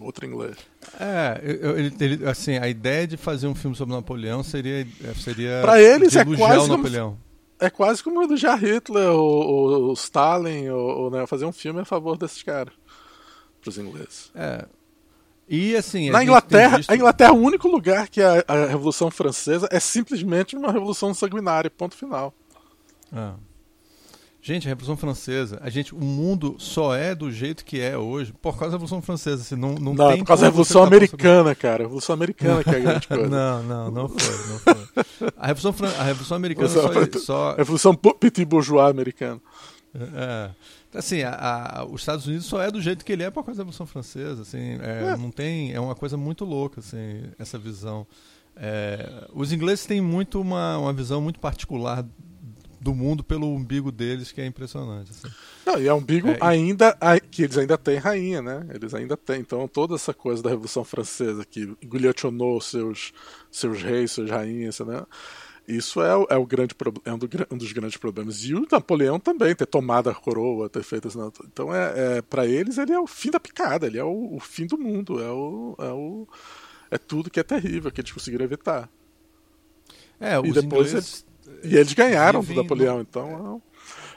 Outro 0.00 0.24
inglês. 0.26 0.56
É, 0.98 1.38
ele, 1.44 1.94
ele- 2.00 2.26
assim, 2.26 2.56
a 2.56 2.66
ideia 2.66 3.06
de 3.06 3.18
fazer 3.18 3.46
um 3.46 3.54
filme 3.54 3.76
sobre 3.76 3.94
Napoleão 3.94 4.42
seria, 4.42 4.86
seria 5.22 5.60
Pra 5.60 5.80
eles 5.82 6.16
é 6.16 6.24
quase 6.24 6.56
o 6.58 6.60
como- 6.62 6.76
Napoleão. 6.78 7.18
É 7.60 7.68
quase 7.70 8.02
como 8.02 8.22
elogiar 8.22 8.56
Hitler 8.56 9.10
ou, 9.10 9.20
ou, 9.30 9.82
ou 9.88 9.92
Stalin, 9.92 10.68
ou, 10.70 10.80
ou, 11.02 11.10
né, 11.10 11.26
fazer 11.26 11.44
um 11.44 11.52
filme 11.52 11.80
a 11.80 11.84
favor 11.84 12.16
desses 12.16 12.42
caras. 12.42 12.72
Pros 13.60 13.76
ingleses. 13.78 14.32
É. 14.34 14.64
E 15.48 15.76
assim, 15.76 16.08
a 16.08 16.12
Na 16.12 16.22
Inglaterra, 16.24 16.76
visto- 16.78 16.90
a 16.90 16.94
Inglaterra 16.96 17.30
é 17.30 17.34
o 17.34 17.38
único 17.38 17.68
lugar 17.68 18.08
que 18.08 18.22
a, 18.22 18.44
a 18.46 18.66
Revolução 18.66 19.10
Francesa 19.10 19.68
é 19.70 19.78
simplesmente 19.80 20.56
uma 20.56 20.72
revolução 20.72 21.12
sanguinária, 21.12 21.70
ponto 21.70 21.94
final. 21.96 22.32
Ah. 23.12 23.34
Gente, 24.44 24.66
a 24.66 24.70
Revolução 24.70 24.96
Francesa, 24.96 25.60
a 25.62 25.70
gente, 25.70 25.94
o 25.94 25.98
mundo 26.00 26.56
só 26.58 26.96
é 26.96 27.14
do 27.14 27.30
jeito 27.30 27.64
que 27.64 27.80
é 27.80 27.96
hoje 27.96 28.32
por 28.42 28.52
causa 28.58 28.70
da 28.72 28.76
Revolução 28.76 29.00
Francesa. 29.00 29.42
Assim, 29.42 29.54
não, 29.54 29.74
não, 29.74 29.94
não 29.94 30.08
tem 30.08 30.18
por 30.18 30.26
causa 30.26 30.42
da 30.42 30.48
Revolução 30.48 30.82
Americana, 30.82 31.54
cara. 31.54 31.82
A 31.82 31.86
Revolução 31.86 32.12
Americana 32.14 32.64
que 32.64 32.70
é 32.70 32.76
a 32.76 32.80
grande 32.80 33.06
coisa. 33.08 33.28
não, 33.28 33.62
não, 33.62 33.90
não 33.92 34.08
foi, 34.08 34.48
não 34.48 34.58
foi. 34.58 35.28
A 35.36 35.46
Revolução, 35.46 35.72
Fran... 35.72 35.88
a 35.96 36.02
Revolução 36.02 36.36
Americana 36.36 36.68
Revolução, 36.68 37.20
só, 37.20 37.50
só... 37.50 37.54
Revolução 37.56 37.94
Petit 37.94 38.44
Bourgeois 38.44 38.90
americana. 38.90 39.40
É. 39.94 40.50
Assim, 40.94 41.22
a, 41.22 41.80
a, 41.80 41.84
os 41.84 42.02
Estados 42.02 42.26
Unidos 42.26 42.46
só 42.46 42.60
é 42.62 42.70
do 42.70 42.80
jeito 42.80 43.04
que 43.04 43.12
ele 43.12 43.22
é 43.22 43.30
por 43.30 43.44
causa 43.44 43.58
da 43.58 43.62
Revolução 43.62 43.86
Francesa. 43.86 44.42
Assim, 44.42 44.78
é, 44.80 45.12
é. 45.12 45.16
Não 45.16 45.30
tem, 45.30 45.72
é 45.72 45.80
uma 45.80 45.94
coisa 45.94 46.16
muito 46.16 46.44
louca, 46.44 46.80
assim, 46.80 47.24
essa 47.38 47.58
visão. 47.58 48.06
É, 48.56 49.26
os 49.32 49.52
ingleses 49.52 49.86
têm 49.86 50.00
muito 50.00 50.40
uma, 50.40 50.76
uma 50.78 50.92
visão 50.92 51.20
muito 51.20 51.40
particular 51.40 52.04
do 52.82 52.92
mundo 52.92 53.22
pelo 53.22 53.46
umbigo 53.46 53.92
deles, 53.92 54.32
que 54.32 54.40
é 54.40 54.46
impressionante. 54.46 55.12
Assim. 55.12 55.32
Não, 55.64 55.80
e 55.80 55.86
é 55.86 55.94
um 55.94 55.98
umbigo 55.98 56.28
é, 56.28 56.38
ainda 56.40 56.96
que 57.30 57.44
eles 57.44 57.56
ainda 57.56 57.78
têm 57.78 57.96
rainha, 57.96 58.42
né? 58.42 58.66
Eles 58.74 58.92
ainda 58.92 59.16
têm. 59.16 59.40
Então 59.40 59.68
toda 59.68 59.94
essa 59.94 60.12
coisa 60.12 60.42
da 60.42 60.50
Revolução 60.50 60.82
Francesa 60.82 61.44
que 61.44 61.76
guilhotinou 61.84 62.60
seus 62.60 63.12
seus 63.50 63.80
reis, 63.82 64.10
suas 64.10 64.28
rainhas, 64.28 64.80
né? 64.80 65.04
Isso 65.76 66.02
é, 66.02 66.10
é, 66.30 66.36
o 66.36 66.46
grande, 66.46 66.74
é 67.04 67.12
um, 67.12 67.18
do, 67.18 67.28
um, 67.50 67.56
dos 67.56 67.72
grandes 67.72 67.96
problemas. 67.96 68.44
E 68.44 68.54
o 68.54 68.66
Napoleão 68.70 69.18
também, 69.18 69.54
ter 69.54 69.66
tomado 69.66 70.10
a 70.10 70.14
coroa, 70.14 70.68
ter 70.68 70.82
feito 70.82 71.08
assim. 71.08 71.18
Então, 71.44 71.74
é, 71.74 72.18
é 72.18 72.22
para 72.22 72.46
eles, 72.46 72.78
ele 72.78 72.92
é 72.92 73.00
o 73.00 73.06
fim 73.06 73.30
da 73.30 73.40
picada, 73.40 73.86
ele 73.86 73.98
é 73.98 74.04
o, 74.04 74.34
o 74.34 74.40
fim 74.40 74.66
do 74.66 74.78
mundo, 74.78 75.22
é, 75.22 75.30
o, 75.30 75.76
é, 75.78 75.92
o, 75.92 76.28
é 76.90 76.98
tudo 76.98 77.30
que 77.30 77.40
é 77.40 77.42
terrível, 77.42 77.90
que 77.90 78.00
eles 78.00 78.12
conseguiram 78.12 78.44
evitar. 78.44 78.88
É, 80.20 80.38
e 80.38 80.52
depois 80.52 80.88
ingleses... 80.88 81.26
E 81.64 81.76
eles 81.76 81.92
ganharam 81.92 82.42
do 82.42 82.54
Napoleão, 82.54 82.96
no... 82.96 83.02
então. 83.02 83.62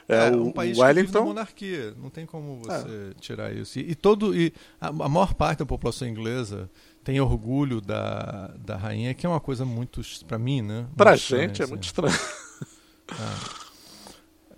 É, 0.08 0.16
é, 0.16 0.28
é 0.28 0.30
um 0.30 0.52
país 0.52 0.78
Wellington... 0.78 1.20
que 1.20 1.24
monarquia, 1.24 1.94
não 2.00 2.10
tem 2.10 2.24
como 2.24 2.58
você 2.58 3.10
é. 3.10 3.20
tirar 3.20 3.52
isso. 3.52 3.78
E, 3.78 3.90
e 3.90 3.94
todo 3.94 4.34
e 4.34 4.52
a, 4.80 4.88
a, 4.88 5.08
maior 5.08 5.34
parte 5.34 5.60
da 5.60 5.66
população 5.66 6.06
inglesa 6.06 6.70
tem 7.06 7.20
orgulho 7.20 7.80
da, 7.80 8.52
da 8.58 8.76
rainha, 8.76 9.14
que 9.14 9.24
é 9.24 9.28
uma 9.28 9.38
coisa 9.38 9.64
muito 9.64 10.02
para 10.26 10.36
mim, 10.36 10.60
né? 10.60 10.88
Para 10.96 11.12
a 11.12 11.16
gente 11.16 11.62
é 11.62 11.64
assim. 11.64 11.72
muito 11.72 11.84
estranho. 11.84 12.18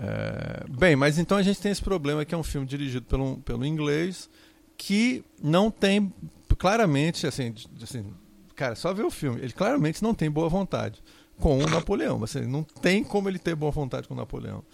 É. 0.01 0.07
é, 0.07 0.65
bem, 0.71 0.97
mas 0.97 1.19
então 1.19 1.37
a 1.37 1.43
gente 1.43 1.61
tem 1.61 1.71
esse 1.71 1.83
problema 1.83 2.25
que 2.25 2.35
é 2.35 2.39
um 2.39 2.43
filme 2.43 2.67
dirigido 2.67 3.05
pelo, 3.05 3.37
pelo 3.41 3.67
inglês 3.67 4.31
que 4.75 5.23
não 5.43 5.71
tem 5.71 6.11
claramente 6.57 7.27
assim, 7.27 7.55
assim, 7.83 8.07
cara, 8.57 8.75
só 8.75 8.95
ver 8.95 9.05
o 9.05 9.11
filme, 9.11 9.39
ele 9.43 9.53
claramente 9.53 10.03
não 10.03 10.15
tem 10.15 10.31
boa 10.31 10.49
vontade 10.49 11.03
com 11.39 11.59
o 11.59 11.69
Napoleão. 11.69 12.25
Assim, 12.25 12.41
não 12.47 12.63
tem 12.63 13.05
como 13.05 13.29
ele 13.29 13.39
ter 13.39 13.55
boa 13.55 13.71
vontade 13.71 14.09
com 14.09 14.15
o 14.15 14.17
Napoleão. 14.17 14.65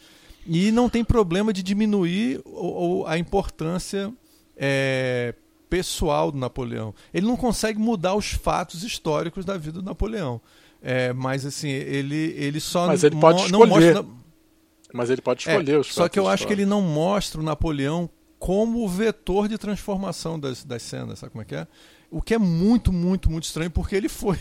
E 0.46 0.70
não 0.70 0.88
tem 0.88 1.02
problema 1.02 1.52
de 1.52 1.64
diminuir 1.64 2.40
ou, 2.44 3.04
a 3.08 3.18
importância 3.18 4.14
é, 4.56 5.34
pessoal 5.74 6.30
do 6.30 6.38
Napoleão. 6.38 6.94
Ele 7.12 7.26
não 7.26 7.36
consegue 7.36 7.80
mudar 7.80 8.14
os 8.14 8.30
fatos 8.30 8.84
históricos 8.84 9.44
da 9.44 9.58
vida 9.58 9.80
do 9.80 9.84
Napoleão. 9.84 10.40
É, 10.80 11.12
mas 11.12 11.44
assim, 11.44 11.68
ele, 11.68 12.32
ele 12.36 12.60
só 12.60 12.86
mas 12.86 13.02
ele 13.02 13.16
pode 13.16 13.50
não 13.50 13.64
escolher. 13.64 13.94
mostra. 13.94 14.14
Mas 14.92 15.10
ele 15.10 15.20
pode 15.20 15.40
escolher 15.40 15.72
é, 15.72 15.78
os 15.78 15.88
fatos 15.88 15.96
Só 15.96 16.08
que 16.08 16.16
eu 16.16 16.28
acho 16.28 16.46
que 16.46 16.52
ele 16.52 16.64
não 16.64 16.80
mostra 16.80 17.40
o 17.40 17.44
Napoleão 17.44 18.08
como 18.38 18.84
o 18.84 18.88
vetor 18.88 19.48
de 19.48 19.58
transformação 19.58 20.38
das, 20.38 20.62
das 20.62 20.82
cenas, 20.82 21.18
sabe 21.18 21.32
como 21.32 21.42
é 21.42 21.44
que 21.44 21.56
é? 21.56 21.66
O 22.08 22.22
que 22.22 22.34
é 22.34 22.38
muito, 22.38 22.92
muito, 22.92 23.28
muito 23.28 23.44
estranho, 23.44 23.70
porque 23.70 23.96
ele 23.96 24.08
foi. 24.08 24.38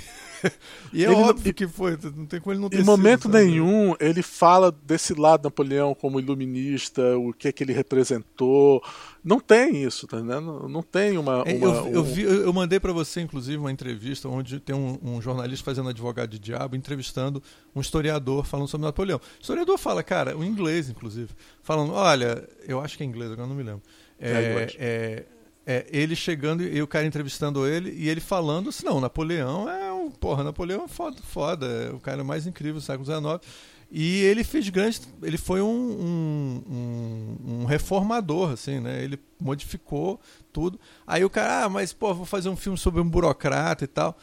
E 0.94 1.04
é 1.04 1.08
ele 1.08 1.16
óbvio 1.16 1.48
não, 1.48 1.54
que 1.54 1.68
foi, 1.68 1.98
não 2.16 2.26
tem 2.26 2.40
como 2.40 2.54
ele 2.54 2.62
não 2.62 2.70
ter 2.70 2.80
Em 2.80 2.84
momento 2.84 3.24
sido, 3.24 3.34
nenhum 3.34 3.96
ele 4.00 4.22
fala 4.22 4.72
desse 4.72 5.14
lado 5.14 5.44
Napoleão 5.44 5.94
como 5.94 6.20
iluminista, 6.20 7.18
o 7.18 7.34
que 7.34 7.48
é 7.48 7.52
que 7.52 7.64
ele 7.64 7.74
representou. 7.74 8.84
Não 9.24 9.40
tem 9.40 9.84
isso, 9.84 10.06
tá 10.08 10.18
entendendo? 10.18 10.68
Não 10.68 10.82
tem 10.82 11.18
uma. 11.18 11.44
É, 11.46 11.56
uma 11.56 11.68
eu, 11.68 11.88
eu, 11.94 12.04
vi, 12.04 12.24
eu, 12.24 12.52
mandei 12.52 12.80
para 12.80 12.92
você, 12.92 13.22
inclusive, 13.22 13.58
uma 13.58 13.72
entrevista 13.72 14.28
onde 14.28 14.60
tem 14.60 14.76
um, 14.76 15.00
um, 15.02 15.22
jornalista 15.22 15.64
fazendo 15.64 15.90
advogado 15.90 16.30
de 16.30 16.40
diabo, 16.40 16.76
entrevistando 16.76 17.42
um 17.74 17.80
historiador 17.80 18.46
falando 18.46 18.68
sobre 18.68 18.86
Napoleão. 18.86 19.18
O 19.18 19.42
historiador 19.42 19.78
fala, 19.78 20.04
cara, 20.04 20.38
o 20.38 20.44
inglês, 20.44 20.90
inclusive, 20.90 21.30
falando: 21.62 21.94
olha, 21.94 22.48
eu 22.68 22.82
acho 22.82 22.98
que 22.98 23.04
é 23.04 23.06
inglês, 23.06 23.32
agora 23.32 23.48
não 23.48 23.56
me 23.56 23.64
lembro. 23.64 23.82
É, 24.20 24.68
é, 24.78 25.26
é 25.66 25.86
ele 25.90 26.16
chegando 26.16 26.64
e 26.64 26.82
o 26.82 26.88
cara 26.88 27.06
entrevistando 27.06 27.66
ele 27.66 27.92
e 27.92 28.10
ele 28.10 28.20
falando 28.20 28.70
assim, 28.70 28.86
não, 28.86 29.00
Napoleão 29.00 29.70
é 29.70 29.92
um, 29.92 30.12
porra, 30.12 30.44
Napoleão 30.44 30.84
é 30.84 30.88
foda, 30.88 31.18
foda, 31.22 31.66
é 31.66 31.92
o 31.92 32.00
cara 32.00 32.24
mais 32.24 32.46
incrível 32.46 32.76
do 32.76 32.82
século 32.82 33.06
XIX. 33.06 33.52
E 33.96 34.22
ele 34.22 34.44
fez 34.44 34.68
grandes, 34.70 35.08
ele 35.22 35.38
foi 35.38 35.62
um, 35.62 35.68
um, 35.68 36.64
um, 36.68 37.38
um, 37.62 37.66
reformador, 37.66 38.50
assim, 38.50 38.80
né? 38.80 39.04
Ele 39.04 39.20
modificou 39.40 40.20
tudo. 40.52 40.80
Aí 41.06 41.24
o 41.24 41.30
cara, 41.30 41.66
ah, 41.66 41.70
mas 41.70 41.94
pô, 41.94 42.12
vou 42.12 42.26
fazer 42.26 42.50
um 42.50 42.56
filme 42.56 42.76
sobre 42.76 43.00
um 43.00 43.08
burocrata 43.08 43.84
e 43.84 43.88
tal. 43.88 44.18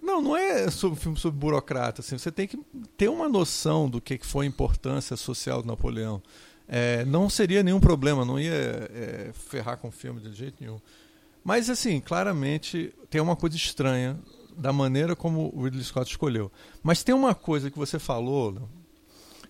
Não, 0.00 0.22
não 0.22 0.36
é 0.36 0.70
sobre 0.70 0.96
um 0.96 1.00
filme 1.00 1.18
sobre 1.18 1.36
burocrata, 1.36 2.00
assim. 2.00 2.16
Você 2.16 2.30
tem 2.30 2.46
que 2.46 2.56
ter 2.96 3.08
uma 3.08 3.28
noção 3.28 3.90
do 3.90 4.00
que 4.00 4.18
foi 4.22 4.46
a 4.46 4.48
importância 4.48 5.16
social 5.16 5.62
do 5.62 5.66
Napoleão 5.66 6.22
é, 6.74 7.04
não 7.04 7.28
seria 7.28 7.62
nenhum 7.62 7.78
problema, 7.78 8.24
não 8.24 8.40
ia 8.40 8.50
é, 8.50 9.30
ferrar 9.34 9.76
com 9.76 9.88
o 9.88 9.90
filme 9.90 10.22
de 10.22 10.32
jeito 10.32 10.56
nenhum. 10.58 10.80
Mas, 11.44 11.68
assim, 11.68 12.00
claramente 12.00 12.94
tem 13.10 13.20
uma 13.20 13.36
coisa 13.36 13.56
estranha 13.56 14.18
da 14.56 14.72
maneira 14.72 15.14
como 15.14 15.52
o 15.54 15.64
Ridley 15.64 15.84
Scott 15.84 16.10
escolheu. 16.10 16.50
Mas 16.82 17.04
tem 17.04 17.14
uma 17.14 17.34
coisa 17.34 17.70
que 17.70 17.78
você 17.78 17.98
falou 17.98 18.56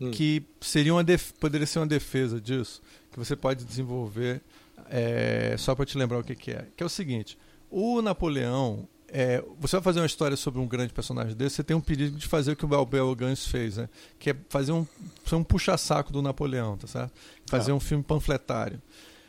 hum. 0.01 0.11
que 0.11 0.43
seria 0.61 0.93
uma 0.93 1.05
poderia 1.39 1.67
ser 1.67 1.79
uma 1.79 1.87
defesa 1.87 2.41
disso, 2.41 2.83
que 3.13 3.19
você 3.21 3.37
pode 3.37 3.65
desenvolver 3.65 4.43
é, 4.91 5.55
só 5.57 5.77
para 5.77 5.87
te 5.87 5.97
lembrar 5.97 6.19
o 6.19 6.25
que, 6.25 6.35
que 6.35 6.51
é. 6.51 6.67
Que 6.77 6.83
é 6.83 6.87
o 6.87 6.89
seguinte: 6.89 7.39
o 7.71 8.03
Napoleão 8.03 8.89
é, 9.15 9.45
você 9.61 9.77
vai 9.77 9.83
fazer 9.83 10.01
uma 10.01 10.07
história 10.07 10.37
sobre 10.39 10.59
um 10.59 10.67
grande 10.67 10.91
personagem 10.91 11.37
desse, 11.37 11.57
você 11.57 11.63
tem 11.63 11.77
um 11.77 11.81
perigo 11.83 12.17
de 12.17 12.27
fazer 12.27 12.53
o 12.53 12.57
que 12.57 12.65
o 12.65 12.69
Balbel 12.69 13.15
Gans 13.15 13.47
fez, 13.47 13.77
né? 13.77 13.89
Que 14.19 14.31
é 14.31 14.37
fazer 14.49 14.73
um, 14.73 14.87
um 15.35 15.45
puxa-saco 15.45 16.11
do 16.11 16.23
Napoleão, 16.23 16.79
tá 16.79 16.87
certo? 16.87 17.13
Fazer 17.47 17.73
ah. 17.73 17.75
um 17.75 17.81
filme 17.81 18.03
panfletário. 18.03 18.81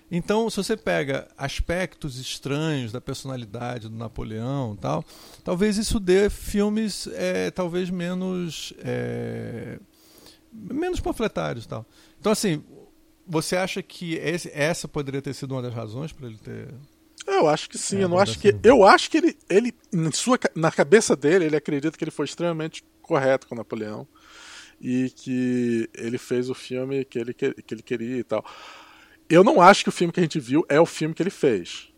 Então, 0.09 0.49
se 0.49 0.55
você 0.55 0.77
pega 0.77 1.27
aspectos 1.38 2.17
estranhos 2.17 2.93
da 2.93 3.01
personalidade 3.01 3.89
do 3.89 3.97
Napoleão 3.97 4.77
tal, 4.79 5.03
talvez 5.43 5.77
isso 5.77 5.99
dê 5.99 6.29
filmes 6.29 7.07
é, 7.07 7.51
talvez 7.51 7.89
menos 7.89 8.73
é, 8.77 9.79
menos 10.49 11.01
panfletários 11.01 11.65
tal. 11.65 11.86
Então, 12.19 12.31
assim, 12.31 12.63
você 13.27 13.57
acha 13.57 13.81
que 13.84 14.13
esse, 14.15 14.49
essa 14.53 14.88
poderia 14.88 15.21
ter 15.21 15.34
sido 15.34 15.55
uma 15.55 15.61
das 15.61 15.73
razões 15.73 16.13
para 16.13 16.27
ele 16.27 16.38
ter 16.38 16.73
eu 17.26 17.47
acho 17.47 17.69
que 17.69 17.78
sim. 17.78 17.97
É, 17.97 18.03
eu 18.03 18.09
não 18.09 18.19
acho 18.19 18.39
que. 18.39 18.55
Eu 18.63 18.84
acho 18.84 19.09
que 19.09 19.17
ele, 19.17 19.38
ele 19.49 19.74
na, 19.91 20.11
sua, 20.11 20.39
na 20.55 20.71
cabeça 20.71 21.15
dele, 21.15 21.45
ele 21.45 21.55
acredita 21.55 21.97
que 21.97 22.03
ele 22.03 22.11
foi 22.11 22.26
extremamente 22.26 22.84
correto 23.01 23.47
com 23.47 23.55
Napoleão 23.55 24.07
e 24.80 25.09
que 25.15 25.89
ele 25.95 26.17
fez 26.17 26.49
o 26.49 26.53
filme 26.53 27.05
que 27.05 27.19
ele, 27.19 27.34
que, 27.34 27.53
que 27.53 27.74
ele 27.74 27.82
queria 27.82 28.17
e 28.17 28.24
tal. 28.24 28.45
Eu 29.30 29.43
não 29.43 29.61
acho 29.61 29.84
que 29.84 29.89
o 29.89 29.93
filme 29.93 30.11
que 30.11 30.19
a 30.19 30.24
gente 30.24 30.39
viu 30.39 30.65
é 30.67 30.80
o 30.80 30.86
filme 30.86 31.15
que 31.15 31.24
ele 31.24 31.30
fez. 31.30 31.89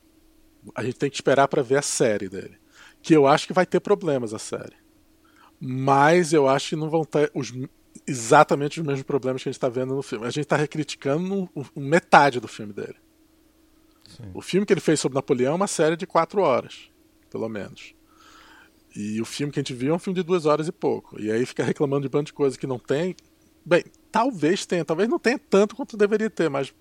A 0.76 0.84
gente 0.84 0.98
tem 0.98 1.10
que 1.10 1.16
esperar 1.16 1.48
para 1.48 1.62
ver 1.62 1.78
a 1.78 1.82
série 1.82 2.30
dele. 2.30 2.58
Que 3.02 3.16
eu 3.16 3.28
acho 3.28 3.48
que 3.48 3.54
vai 3.54 3.66
ter 3.66 3.80
problemas 3.80 4.34
a 4.34 4.40
série. 4.40 4.76
Mas 5.60 6.34
eu 6.34 6.48
acho 6.48 6.70
que 6.70 6.76
não 6.76 6.90
vão 6.90 7.04
ter 7.04 7.32
os, 7.34 7.52
exatamente 8.08 8.80
os 8.80 8.86
mesmos 8.86 9.04
problemas 9.04 9.42
que 9.42 9.50
a 9.50 9.52
gente 9.52 9.58
está 9.58 9.70
vendo 9.70 9.96
no 9.96 10.02
filme. 10.02 10.26
A 10.26 10.30
gente 10.30 10.44
está 10.44 10.56
recriticando 10.56 11.50
metade 11.76 12.40
do 12.40 12.48
filme 12.48 12.74
dele. 12.74 12.96
Sim. 14.16 14.32
O 14.34 14.42
filme 14.42 14.66
que 14.66 14.74
ele 14.74 14.82
fez 14.82 15.00
sobre 15.00 15.16
Napoleão 15.16 15.54
é 15.54 15.56
uma 15.56 15.68
série 15.68 15.96
de 15.96 16.06
quatro 16.06 16.42
horas, 16.42 16.90
pelo 17.30 17.50
menos. 17.50 17.94
E 18.96 19.22
o 19.22 19.26
filme 19.26 19.52
que 19.52 19.60
a 19.60 19.62
gente 19.62 19.74
viu 19.74 19.94
é 19.94 19.96
um 19.96 20.00
filme 20.00 20.16
de 20.16 20.24
duas 20.24 20.46
horas 20.46 20.68
e 20.68 20.72
pouco. 20.72 21.20
E 21.20 21.32
aí 21.32 21.46
fica 21.46 21.64
reclamando 21.64 22.04
de 22.04 22.10
bando 22.10 22.26
de 22.26 22.34
coisa 22.34 22.58
que 22.58 22.66
não 22.66 22.80
tem. 22.80 23.16
Bem, 23.66 23.84
talvez 24.12 24.66
tenha, 24.66 24.86
talvez 24.86 25.10
não 25.10 25.20
tenha 25.20 25.38
tanto 25.38 25.76
quanto 25.76 25.98
deveria 25.98 26.30
ter, 26.30 26.50
mas 26.50 26.74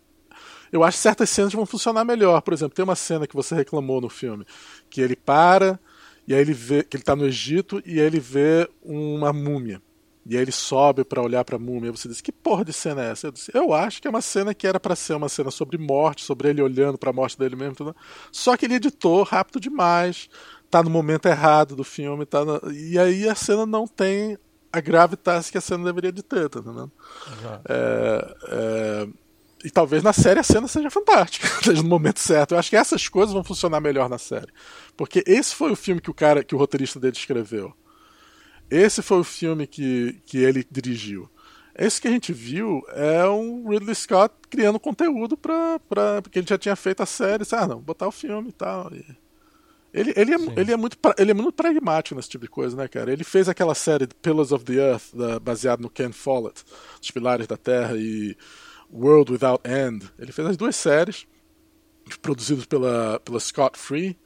eu 0.71 0.85
acho 0.85 0.97
que 0.97 1.03
certas 1.03 1.31
cenas 1.31 1.53
vão 1.53 1.67
funcionar 1.67 2.05
melhor. 2.05 2.41
Por 2.43 2.55
exemplo, 2.55 2.75
tem 2.75 2.85
uma 2.85 2.97
cena 2.97 3.27
que 3.27 3.35
você 3.35 3.55
reclamou 3.55 4.01
no 4.01 4.09
filme, 4.09 4.47
que 4.89 5.01
ele 5.01 5.17
para 5.17 5.79
e 6.27 6.35
aí 6.35 6.41
ele 6.41 6.53
vê 6.53 6.83
que 6.83 6.97
ele 6.97 7.03
está 7.03 7.15
no 7.15 7.27
Egito 7.27 7.83
e 7.85 8.01
aí 8.01 8.07
ele 8.07 8.21
vê 8.21 8.69
uma 8.83 9.33
múmia. 9.33 9.83
E 10.27 10.37
aí 10.37 10.43
ele 10.43 10.53
sobe 10.53 11.05
para 11.05 11.23
olhar 11.23 11.45
para 11.45 11.57
a 11.57 11.59
múmia. 11.59 11.89
E 11.89 11.91
você 11.91 12.09
diz: 12.09 12.21
Que 12.21 12.33
porra 12.33 12.65
de 12.65 12.73
cena 12.73 13.05
é 13.05 13.11
essa? 13.11 13.27
Eu, 13.27 13.33
disse, 13.33 13.51
eu 13.55 13.75
acho 13.75 14.01
que 14.01 14.09
é 14.09 14.11
uma 14.11 14.23
cena 14.23 14.55
que 14.55 14.67
era 14.67 14.81
para 14.81 14.97
ser 14.97 15.15
uma 15.15 15.29
cena 15.29 15.51
sobre 15.51 15.77
morte, 15.77 16.25
sobre 16.25 16.49
ele 16.49 16.63
olhando 16.63 16.97
para 16.97 17.11
a 17.11 17.13
morte 17.13 17.39
dele 17.39 17.57
mesmo. 17.57 17.75
Tudo. 17.75 17.97
Só 18.33 18.57
que 18.57 18.65
ele 18.65 18.75
editou 18.75 19.23
rápido 19.23 19.61
demais, 19.61 20.29
tá 20.71 20.83
no 20.83 20.89
momento 20.89 21.27
errado 21.27 21.77
do 21.77 21.85
filme. 21.85 22.25
Tá 22.25 22.45
na... 22.45 22.61
E 22.73 22.99
aí 22.99 23.29
a 23.29 23.35
cena 23.35 23.67
não 23.67 23.87
tem 23.87 24.39
a 24.73 24.81
gravidade 24.81 25.53
que 25.53 25.59
a 25.59 25.61
cena 25.61 25.85
deveria 25.85 26.11
de 26.11 26.23
ter, 26.23 26.49
tá 26.49 26.59
entendendo? 26.59 26.91
Uhum. 27.29 27.61
É, 27.69 28.35
é... 28.49 29.09
E 29.65 29.71
talvez 29.71 30.03
na 30.03 30.13
série 30.13 30.41
a 30.41 30.43
cena 30.43 30.69
seja 30.69 30.91
fantástica, 30.91 31.49
seja 31.63 31.81
no 31.83 31.89
momento 31.89 32.21
certo. 32.21 32.53
Eu 32.55 32.59
acho 32.59 32.71
que 32.71 32.77
essas 32.77 33.09
coisas 33.09 33.33
vão 33.33 33.45
funcionar 33.45 33.81
melhor 33.81 34.09
na 34.09 34.19
série. 34.19 34.53
Porque 34.97 35.23
esse 35.27 35.55
foi 35.55 35.71
o 35.71 35.77
filme 35.77 36.01
que 36.01 36.11
o 36.11 36.15
cara, 36.15 36.43
que 36.43 36.55
o 36.55 36.59
roteirista 36.59 36.99
dele 36.99 37.17
escreveu. 37.17 37.75
Esse 38.71 39.03
foi 39.03 39.19
o 39.19 39.25
filme 39.25 39.67
que, 39.67 40.21
que 40.27 40.39
ele 40.39 40.67
dirigiu. 40.71 41.29
Esse 41.77 42.01
que 42.01 42.09
a 42.09 42.11
gente 42.11 42.33
viu 42.33 42.83
é 42.91 43.29
um 43.29 43.69
Ridley 43.69 43.95
Scott 43.95 44.35
criando 44.49 44.79
conteúdo 44.79 45.37
pra, 45.37 45.81
pra, 45.81 46.23
porque 46.23 46.39
ele 46.39 46.47
já 46.47 46.57
tinha 46.57 46.77
feito 46.77 47.03
a 47.03 47.07
série. 47.07 47.45
Ah, 47.53 47.67
não, 47.67 47.81
botar 47.81 48.07
o 48.07 48.13
filme 48.13 48.51
e 48.51 48.53
tal. 48.53 48.91
Ele, 49.93 50.13
ele, 50.17 50.35
é, 50.35 50.37
ele, 50.57 50.73
é 50.73 50.77
muito, 50.77 50.99
ele 51.19 51.31
é 51.31 51.35
muito 51.35 51.53
pragmático 51.53 52.17
nesse 52.17 52.29
tipo 52.29 52.45
de 52.45 52.51
coisa, 52.51 52.77
né, 52.77 52.89
cara? 52.89 53.13
Ele 53.13 53.23
fez 53.23 53.49
aquela 53.49 53.75
série 53.75 54.07
Pillars 54.07 54.51
of 54.53 54.65
the 54.65 54.75
Earth, 54.75 55.15
da, 55.15 55.39
baseado 55.39 55.81
no 55.81 55.91
Ken 55.91 56.11
Follett, 56.11 56.65
Os 57.01 57.11
Pilares 57.11 57.47
da 57.47 57.57
Terra 57.57 57.97
e 57.97 58.37
World 58.93 59.33
Without 59.33 59.63
End. 59.69 60.05
Ele 60.19 60.33
fez 60.33 60.49
as 60.49 60.57
duas 60.57 60.75
séries, 60.75 61.27
produzidas 62.23 62.67
pela, 62.67 63.21
pela 63.21 63.39
Scott 63.39 63.79
Free. 63.79 64.17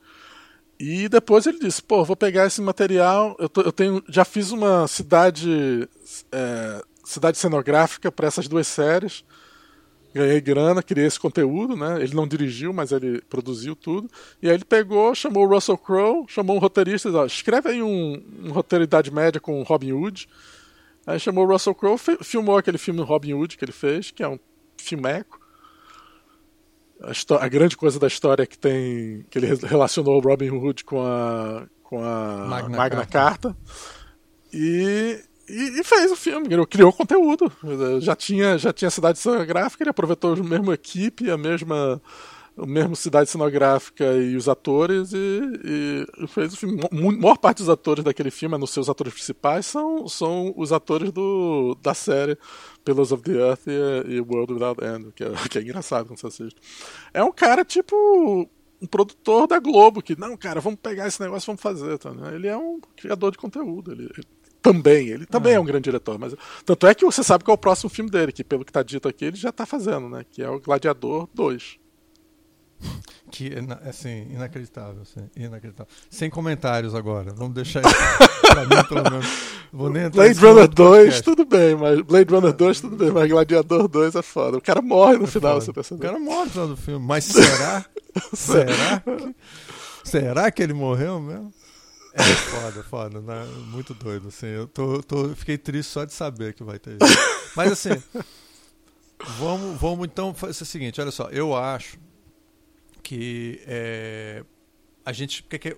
E 0.79 1.09
depois 1.09 1.47
ele 1.47 1.59
disse: 1.59 1.83
pô, 1.83 2.05
vou 2.05 2.17
pegar 2.17 2.47
esse 2.47 2.61
material. 2.61 3.37
Eu, 3.39 3.49
tô, 3.49 3.63
eu 3.63 3.73
tenho, 3.73 4.03
já 4.09 4.25
fiz 4.25 4.51
uma 4.51 4.87
cidade, 4.87 5.89
é, 6.33 6.83
cidade 7.05 7.39
cenográfica 7.39 8.13
para 8.13 8.29
essas 8.29 8.47
duas 8.49 8.67
séries 8.67 9.25
ganhei 10.13 10.41
grana, 10.41 10.83
criei 10.83 11.07
esse 11.07 11.19
conteúdo, 11.19 11.77
né? 11.77 12.03
Ele 12.03 12.15
não 12.15 12.27
dirigiu, 12.27 12.73
mas 12.73 12.93
ele 12.93 13.21
produziu 13.23 13.77
tudo. 13.77 14.09
E 14.43 14.49
aí 14.49 14.55
ele 14.55 14.65
pegou, 14.65 15.15
chamou 15.15 15.47
o 15.47 15.49
Russell 15.49 15.79
Crowe, 15.79 16.25
chamou 16.29 16.57
um 16.57 16.59
roteirista, 16.59 17.11
ó, 17.11 17.27
escreve 17.27 17.71
aí 17.71 17.83
um, 17.83 18.23
um 18.45 18.53
roteiro 18.53 18.85
Idade 18.85 19.11
Média 19.11 19.41
com 19.41 19.63
Robin 19.63 19.93
Hood. 19.93 20.29
Aí 21.07 21.19
chamou 21.19 21.47
o 21.47 21.53
Russell 21.53 21.75
Crowe, 21.75 21.99
filmou 22.23 22.59
aquele 22.59 22.79
filme 22.79 23.01
Robin 23.01 23.35
Hood 23.35 23.57
que 23.57 23.65
ele 23.65 23.73
fez, 23.73 24.11
que 24.11 24.23
é 24.23 24.29
um 24.29 24.39
filmeco. 24.77 25.41
A, 27.03 27.45
a, 27.45 27.49
grande 27.49 27.77
coisa 27.77 27.99
da 27.99 28.07
história 28.07 28.43
é 28.43 28.47
que 28.47 28.59
tem 28.59 29.25
que 29.31 29.39
ele 29.39 29.55
relacionou 29.55 30.17
o 30.17 30.21
Robin 30.21 30.51
Hood 30.51 30.85
com 30.85 31.01
a 31.01 31.67
com 31.83 32.05
a 32.05 32.47
Magna, 32.49 32.77
Magna 32.77 33.07
Carta. 33.07 33.49
Carta. 33.51 33.57
E 34.53 35.23
e, 35.49 35.81
e, 35.81 35.85
fez 35.85 36.13
o 36.13 36.17
filme, 36.17 36.47
criou 36.67 36.93
conteúdo. 36.93 37.51
Já 38.01 38.15
tinha, 38.15 38.59
já 38.59 38.71
tinha 38.71 38.91
cidade 38.91 39.19
cenográfica, 39.19 39.83
ele 39.83 39.91
aproveitou 39.91 40.35
a 40.35 40.37
mesma 40.37 40.75
equipe, 40.75 41.31
a 41.31 41.39
mesma, 41.39 42.03
a 42.59 42.67
mesma 42.67 42.95
cidade 42.95 43.31
cenográfica 43.31 44.05
e 44.15 44.37
os 44.37 44.49
atores 44.49 45.13
e, 45.13 46.07
e 46.23 46.27
fez 46.27 46.53
o 46.55 46.57
filme. 46.57 46.81
A 46.91 46.95
maior 46.95 47.39
parte 47.39 47.59
dos 47.59 47.69
atores 47.69 48.05
daquele 48.05 48.31
filme, 48.31 48.55
a 48.55 48.59
não 48.59 48.67
ser 48.67 48.81
os 48.81 48.89
atores 48.89 49.13
principais, 49.13 49.67
são, 49.67 50.09
são 50.09 50.53
os 50.57 50.73
atores 50.73 51.13
do, 51.13 51.77
da 51.81 51.95
série 51.95 52.37
Pillars 52.85 53.13
of 53.13 53.23
the 53.23 53.33
Earth 53.33 53.67
e, 53.67 54.15
e 54.15 54.21
World 54.21 54.55
Without 54.55 54.85
End, 54.85 55.13
que 55.15 55.25
é, 55.25 55.31
que 55.49 55.59
é 55.59 55.63
engraçado 55.63 56.07
quando 56.07 56.19
você 56.19 56.27
assiste. 56.27 56.61
É 57.15 57.23
um 57.23 57.33
cara 57.33 57.65
tipo 57.65 58.49
um 58.81 58.87
produtor 58.87 59.47
da 59.47 59.59
Globo 59.59 60.03
que, 60.03 60.19
não, 60.19 60.37
cara, 60.37 60.61
vamos 60.61 60.79
pegar 60.81 61.07
esse 61.07 61.21
negócio, 61.21 61.47
vamos 61.47 61.63
fazer. 61.63 61.99
Tá, 61.99 62.13
né? 62.13 62.35
Ele 62.35 62.47
é 62.47 62.57
um 62.57 62.81
criador 62.97 63.33
de 63.33 63.39
conteúdo. 63.39 63.93
Ele, 63.93 64.05
ele 64.05 64.27
também. 64.63 65.09
Ele 65.09 65.27
também 65.27 65.53
é. 65.53 65.57
é 65.57 65.61
um 65.61 65.65
grande 65.65 65.85
diretor. 65.85 66.19
Mas, 66.19 66.35
tanto 66.65 66.87
é 66.87 66.95
que 66.95 67.05
você 67.05 67.23
sabe 67.23 67.45
qual 67.45 67.55
é 67.55 67.57
o 67.57 67.61
próximo 67.61 67.91
filme 67.91 68.11
dele, 68.11 68.33
que 68.33 68.45
pelo 68.45 68.65
que 68.65 68.71
está 68.71 68.83
dito 68.83 69.09
aqui, 69.09 69.25
ele 69.25 69.37
já 69.37 69.51
está 69.51 69.67
fazendo, 69.67 70.09
né? 70.09 70.25
Que 70.31 70.43
é 70.43 70.49
o 70.49 70.61
Gladiador 70.61 71.29
2. 71.35 71.79
Que 73.31 73.53
é 73.53 73.89
assim, 73.89 74.27
inacreditável, 74.31 75.03
assim, 75.03 75.29
inacreditável. 75.37 75.93
Sem 76.09 76.31
comentários 76.31 76.95
agora. 76.95 77.31
Vamos 77.35 77.55
deixar 77.55 77.83
isso 77.83 77.95
pra 78.41 78.65
mim, 78.65 78.85
pelo 78.89 79.11
menos. 79.11 79.27
Vou 79.71 79.91
nem 79.91 80.09
Blade 80.09 80.41
Runner 80.41 80.67
2, 80.67 81.21
tudo 81.21 81.45
bem, 81.45 81.77
mas 81.77 82.01
Blade 82.01 82.33
Runner 82.33 82.53
2, 82.53 82.81
tudo 82.81 82.97
bem, 82.97 83.11
mas 83.11 83.29
Gladiador 83.29 83.87
2 83.87 84.15
é 84.15 84.23
foda. 84.23 84.57
O 84.57 84.63
cara 84.63 84.81
morre 84.81 85.19
no 85.19 85.25
é 85.25 85.27
final, 85.27 85.61
você 85.61 85.73
percebe? 85.73 86.01
O 86.01 86.03
cara 86.03 86.19
morre 86.19 86.45
no 86.45 86.51
final 86.51 86.69
do 86.69 86.77
filme, 86.77 87.05
mas 87.05 87.25
será? 87.25 87.85
será? 88.33 89.01
Que, 89.01 89.35
será 90.05 90.51
que 90.51 90.63
ele 90.63 90.73
morreu 90.73 91.21
mesmo? 91.21 91.53
É 92.15 92.23
foda, 92.23 92.83
foda. 92.85 93.21
Né? 93.21 93.47
Muito 93.67 93.93
doido, 93.93 94.29
assim. 94.29 94.47
Eu 94.47 94.67
tô, 94.67 95.03
tô, 95.03 95.29
fiquei 95.35 95.59
triste 95.59 95.91
só 95.91 96.05
de 96.05 96.15
saber 96.15 96.55
que 96.55 96.65
vai 96.65 96.79
ter 96.79 96.93
isso. 96.93 97.19
Mas 97.55 97.73
assim, 97.73 98.03
vamos, 99.39 99.79
vamos 99.79 100.07
então 100.07 100.33
fazer 100.33 100.63
o 100.63 100.67
seguinte, 100.67 101.01
olha 101.01 101.11
só, 101.11 101.29
eu 101.29 101.55
acho 101.55 101.99
que 103.03 103.63
é, 103.67 104.45
a 105.05 105.13
gente. 105.13 105.43
Que, 105.43 105.59
que, 105.59 105.77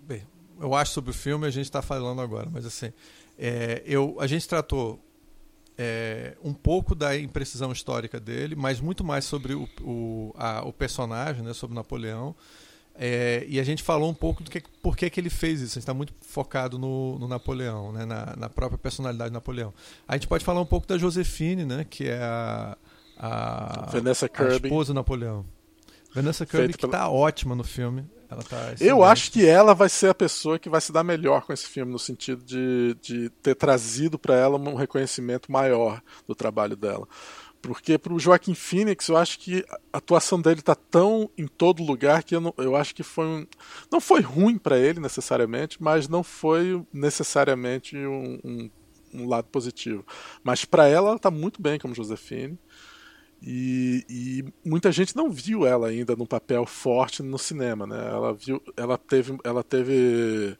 bem, 0.00 0.22
eu 0.60 0.74
acho 0.74 0.92
sobre 0.92 1.10
o 1.10 1.14
filme 1.14 1.46
a 1.46 1.50
gente 1.50 1.66
está 1.66 1.82
falando 1.82 2.20
agora, 2.20 2.48
mas 2.50 2.64
assim, 2.64 2.92
é, 3.38 3.82
eu, 3.84 4.16
a 4.20 4.26
gente 4.26 4.48
tratou 4.48 5.00
é, 5.76 6.36
um 6.42 6.52
pouco 6.52 6.94
da 6.94 7.16
imprecisão 7.16 7.72
histórica 7.72 8.20
dele, 8.20 8.54
mas 8.54 8.80
muito 8.80 9.02
mais 9.04 9.24
sobre 9.24 9.54
o, 9.54 9.68
o, 9.82 10.32
a, 10.36 10.62
o 10.66 10.72
personagem, 10.72 11.42
né, 11.42 11.52
sobre 11.52 11.74
Napoleão. 11.74 12.34
É, 12.96 13.44
e 13.48 13.58
a 13.58 13.64
gente 13.64 13.82
falou 13.82 14.08
um 14.08 14.14
pouco 14.14 14.44
do 14.44 14.50
que 14.50 14.62
por 14.80 14.96
que, 14.96 15.10
que 15.10 15.18
ele 15.18 15.30
fez 15.30 15.60
isso. 15.60 15.72
A 15.72 15.74
gente 15.74 15.82
está 15.82 15.94
muito 15.94 16.14
focado 16.20 16.78
no, 16.78 17.18
no 17.18 17.26
Napoleão, 17.26 17.92
né? 17.92 18.04
na, 18.04 18.36
na, 18.36 18.48
própria 18.48 18.78
personalidade 18.78 19.30
de 19.30 19.34
Napoleão. 19.34 19.74
A 20.06 20.14
gente 20.14 20.28
pode 20.28 20.44
falar 20.44 20.60
um 20.60 20.66
pouco 20.66 20.86
da 20.86 20.96
Josefine, 20.96 21.64
né? 21.64 21.84
que 21.88 22.08
é 22.08 22.22
a, 22.22 22.78
a, 23.18 23.96
a 23.96 24.56
esposa 24.56 24.92
do 24.92 24.94
Napoleão. 24.94 25.44
Vanessa 26.14 26.46
Kirby, 26.46 26.74
que 26.74 26.86
está 26.86 27.08
ótima 27.08 27.56
no 27.56 27.64
filme. 27.64 28.08
Ela 28.30 28.42
tá 28.42 28.74
Eu 28.80 29.02
acho 29.02 29.30
que 29.32 29.46
ela 29.46 29.74
vai 29.74 29.88
ser 29.88 30.08
a 30.08 30.14
pessoa 30.14 30.58
que 30.58 30.68
vai 30.68 30.80
se 30.80 30.92
dar 30.92 31.04
melhor 31.04 31.42
com 31.42 31.52
esse 31.52 31.66
filme, 31.66 31.92
no 31.92 31.98
sentido 31.98 32.42
de, 32.44 32.96
de 33.00 33.30
ter 33.42 33.54
trazido 33.54 34.18
para 34.18 34.36
ela 34.36 34.58
um 34.58 34.74
reconhecimento 34.74 35.50
maior 35.50 36.00
do 36.26 36.34
trabalho 36.34 36.76
dela. 36.76 37.06
Porque 37.60 37.96
pro 37.96 38.18
Joaquim 38.18 38.54
Phoenix, 38.54 39.08
eu 39.08 39.16
acho 39.16 39.38
que 39.38 39.64
a 39.92 39.98
atuação 39.98 40.40
dele 40.40 40.60
tá 40.60 40.74
tão 40.74 41.30
em 41.36 41.46
todo 41.46 41.82
lugar 41.82 42.22
que 42.22 42.36
eu, 42.36 42.40
não, 42.40 42.54
eu 42.58 42.76
acho 42.76 42.94
que 42.94 43.02
foi 43.02 43.24
um, 43.24 43.46
não 43.90 44.00
foi 44.00 44.20
ruim 44.20 44.58
para 44.58 44.78
ele 44.78 45.00
necessariamente, 45.00 45.82
mas 45.82 46.06
não 46.06 46.22
foi 46.22 46.84
necessariamente 46.92 47.96
um, 47.96 48.38
um, 48.44 48.70
um 49.14 49.28
lado 49.28 49.48
positivo. 49.48 50.04
Mas 50.42 50.64
para 50.64 50.86
ela, 50.86 51.10
ela 51.10 51.18
tá 51.18 51.30
muito 51.30 51.62
bem 51.62 51.78
como 51.78 51.94
Josefine. 51.94 52.58
E, 53.46 54.06
e, 54.08 54.44
muita 54.66 54.90
gente 54.90 55.14
não 55.14 55.30
viu 55.30 55.66
ela 55.66 55.88
ainda 55.88 56.16
num 56.16 56.24
papel 56.24 56.64
forte 56.64 57.22
no 57.22 57.38
cinema, 57.38 57.86
né? 57.86 58.08
Ela 58.08 58.32
viu, 58.32 58.62
ela 58.74 58.96
teve, 58.96 59.36
ela 59.44 59.62
teve 59.62 60.56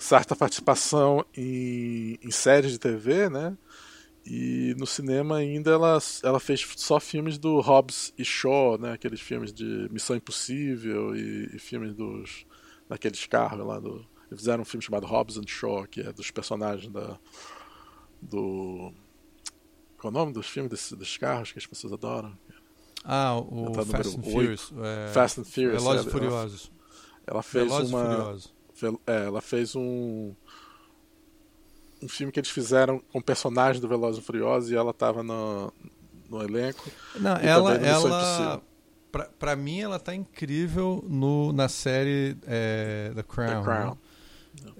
certa 0.00 0.34
participação 0.34 1.24
em, 1.36 2.18
em 2.20 2.30
séries 2.32 2.72
de 2.72 2.80
TV, 2.80 3.30
né? 3.30 3.56
E 4.26 4.74
no 4.76 4.84
cinema 4.84 5.36
ainda 5.36 5.70
ela, 5.70 5.98
ela 6.24 6.40
fez 6.40 6.66
só 6.76 6.98
filmes 6.98 7.38
do 7.38 7.60
Hobbs 7.60 8.12
e 8.18 8.24
Shaw, 8.24 8.78
né? 8.78 8.94
Aqueles 8.94 9.20
filmes 9.20 9.52
de 9.52 9.88
Missão 9.92 10.16
Impossível 10.16 11.14
e, 11.14 11.54
e 11.54 11.58
filmes 11.60 11.94
dos 11.94 12.44
daqueles 12.88 13.24
carros 13.26 13.64
lá 13.64 13.78
do. 13.78 14.04
Fizeram 14.30 14.62
um 14.62 14.64
filme 14.64 14.82
chamado 14.82 15.06
Hobbs 15.06 15.36
and 15.36 15.46
Shaw, 15.46 15.86
que 15.86 16.00
é 16.00 16.12
dos 16.12 16.32
personagens 16.32 16.92
da 16.92 17.16
do 18.20 18.92
qual 20.04 20.12
é 20.12 20.16
o 20.16 20.18
nome 20.18 20.32
dos 20.34 20.46
filmes 20.46 20.70
desses, 20.70 20.92
dos 20.92 21.16
carros 21.16 21.50
que 21.50 21.58
as 21.58 21.66
pessoas 21.66 21.94
adoram? 21.94 22.36
Ah, 23.02 23.38
o 23.38 23.72
tá 23.72 23.84
Fast 23.86 24.18
and 24.18 24.22
Furious. 24.22 24.72
É... 24.82 25.08
Fast 25.12 25.40
and 25.40 25.44
Furious. 25.44 25.82
Velozes 25.82 26.06
é, 26.06 26.10
Furiosos. 26.10 26.72
Ela, 27.26 27.34
ela 27.34 27.42
fez 27.42 27.64
Velozes 27.64 27.90
uma. 27.90 28.04
Furiosos. 28.04 28.54
É, 29.06 29.24
ela 29.24 29.40
fez 29.40 29.74
um 29.74 30.34
um 32.02 32.08
filme 32.08 32.30
que 32.30 32.38
eles 32.38 32.50
fizeram 32.50 33.00
com 33.10 33.20
personagens 33.22 33.80
do 33.80 33.88
Velozes 33.88 34.22
e 34.22 34.26
Furiosos 34.26 34.70
e 34.70 34.76
ela 34.76 34.90
estava 34.90 35.22
no, 35.22 35.72
no 36.28 36.42
elenco. 36.42 36.90
Não, 37.18 37.36
ela, 37.36 37.74
ela 37.76 38.62
pra, 39.10 39.24
pra 39.38 39.56
mim 39.56 39.80
ela 39.80 39.98
tá 39.98 40.14
incrível 40.14 41.02
no, 41.08 41.50
na 41.52 41.68
série 41.68 42.36
é, 42.46 43.10
The 43.14 43.22
Crown. 43.22 43.48
The 43.48 43.62
Crown. 43.62 43.90
Né? 43.92 43.96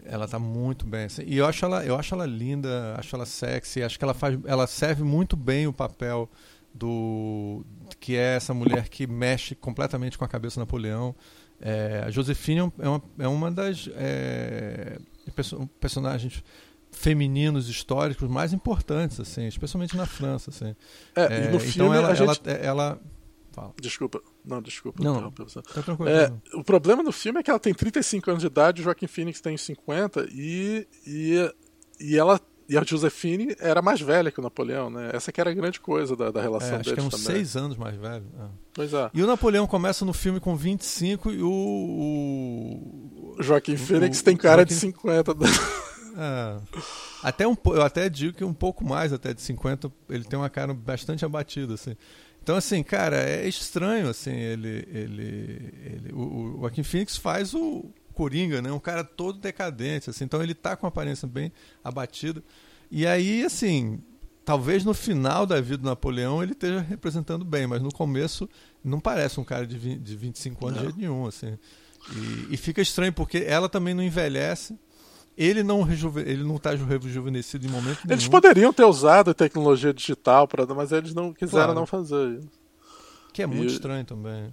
Ela 0.05 0.29
tá 0.29 0.39
muito 0.39 0.87
bem. 0.87 1.05
Assim, 1.05 1.23
e 1.27 1.37
eu 1.37 1.47
acho 1.47 1.65
ela, 1.65 1.85
eu 1.85 1.97
acho 1.97 2.15
ela 2.15 2.27
linda, 2.27 2.95
acho 2.99 3.15
ela 3.15 3.27
sexy, 3.27 3.83
acho 3.83 3.99
que 3.99 4.05
ela 4.05 4.15
faz, 4.15 4.39
ela 4.45 4.67
serve 4.67 5.03
muito 5.03 5.37
bem 5.37 5.67
o 5.67 5.73
papel 5.73 6.29
do 6.73 7.65
que 8.01 8.17
é 8.17 8.37
essa 8.37 8.53
mulher 8.53 8.89
que 8.89 9.07
mexe 9.07 9.55
completamente 9.55 10.19
com 10.19 10.25
a 10.25 10.29
cabeça 10.29 10.57
do 10.57 10.61
Napoleão. 10.61 11.15
É, 11.61 12.03
a 12.05 12.11
Josefine 12.11 12.73
é 12.79 12.89
uma, 12.89 13.03
é 13.19 13.29
uma 13.29 13.51
das 13.51 13.89
é, 13.95 14.99
personagens 15.81 16.43
femininos 16.91 17.69
históricos 17.69 18.29
mais 18.29 18.53
importantes, 18.53 19.21
assim, 19.21 19.47
especialmente 19.47 19.97
na 19.97 20.07
França, 20.07 20.51
assim. 20.51 20.75
É, 21.15 21.23
é, 21.23 21.41
no 21.43 21.57
então 21.57 21.61
filme 21.61 21.97
ela, 21.97 22.15
gente... 22.15 22.41
ela, 22.49 23.01
ela... 23.57 23.73
Desculpa, 23.81 24.21
não, 24.45 24.61
desculpa. 24.61 25.03
Não, 25.03 25.31
tá 25.31 25.45
é, 26.07 26.57
o 26.57 26.63
problema 26.63 27.03
do 27.03 27.13
filme 27.13 27.41
é 27.41 27.43
que 27.43 27.51
ela 27.51 27.59
tem 27.59 27.73
35 27.73 28.31
anos 28.31 28.43
de 28.43 28.47
idade, 28.47 28.81
o 28.81 28.85
Joaquim 28.85 29.07
Phoenix 29.07 29.41
tem 29.41 29.57
50 29.57 30.29
e, 30.33 30.87
e, 31.07 31.55
e 32.01 32.19
ela 32.19 32.41
e 32.69 32.79
a 32.79 32.83
Josefine 32.83 33.55
era 33.59 33.83
mais 33.83 34.01
velha 34.01 34.31
que 34.31 34.41
o 34.41 34.43
Napoleão, 34.43 34.89
né? 34.89 35.11
Essa 35.13 35.31
que 35.31 35.41
era 35.41 35.51
a 35.51 35.55
grande 35.55 35.79
coisa 35.81 36.17
da, 36.17 36.31
da 36.31 36.41
relação 36.41 36.77
é, 36.77 36.81
acho 36.81 36.85
deles 36.85 36.95
que 36.95 37.01
é 37.01 37.03
uns 37.03 37.23
também. 37.23 37.39
seis 37.39 37.57
anos 37.57 37.77
mais 37.77 37.95
velho. 37.97 38.25
É. 38.41 38.45
Pois 38.73 38.93
é. 38.93 39.11
E 39.13 39.23
o 39.23 39.27
Napoleão 39.27 39.67
começa 39.67 40.05
no 40.05 40.15
filme 40.15 40.41
com 40.41 40.57
25 40.57 41.31
e 41.31 41.43
o... 41.43 41.49
o... 41.51 43.37
Joaquim 43.41 43.77
Phoenix 43.77 44.23
tem 44.23 44.37
cara 44.37 44.63
Joaquim... 44.63 44.75
de 44.75 44.81
50. 44.81 45.35
É. 46.17 46.61
Até 47.25 47.45
um, 47.45 47.57
eu 47.67 47.83
até 47.83 48.09
digo 48.09 48.37
que 48.37 48.45
um 48.45 48.55
pouco 48.55 48.85
mais 48.85 49.13
até 49.13 49.35
de 49.35 49.43
50, 49.43 49.91
ele 50.09 50.23
tem 50.23 50.39
uma 50.39 50.49
cara 50.49 50.73
bastante 50.73 51.25
abatida, 51.25 51.75
assim. 51.75 51.97
Então, 52.45 52.57
assim, 52.57 52.83
cara, 52.83 53.17
é 53.17 53.49
estranho, 53.49 54.11
assim, 54.11 54.35
ele... 54.35 54.87
ele, 54.93 55.73
ele 55.83 56.13
o, 56.13 56.57
o 56.57 56.61
Joaquim 56.61 56.83
Phoenix 56.83 57.17
faz 57.17 57.55
o 57.55 57.91
Coringa, 58.13 58.61
né? 58.61 58.71
Um 58.71 58.79
cara 58.79 59.03
todo 59.03 59.39
decadente, 59.39 60.11
assim. 60.11 60.25
Então 60.25 60.43
ele 60.43 60.53
tá 60.53 60.77
com 60.77 60.85
uma 60.85 60.91
aparência 60.91 61.27
bem 61.27 61.51
abatida. 61.83 62.45
E 62.91 63.07
aí, 63.07 63.43
assim, 63.43 63.99
talvez 64.45 64.85
no 64.85 64.93
final 64.93 65.47
da 65.47 65.59
vida 65.59 65.79
do 65.79 65.87
Napoleão 65.87 66.43
ele 66.43 66.53
esteja 66.53 66.81
representando 66.81 67.47
bem, 67.47 67.67
mas 67.67 67.81
no 67.81 67.91
começo 67.91 68.47
não 68.85 69.01
parece 69.01 69.41
um 69.41 69.45
cara 69.45 69.67
de, 69.67 69.79
20, 69.79 70.01
de 70.01 70.15
25 70.15 70.67
anos 70.67 70.77
não. 70.77 70.83
de 70.83 70.93
jeito 70.93 71.01
nenhum, 71.01 71.27
assim. 71.27 71.59
E, 72.13 72.55
e, 72.55 72.57
fica 72.59 72.83
estranho 72.83 73.15
porque 73.15 73.39
ela 73.39 73.71
também 73.71 73.95
não 73.95 74.03
envelhece. 74.03 74.79
Ele 75.37 75.63
não 75.63 75.83
rejuve, 75.83 76.21
ele 76.21 76.45
não 76.45 76.57
está 76.57 76.71
rejuvenescido 76.71 77.67
em 77.67 77.71
momento 77.71 77.99
nenhum. 78.05 78.15
Eles 78.15 78.29
poderiam 78.29 78.73
ter 78.73 78.85
usado 78.85 79.31
a 79.31 79.35
tecnologia 79.35 79.93
digital 79.93 80.47
para, 80.47 80.65
mas 80.67 80.93
eles 80.93 81.13
não 81.13 81.33
quiseram 81.33 81.65
claro. 81.65 81.81
não 81.81 81.87
fazer 81.87 82.39
isso. 82.39 82.63
Que 83.33 83.43
é 83.43 83.47
muito 83.47 83.71
e... 83.71 83.75
estranho 83.75 84.05
também. 84.05 84.53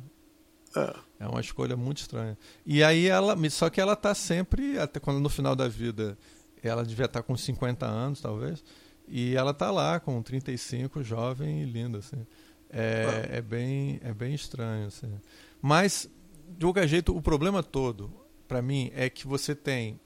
É. 0.76 0.96
é 1.20 1.28
uma 1.28 1.42
escolha 1.42 1.76
muito 1.78 2.00
estranha. 2.00 2.38
E 2.66 2.84
aí 2.84 3.08
ela, 3.08 3.38
só 3.50 3.70
que 3.70 3.80
ela 3.80 3.94
está 3.94 4.16
sempre 4.16 4.80
até 4.80 5.00
quando 5.00 5.20
no 5.20 5.30
final 5.30 5.56
da 5.56 5.68
vida, 5.68 6.18
ela 6.64 6.84
devia 6.84 7.06
estar 7.06 7.22
tá 7.22 7.24
com 7.24 7.38
50 7.38 7.86
anos, 7.86 8.22
talvez. 8.22 8.64
E 9.08 9.36
ela 9.36 9.52
está 9.52 9.70
lá 9.70 10.00
com 10.00 10.22
35, 10.22 11.04
jovem 11.04 11.62
e 11.62 11.66
linda 11.66 12.00
assim. 12.00 12.26
É, 12.70 13.28
é, 13.34 13.42
bem, 13.42 14.00
é 14.04 14.14
bem 14.14 14.34
estranho. 14.34 14.88
Assim. 14.88 15.14
Mas, 15.62 16.10
de 16.58 16.66
qualquer 16.66 16.88
jeito, 16.88 17.16
o 17.16 17.22
problema 17.22 17.62
todo, 17.62 18.12
para 18.48 18.62
mim, 18.62 18.90
é 18.96 19.10
que 19.10 19.28
você 19.28 19.54
tem 19.54 20.00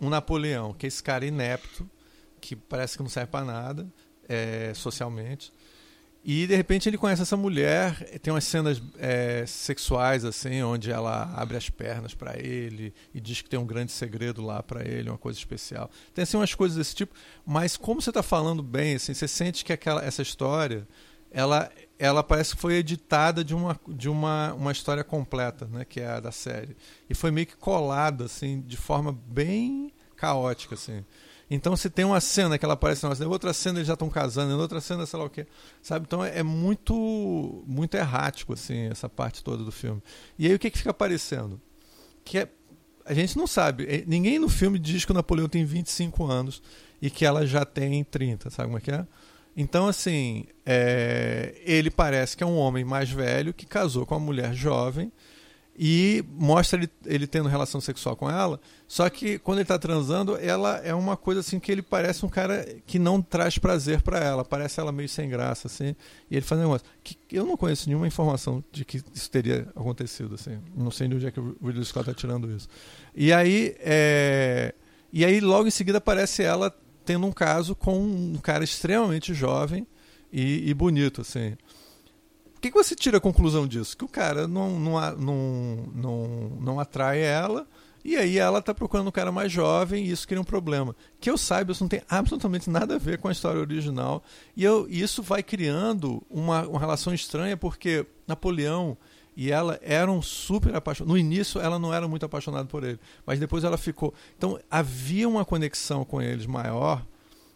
um 0.00 0.08
Napoleão, 0.08 0.72
que 0.72 0.86
é 0.86 0.88
esse 0.88 1.02
cara 1.02 1.24
inepto, 1.24 1.88
que 2.40 2.56
parece 2.56 2.96
que 2.96 3.02
não 3.02 3.10
serve 3.10 3.30
para 3.30 3.44
nada 3.44 3.92
é, 4.28 4.72
socialmente. 4.74 5.52
E 6.24 6.46
de 6.46 6.54
repente 6.54 6.88
ele 6.88 6.96
conhece 6.96 7.22
essa 7.22 7.36
mulher, 7.36 8.20
tem 8.20 8.32
umas 8.32 8.44
cenas 8.44 8.80
é, 8.96 9.44
sexuais 9.44 10.24
assim, 10.24 10.62
onde 10.62 10.88
ela 10.88 11.24
abre 11.34 11.56
as 11.56 11.68
pernas 11.68 12.14
para 12.14 12.38
ele 12.38 12.94
e 13.12 13.20
diz 13.20 13.42
que 13.42 13.50
tem 13.50 13.58
um 13.58 13.66
grande 13.66 13.90
segredo 13.90 14.40
lá 14.40 14.62
para 14.62 14.86
ele, 14.86 15.10
uma 15.10 15.18
coisa 15.18 15.36
especial. 15.36 15.90
Tem 16.14 16.22
assim 16.22 16.36
umas 16.36 16.54
coisas 16.54 16.78
desse 16.78 16.94
tipo, 16.94 17.12
mas 17.44 17.76
como 17.76 18.00
você 18.00 18.10
está 18.10 18.22
falando 18.22 18.62
bem, 18.62 18.94
assim, 18.94 19.12
você 19.12 19.26
sente 19.26 19.64
que 19.64 19.72
aquela 19.72 20.04
essa 20.04 20.22
história 20.22 20.86
ela, 21.32 21.70
ela 22.02 22.20
parece 22.24 22.56
que 22.56 22.60
foi 22.60 22.74
editada 22.74 23.44
de 23.44 23.54
uma, 23.54 23.78
de 23.86 24.08
uma, 24.08 24.52
uma 24.54 24.72
história 24.72 25.04
completa, 25.04 25.66
né, 25.66 25.84
que 25.84 26.00
é 26.00 26.08
a 26.08 26.18
da 26.18 26.32
série. 26.32 26.76
E 27.08 27.14
foi 27.14 27.30
meio 27.30 27.46
que 27.46 27.56
colada, 27.56 28.24
assim, 28.24 28.60
de 28.60 28.76
forma 28.76 29.16
bem 29.28 29.92
caótica, 30.16 30.74
assim. 30.74 31.04
Então 31.48 31.76
se 31.76 31.88
tem 31.88 32.04
uma 32.04 32.20
cena 32.20 32.58
que 32.58 32.64
ela 32.64 32.74
aparece 32.74 33.04
na 33.04 33.28
outra 33.28 33.52
cena 33.52 33.78
eles 33.78 33.86
já 33.86 33.92
estão 33.92 34.10
casando, 34.10 34.52
em 34.52 34.56
outra 34.56 34.80
cena 34.80 35.06
sei 35.06 35.16
lá 35.16 35.26
o 35.26 35.30
que, 35.30 35.46
sabe? 35.80 36.04
Então 36.08 36.24
é, 36.24 36.38
é, 36.38 36.42
muito 36.42 37.62
muito 37.68 37.94
errático 37.94 38.54
assim 38.54 38.88
essa 38.88 39.08
parte 39.08 39.44
toda 39.44 39.62
do 39.62 39.70
filme. 39.70 40.02
E 40.36 40.46
aí 40.46 40.54
o 40.54 40.58
que 40.58 40.70
que 40.70 40.78
fica 40.78 40.90
aparecendo? 40.90 41.60
Que 42.24 42.38
é, 42.38 42.48
a 43.04 43.14
gente 43.14 43.36
não 43.36 43.46
sabe, 43.46 43.84
é, 43.84 44.02
ninguém 44.06 44.40
no 44.40 44.48
filme 44.48 44.78
diz 44.78 45.04
que 45.04 45.12
o 45.12 45.14
Napoleão 45.14 45.48
tem 45.48 45.64
25 45.64 46.24
anos 46.24 46.62
e 47.00 47.10
que 47.10 47.24
ela 47.24 47.46
já 47.46 47.64
tem 47.64 48.02
30, 48.02 48.50
sabe 48.50 48.68
como 48.68 48.78
é 48.78 48.80
que 48.80 48.90
é? 48.90 49.06
Então, 49.56 49.86
assim, 49.86 50.44
é, 50.64 51.54
ele 51.64 51.90
parece 51.90 52.36
que 52.36 52.42
é 52.42 52.46
um 52.46 52.56
homem 52.56 52.84
mais 52.84 53.10
velho 53.10 53.52
que 53.52 53.66
casou 53.66 54.06
com 54.06 54.14
uma 54.14 54.24
mulher 54.24 54.54
jovem 54.54 55.12
e 55.76 56.22
mostra 56.28 56.78
ele, 56.78 56.90
ele 57.06 57.26
tendo 57.26 57.48
relação 57.48 57.80
sexual 57.80 58.14
com 58.14 58.30
ela. 58.30 58.60
Só 58.86 59.08
que 59.08 59.38
quando 59.38 59.58
ele 59.58 59.64
está 59.64 59.78
transando, 59.78 60.36
ela 60.36 60.78
é 60.84 60.94
uma 60.94 61.16
coisa 61.16 61.40
assim 61.40 61.58
que 61.58 61.72
ele 61.72 61.82
parece 61.82 62.24
um 62.26 62.28
cara 62.28 62.66
que 62.86 62.98
não 62.98 63.22
traz 63.22 63.58
prazer 63.58 64.02
para 64.02 64.18
ela. 64.18 64.44
Parece 64.44 64.80
ela 64.80 64.92
meio 64.92 65.08
sem 65.08 65.28
graça, 65.28 65.66
assim. 65.66 65.96
E 66.30 66.36
ele 66.36 66.44
faz 66.44 66.60
um 66.60 66.64
negócio 66.64 66.86
que 67.02 67.16
eu 67.30 67.46
não 67.46 67.56
conheço 67.56 67.88
nenhuma 67.88 68.06
informação 68.06 68.62
de 68.70 68.84
que 68.84 69.02
isso 69.14 69.30
teria 69.30 69.66
acontecido, 69.74 70.34
assim. 70.34 70.58
Não 70.76 70.90
sei 70.90 71.08
de 71.08 71.16
onde 71.16 71.26
é 71.26 71.30
que 71.30 71.40
o 71.40 71.56
Ridley 71.62 71.84
Scott 71.84 72.08
está 72.08 72.18
tirando 72.18 72.50
isso. 72.54 72.68
E 73.14 73.32
aí, 73.32 73.74
é... 73.80 74.74
e 75.12 75.24
aí 75.24 75.40
logo 75.40 75.66
em 75.66 75.70
seguida 75.70 75.98
aparece 75.98 76.42
ela 76.42 76.74
tendo 77.04 77.26
um 77.26 77.32
caso 77.32 77.74
com 77.74 77.98
um 77.98 78.38
cara 78.42 78.64
extremamente 78.64 79.34
jovem 79.34 79.86
e, 80.32 80.68
e 80.68 80.74
bonito, 80.74 81.20
assim. 81.20 81.56
O 82.56 82.60
que, 82.60 82.70
que 82.70 82.76
você 82.76 82.94
tira 82.94 83.18
a 83.18 83.20
conclusão 83.20 83.66
disso? 83.66 83.96
Que 83.96 84.04
o 84.04 84.08
cara 84.08 84.46
não, 84.46 84.78
não, 84.78 85.16
não, 85.16 85.76
não, 85.94 86.26
não 86.60 86.80
atrai 86.80 87.20
ela, 87.20 87.66
e 88.04 88.16
aí 88.16 88.38
ela 88.38 88.58
está 88.58 88.74
procurando 88.74 89.08
um 89.08 89.12
cara 89.12 89.30
mais 89.30 89.52
jovem 89.52 90.04
e 90.04 90.10
isso 90.10 90.26
cria 90.26 90.40
um 90.40 90.44
problema. 90.44 90.94
Que 91.20 91.30
eu 91.30 91.38
saiba, 91.38 91.72
isso 91.72 91.84
não 91.84 91.88
tem 91.88 92.02
absolutamente 92.08 92.68
nada 92.68 92.96
a 92.96 92.98
ver 92.98 93.18
com 93.18 93.28
a 93.28 93.32
história 93.32 93.60
original. 93.60 94.22
E 94.56 94.64
eu, 94.64 94.86
isso 94.88 95.22
vai 95.22 95.42
criando 95.42 96.22
uma, 96.28 96.66
uma 96.66 96.80
relação 96.80 97.14
estranha, 97.14 97.56
porque 97.56 98.04
Napoleão 98.26 98.96
e 99.36 99.50
ela 99.50 99.78
eram 99.82 100.20
super 100.20 100.74
apaixonadas. 100.74 101.12
No 101.12 101.18
início 101.18 101.60
ela 101.60 101.78
não 101.78 101.92
era 101.92 102.06
muito 102.06 102.26
apaixonada 102.26 102.66
por 102.66 102.84
ele, 102.84 102.98
mas 103.26 103.38
depois 103.38 103.64
ela 103.64 103.78
ficou. 103.78 104.12
Então 104.36 104.58
havia 104.70 105.28
uma 105.28 105.44
conexão 105.44 106.04
com 106.04 106.20
eles 106.20 106.46
maior 106.46 107.04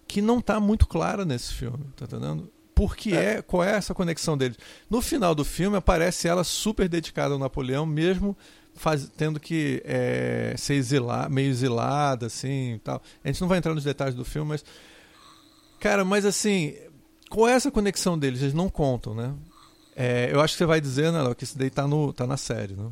que 0.06 0.22
não 0.22 0.38
está 0.38 0.60
muito 0.60 0.86
clara 0.86 1.24
nesse 1.24 1.52
filme, 1.52 1.84
tá 1.96 2.04
entendendo? 2.04 2.50
Porque 2.74 3.14
é. 3.14 3.36
é. 3.36 3.42
qual 3.42 3.64
é 3.64 3.72
essa 3.72 3.94
conexão 3.94 4.36
deles? 4.36 4.56
No 4.88 5.00
final 5.00 5.34
do 5.34 5.44
filme 5.44 5.76
aparece 5.76 6.28
ela 6.28 6.44
super 6.44 6.88
dedicada 6.88 7.34
ao 7.34 7.40
Napoleão, 7.40 7.84
mesmo 7.84 8.36
faz, 8.74 9.10
tendo 9.16 9.40
que 9.40 9.82
é, 9.84 10.54
ser 10.56 10.74
exilada, 10.74 11.28
meio 11.28 11.48
exilada, 11.48 12.26
assim, 12.26 12.78
tal. 12.84 13.02
A 13.24 13.28
gente 13.28 13.40
não 13.40 13.48
vai 13.48 13.58
entrar 13.58 13.74
nos 13.74 13.84
detalhes 13.84 14.14
do 14.14 14.24
filme, 14.24 14.50
mas 14.50 14.64
cara, 15.80 16.04
mas 16.04 16.24
assim, 16.24 16.74
qual 17.30 17.48
é 17.48 17.52
essa 17.52 17.70
conexão 17.70 18.18
deles? 18.18 18.42
Eles 18.42 18.54
não 18.54 18.68
contam, 18.68 19.14
né? 19.14 19.34
É, 19.96 20.28
eu 20.30 20.42
acho 20.42 20.52
que 20.54 20.58
você 20.58 20.66
vai 20.66 20.78
dizer, 20.78 21.10
né, 21.10 21.22
Léo, 21.22 21.34
que 21.34 21.44
isso 21.44 21.56
daí 21.56 21.70
tá, 21.70 21.86
no, 21.86 22.12
tá 22.12 22.26
na 22.26 22.36
série, 22.36 22.74
né? 22.74 22.90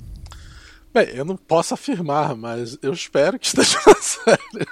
Bem, 0.93 1.09
eu 1.09 1.25
não 1.25 1.37
posso 1.37 1.75
afirmar, 1.75 2.35
mas 2.35 2.79
eu 2.81 2.93
espero 2.93 3.39
que 3.39 3.47
esteja 3.47 3.79
na 3.87 3.95
série. 3.97 4.69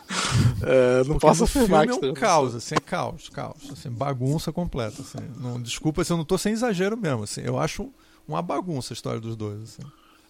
É, 0.62 0.98
não 0.98 1.04
Porque 1.06 1.26
posso 1.26 1.44
afirmar 1.44 1.86
que 1.86 1.92
esteja. 1.92 2.08
É 2.08 2.12
um 2.12 2.14
caos, 2.14 2.54
assim, 2.54 2.74
é 2.76 2.80
caos, 2.80 3.28
caos, 3.28 3.70
assim, 3.72 3.90
bagunça 3.90 4.52
completa. 4.52 5.02
Assim. 5.02 5.18
Não, 5.36 5.60
desculpa 5.60 6.04
se 6.04 6.12
eu 6.12 6.16
não 6.16 6.24
tô 6.24 6.38
sem 6.38 6.52
exagero 6.52 6.96
mesmo. 6.96 7.24
Assim, 7.24 7.42
eu 7.42 7.58
acho 7.58 7.92
uma 8.26 8.40
bagunça 8.40 8.92
a 8.92 8.94
história 8.94 9.20
dos 9.20 9.36
dois. 9.36 9.62
Assim. 9.62 9.82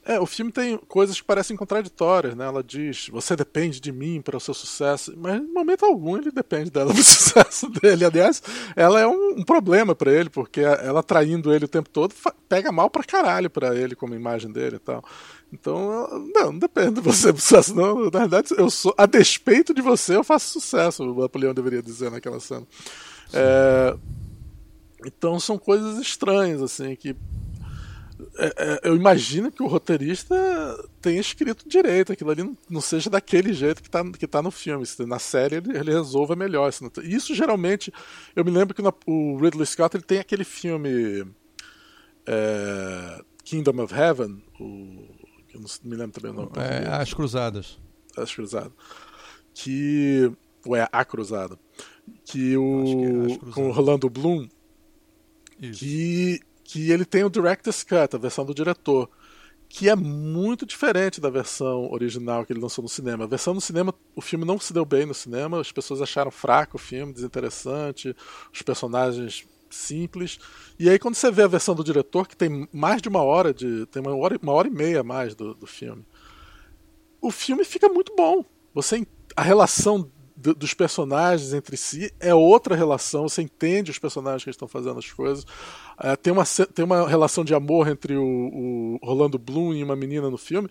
É, 0.04 0.18
o 0.18 0.26
filme 0.26 0.50
tem 0.50 0.76
coisas 0.76 1.20
que 1.20 1.26
parecem 1.26 1.56
contraditórias, 1.56 2.34
né? 2.34 2.44
Ela 2.44 2.62
diz, 2.62 3.08
você 3.08 3.36
depende 3.36 3.80
de 3.80 3.92
mim 3.92 4.20
para 4.20 4.36
o 4.36 4.40
seu 4.40 4.52
sucesso, 4.52 5.14
mas 5.16 5.40
em 5.40 5.46
momento 5.46 5.84
algum 5.84 6.16
ele 6.16 6.32
depende 6.32 6.70
dela 6.70 6.90
pro 6.94 7.02
sucesso 7.02 7.68
dele. 7.68 8.04
Aliás, 8.04 8.42
ela 8.74 9.00
é 9.00 9.06
um, 9.06 9.36
um 9.38 9.44
problema 9.44 9.94
para 9.94 10.12
ele, 10.12 10.28
porque 10.28 10.60
ela 10.60 11.04
traindo 11.04 11.54
ele 11.54 11.66
o 11.66 11.68
tempo 11.68 11.88
todo 11.88 12.14
pega 12.48 12.72
mal 12.72 12.90
pra 12.90 13.04
caralho 13.04 13.48
pra 13.48 13.76
ele 13.76 13.94
como 13.94 14.14
imagem 14.14 14.50
dele 14.50 14.76
e 14.76 14.80
tal. 14.80 15.04
Então, 15.52 16.08
não, 16.34 16.52
não 16.52 16.58
depende 16.58 16.94
de 16.94 17.00
você 17.00 17.32
sucesso, 17.32 17.74
não. 17.74 18.04
Na 18.10 18.20
verdade, 18.20 18.48
eu 18.58 18.70
sou, 18.70 18.92
a 18.98 19.06
despeito 19.06 19.72
de 19.72 19.82
você, 19.82 20.16
eu 20.16 20.24
faço 20.24 20.60
sucesso, 20.60 21.04
o 21.04 21.20
Napoleão 21.20 21.54
deveria 21.54 21.82
dizer 21.82 22.10
naquela 22.10 22.40
cena. 22.40 22.66
É, 23.32 23.96
então 25.06 25.38
são 25.38 25.58
coisas 25.58 25.98
estranhas, 25.98 26.60
assim, 26.60 26.96
que 26.96 27.14
é, 28.36 28.54
é, 28.56 28.80
eu 28.84 28.96
imagino 28.96 29.50
que 29.50 29.62
o 29.62 29.66
roteirista 29.66 30.34
tenha 31.00 31.20
escrito 31.20 31.68
direito, 31.68 32.12
aquilo 32.12 32.30
ali 32.30 32.56
não, 32.68 32.80
seja 32.80 33.08
daquele 33.08 33.52
jeito 33.52 33.82
que 33.82 33.88
está 33.88 34.02
que 34.12 34.26
tá 34.26 34.42
no 34.42 34.50
filme. 34.50 34.84
Na 35.06 35.18
série 35.18 35.56
ele, 35.56 35.76
ele 35.76 35.92
resolva 35.92 36.34
melhor. 36.36 36.68
Isso, 36.68 36.90
isso, 37.02 37.34
geralmente, 37.34 37.92
eu 38.34 38.44
me 38.44 38.50
lembro 38.50 38.74
que 38.74 38.82
o 39.06 39.36
Ridley 39.36 39.66
Scott 39.66 39.96
ele 39.96 40.04
tem 40.04 40.18
aquele 40.18 40.44
filme 40.44 41.26
é, 42.26 43.20
Kingdom 43.44 43.82
of 43.82 43.94
Heaven, 43.94 44.42
o, 44.60 45.22
eu 45.54 45.60
não 45.60 45.68
me 45.84 45.96
lembro 45.96 46.12
também 46.12 46.30
o 46.30 46.34
nome. 46.34 46.52
É, 46.56 46.88
As 46.88 47.12
Cruzadas. 47.12 47.78
As 48.16 48.34
Cruzadas. 48.34 48.72
Que. 49.54 50.32
Ou 50.64 50.76
é 50.76 50.88
A 50.90 51.04
Cruzada. 51.04 51.58
Que 52.24 52.56
o. 52.56 52.84
Que 52.84 53.48
é 53.48 53.52
com 53.52 53.68
o 53.68 53.72
Rolando 53.72 54.08
Bloom. 54.08 54.48
Isso. 55.60 55.80
Que 55.80 56.40
que 56.72 56.90
ele 56.90 57.04
tem 57.04 57.22
o 57.22 57.28
Director's 57.28 57.84
Cut, 57.84 58.16
a 58.16 58.18
versão 58.18 58.46
do 58.46 58.54
diretor, 58.54 59.10
que 59.68 59.90
é 59.90 59.94
muito 59.94 60.64
diferente 60.64 61.20
da 61.20 61.28
versão 61.28 61.90
original 61.92 62.46
que 62.46 62.52
ele 62.54 62.60
lançou 62.60 62.82
no 62.82 62.88
cinema. 62.88 63.24
A 63.24 63.26
versão 63.26 63.52
no 63.52 63.60
cinema, 63.60 63.94
o 64.16 64.22
filme 64.22 64.46
não 64.46 64.58
se 64.58 64.72
deu 64.72 64.82
bem 64.82 65.04
no 65.04 65.12
cinema, 65.12 65.60
as 65.60 65.70
pessoas 65.70 66.00
acharam 66.00 66.30
fraco 66.30 66.78
o 66.78 66.80
filme, 66.80 67.12
desinteressante, 67.12 68.16
os 68.50 68.62
personagens 68.62 69.46
simples. 69.68 70.38
E 70.78 70.88
aí 70.88 70.98
quando 70.98 71.14
você 71.14 71.30
vê 71.30 71.42
a 71.42 71.46
versão 71.46 71.74
do 71.74 71.84
diretor, 71.84 72.26
que 72.26 72.36
tem 72.36 72.66
mais 72.72 73.02
de 73.02 73.08
uma 73.10 73.22
hora 73.22 73.52
de. 73.52 73.84
tem 73.86 74.00
uma 74.00 74.16
hora, 74.16 74.38
uma 74.42 74.52
hora 74.52 74.68
e 74.68 74.70
meia 74.70 75.00
a 75.00 75.04
mais 75.04 75.34
do, 75.34 75.52
do 75.52 75.66
filme, 75.66 76.06
o 77.20 77.30
filme 77.30 77.66
fica 77.66 77.86
muito 77.86 78.16
bom. 78.16 78.42
Você 78.72 79.06
a 79.36 79.42
relação 79.42 80.10
dos 80.42 80.74
personagens 80.74 81.52
entre 81.52 81.76
si 81.76 82.12
é 82.18 82.34
outra 82.34 82.74
relação, 82.74 83.28
você 83.28 83.42
entende 83.42 83.90
os 83.90 83.98
personagens 83.98 84.42
que 84.42 84.50
estão 84.50 84.66
fazendo 84.66 84.98
as 84.98 85.10
coisas. 85.10 85.46
É, 85.98 86.16
tem, 86.16 86.32
uma, 86.32 86.44
tem 86.74 86.84
uma 86.84 87.08
relação 87.08 87.44
de 87.44 87.54
amor 87.54 87.88
entre 87.88 88.16
o, 88.16 88.98
o 89.00 89.06
Rolando 89.06 89.38
Bloom 89.38 89.74
e 89.74 89.84
uma 89.84 89.94
menina 89.94 90.28
no 90.28 90.36
filme, 90.36 90.68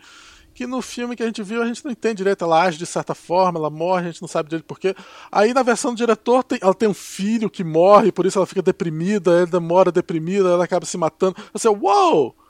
que 0.53 0.67
no 0.67 0.81
filme 0.81 1.15
que 1.15 1.23
a 1.23 1.25
gente 1.25 1.41
viu 1.41 1.61
a 1.61 1.65
gente 1.65 1.83
não 1.85 1.91
entende 1.91 2.17
direito. 2.17 2.43
Ela 2.43 2.63
age 2.63 2.77
de 2.77 2.85
certa 2.85 3.15
forma, 3.15 3.57
ela 3.57 3.69
morre, 3.69 4.03
a 4.09 4.11
gente 4.11 4.21
não 4.21 4.27
sabe 4.27 4.49
direito 4.49 4.65
porquê. 4.65 4.93
Aí 5.31 5.53
na 5.53 5.63
versão 5.63 5.93
do 5.93 5.97
diretor 5.97 6.43
tem, 6.43 6.59
ela 6.61 6.73
tem 6.73 6.89
um 6.89 6.93
filho 6.93 7.49
que 7.49 7.63
morre, 7.63 8.11
por 8.11 8.25
isso 8.25 8.37
ela 8.37 8.45
fica 8.45 8.61
deprimida, 8.61 9.31
ela 9.31 9.47
demora 9.47 9.91
deprimida, 9.91 10.49
ela 10.49 10.65
acaba 10.65 10.85
se 10.85 10.97
matando. 10.97 11.35
Você, 11.53 11.69
uau! 11.69 11.81
Wow! 11.81 12.40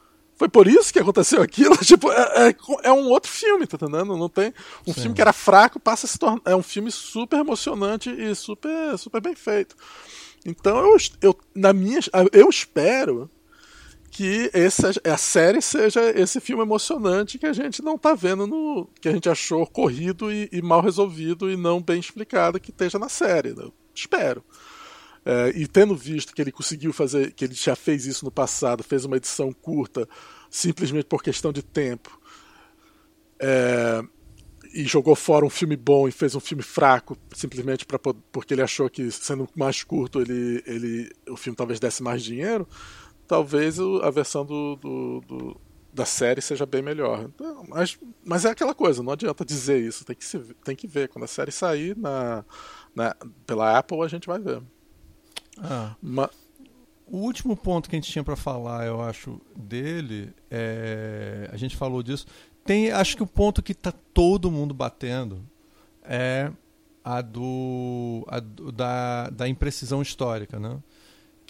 Foi 0.41 0.49
por 0.49 0.67
isso 0.67 0.91
que 0.91 0.97
aconteceu 0.97 1.39
aquilo? 1.39 1.77
tipo, 1.85 2.11
é, 2.11 2.49
é, 2.49 2.55
é, 2.85 2.91
um 2.91 3.09
outro 3.09 3.29
filme, 3.29 3.67
tá 3.67 3.75
entendendo? 3.75 4.17
Não 4.17 4.27
tem. 4.27 4.51
Um 4.87 4.91
Sim. 4.91 5.01
filme 5.01 5.15
que 5.15 5.21
era 5.21 5.31
fraco 5.31 5.79
passa 5.79 6.07
a 6.07 6.09
se 6.09 6.17
tornar. 6.17 6.41
É 6.45 6.55
um 6.55 6.63
filme 6.63 6.91
super 6.91 7.37
emocionante 7.37 8.09
e 8.09 8.33
super, 8.33 8.97
super 8.97 9.21
bem 9.21 9.35
feito. 9.35 9.75
Então 10.43 10.79
eu, 10.79 10.97
eu 11.21 11.37
na 11.53 11.71
minha 11.71 11.99
eu 12.33 12.49
espero 12.49 13.29
que 14.09 14.49
esse, 14.51 14.81
a 15.07 15.15
série 15.15 15.61
seja 15.61 16.09
esse 16.19 16.39
filme 16.39 16.63
emocionante 16.63 17.37
que 17.37 17.45
a 17.45 17.53
gente 17.53 17.83
não 17.83 17.95
tá 17.95 18.15
vendo 18.15 18.47
no. 18.47 18.89
que 18.99 19.09
a 19.09 19.11
gente 19.11 19.29
achou 19.29 19.67
corrido 19.67 20.31
e, 20.31 20.49
e 20.51 20.59
mal 20.59 20.81
resolvido 20.81 21.51
e 21.51 21.55
não 21.55 21.79
bem 21.79 21.99
explicado 21.99 22.59
que 22.59 22.71
esteja 22.71 22.97
na 22.97 23.09
série. 23.09 23.53
Né? 23.53 23.69
Espero. 23.93 24.43
É, 25.23 25.49
e 25.55 25.67
tendo 25.67 25.95
visto 25.95 26.33
que 26.33 26.41
ele 26.41 26.51
conseguiu 26.51 26.91
fazer, 26.91 27.31
que 27.33 27.45
ele 27.45 27.53
já 27.53 27.75
fez 27.75 28.05
isso 28.05 28.25
no 28.25 28.31
passado, 28.31 28.83
fez 28.83 29.05
uma 29.05 29.17
edição 29.17 29.51
curta, 29.53 30.07
simplesmente 30.49 31.05
por 31.05 31.21
questão 31.21 31.53
de 31.53 31.61
tempo, 31.61 32.19
é, 33.39 34.01
e 34.73 34.83
jogou 34.85 35.15
fora 35.15 35.45
um 35.45 35.49
filme 35.49 35.75
bom 35.75 36.07
e 36.07 36.11
fez 36.11 36.33
um 36.33 36.39
filme 36.39 36.63
fraco, 36.63 37.17
simplesmente 37.35 37.85
pra, 37.85 37.99
porque 38.31 38.53
ele 38.53 38.61
achou 38.61 38.89
que 38.89 39.11
sendo 39.11 39.47
mais 39.55 39.83
curto 39.83 40.21
ele, 40.21 40.63
ele, 40.65 41.11
o 41.29 41.37
filme 41.37 41.55
talvez 41.55 41.79
desse 41.79 42.01
mais 42.01 42.23
dinheiro 42.23 42.67
talvez 43.31 43.79
a 43.79 44.09
versão 44.09 44.45
do, 44.45 44.75
do, 44.75 45.21
do, 45.21 45.61
da 45.93 46.03
série 46.03 46.41
seja 46.41 46.65
bem 46.65 46.81
melhor. 46.81 47.29
Então, 47.33 47.63
mas, 47.69 47.97
mas 48.25 48.43
é 48.43 48.49
aquela 48.49 48.75
coisa, 48.75 49.01
não 49.01 49.13
adianta 49.13 49.45
dizer 49.45 49.79
isso, 49.79 50.03
tem 50.03 50.17
que, 50.17 50.25
se, 50.25 50.37
tem 50.65 50.75
que 50.75 50.85
ver. 50.85 51.07
Quando 51.07 51.23
a 51.23 51.27
série 51.27 51.49
sair 51.49 51.95
na, 51.95 52.43
na, 52.93 53.15
pela 53.45 53.77
Apple, 53.77 54.01
a 54.01 54.07
gente 54.09 54.27
vai 54.27 54.37
ver. 54.37 54.61
Ah. 55.57 55.95
Mas, 56.01 56.29
o 57.07 57.17
último 57.17 57.55
ponto 57.55 57.89
que 57.89 57.95
a 57.95 57.99
gente 57.99 58.11
tinha 58.11 58.23
para 58.23 58.35
falar, 58.35 58.85
eu 58.85 59.01
acho, 59.01 59.41
dele, 59.55 60.33
é... 60.49 61.49
a 61.51 61.57
gente 61.57 61.75
falou 61.75 62.01
disso. 62.01 62.25
Tem, 62.63 62.91
acho 62.91 63.17
que 63.17 63.23
o 63.23 63.27
ponto 63.27 63.61
que 63.61 63.73
tá 63.73 63.91
todo 64.13 64.51
mundo 64.51 64.73
batendo 64.73 65.43
é 66.03 66.51
a 67.03 67.21
do, 67.21 68.23
a 68.27 68.39
do 68.39 68.71
da, 68.71 69.29
da 69.29 69.47
imprecisão 69.47 70.01
histórica, 70.01 70.59
né? 70.59 70.79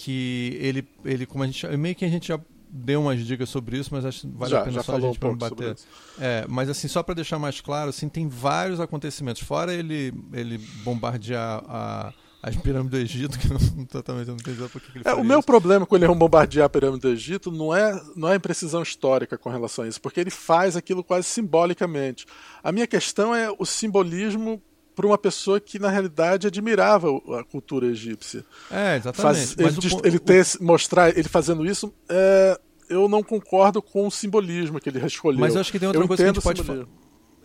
que 0.04 0.58
ele, 0.60 0.88
ele 1.06 1.28
como 1.28 1.44
a 1.44 1.48
gente 1.48 1.68
meio 1.78 1.94
que 1.94 2.04
a 2.04 2.10
gente 2.10 2.30
já 2.30 2.40
deu 2.68 3.02
umas 3.02 3.24
dicas 3.24 3.50
sobre 3.50 3.78
isso, 3.78 3.90
mas 3.94 4.04
acho 4.04 4.22
que 4.22 4.28
vale 4.36 4.52
já, 4.52 4.62
a 4.62 4.64
pena 4.64 4.82
só 4.82 4.96
a 4.96 5.00
gente 5.00 5.24
um 5.24 5.36
bater. 5.36 5.76
É, 6.20 6.46
mas 6.48 6.70
assim, 6.70 6.88
só 6.88 7.04
para 7.04 7.14
deixar 7.14 7.38
mais 7.38 7.62
claro, 7.62 7.90
assim, 7.90 8.10
tem 8.10 8.28
vários 8.28 8.80
acontecimentos. 8.80 9.44
Fora 9.44 9.74
ele, 9.74 10.12
ele 10.34 10.58
bombardear 10.84 11.64
a, 11.68 12.14
as 12.44 12.56
pirâmides 12.56 12.92
do 12.92 12.98
Egito, 12.98 13.38
que 13.38 13.48
não, 13.48 13.86
totalmente 13.86 14.28
não 14.28 14.38
tem 14.38 14.56
por 14.56 14.82
que 14.82 14.98
ele 14.98 15.04
é, 15.08 15.14
O 15.14 15.24
meu 15.24 15.44
problema 15.44 15.86
com 15.86 15.96
ele 15.96 16.08
bombardear 16.08 16.66
a 16.66 16.70
pirâmide 16.70 17.02
do 17.02 17.10
Egito 17.10 17.52
não 17.52 17.76
é, 17.76 18.02
não 18.16 18.30
é 18.30 18.36
imprecisão 18.36 18.82
histórica 18.82 19.38
com 19.38 19.50
relação 19.50 19.86
a 19.86 19.88
isso, 19.88 20.02
porque 20.02 20.20
ele 20.20 20.32
faz 20.32 20.76
aquilo 20.76 21.04
quase 21.04 21.28
simbolicamente. 21.28 22.26
A 22.64 22.72
minha 22.72 22.88
questão 22.88 23.36
é 23.36 23.54
o 23.58 23.66
simbolismo 23.66 24.62
para 24.96 25.06
uma 25.06 25.18
pessoa 25.18 25.60
que 25.60 25.80
na 25.80 25.90
realidade 25.90 26.48
admirava 26.48 27.08
a 27.40 27.44
cultura 27.44 27.86
egípcia. 27.86 28.44
É, 28.70 28.98
exatamente. 28.98 29.56
Faz, 29.56 29.58
ele, 29.58 29.96
o, 29.96 30.02
ele 30.08 30.20
ter, 30.20 30.46
mostrar 30.60 31.16
ele 31.16 31.30
fazendo 31.30 31.66
isso, 31.66 31.94
é, 32.10 32.60
eu 32.90 33.08
não 33.08 33.24
concordo 33.24 33.82
com 33.82 34.08
o 34.08 34.12
simbolismo 34.12 34.80
que 34.80 34.90
ele 34.90 35.06
escolheu. 35.06 35.40
Mas 35.40 35.56
eu 35.56 35.62
acho 35.62 35.72
que 35.72 35.80
tem 35.80 35.88
outra 35.88 36.04
eu 36.04 36.08
coisa 36.08 36.24
que 36.24 36.30
a 36.30 36.34
gente 36.34 36.44
pode 36.44 36.64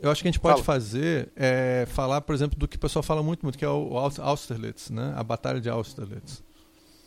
eu 0.01 0.11
acho 0.11 0.23
que 0.23 0.29
a 0.29 0.31
gente 0.31 0.41
pode 0.41 0.63
Fala. 0.63 0.65
fazer 0.65 1.31
é 1.35 1.87
falar, 1.89 2.21
por 2.21 2.35
exemplo, 2.35 2.59
do 2.59 2.69
que 2.69 2.77
o 2.77 2.81
pessoal 2.81 3.03
fala 3.03 3.23
muito, 3.23 3.43
muito 3.43 3.59
que 3.59 3.65
é 3.65 3.69
o 3.69 3.97
Austerlitz, 3.97 4.91
né? 4.91 5.15
A 5.17 5.23
Batalha 5.23 5.61
de 5.61 5.69
Austerlitz. 5.69 6.43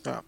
Tá. 0.04 0.24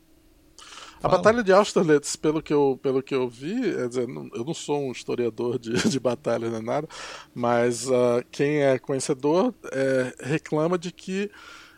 A 1.04 1.08
Batalha 1.08 1.44
de 1.44 1.52
Austerlitz, 1.52 2.16
pelo 2.16 2.44
que 2.44 2.54
eu, 2.54 2.80
pelo 2.82 3.02
que 3.02 3.16
eu 3.16 3.28
vi, 3.28 3.72
é 3.72 3.88
dizer, 3.88 4.08
eu 4.08 4.46
não 4.46 4.54
sou 4.54 4.80
um 4.88 4.92
historiador 4.92 5.58
de, 5.58 5.74
de 5.90 6.00
batalha 6.00 6.48
nem 6.50 6.62
nada, 6.62 6.88
mas 7.34 7.88
uh, 7.88 8.24
quem 8.32 8.62
é 8.62 8.78
conhecedor 8.78 9.52
é, 9.72 10.14
reclama 10.20 10.78
de 10.78 10.92
que 10.92 11.32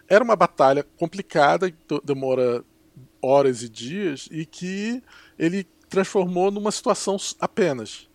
era 0.10 0.22
uma 0.22 0.36
batalha 0.36 0.86
complicada, 0.98 1.74
demora 2.04 2.66
horas 3.22 3.64
e 3.64 3.70
dias, 3.70 4.28
e 4.30 4.46
que 4.46 5.02
ele 5.40 5.66
transformou 5.88 6.52
numa 6.52 6.72
situação 6.72 7.16
apenas. 7.40 8.10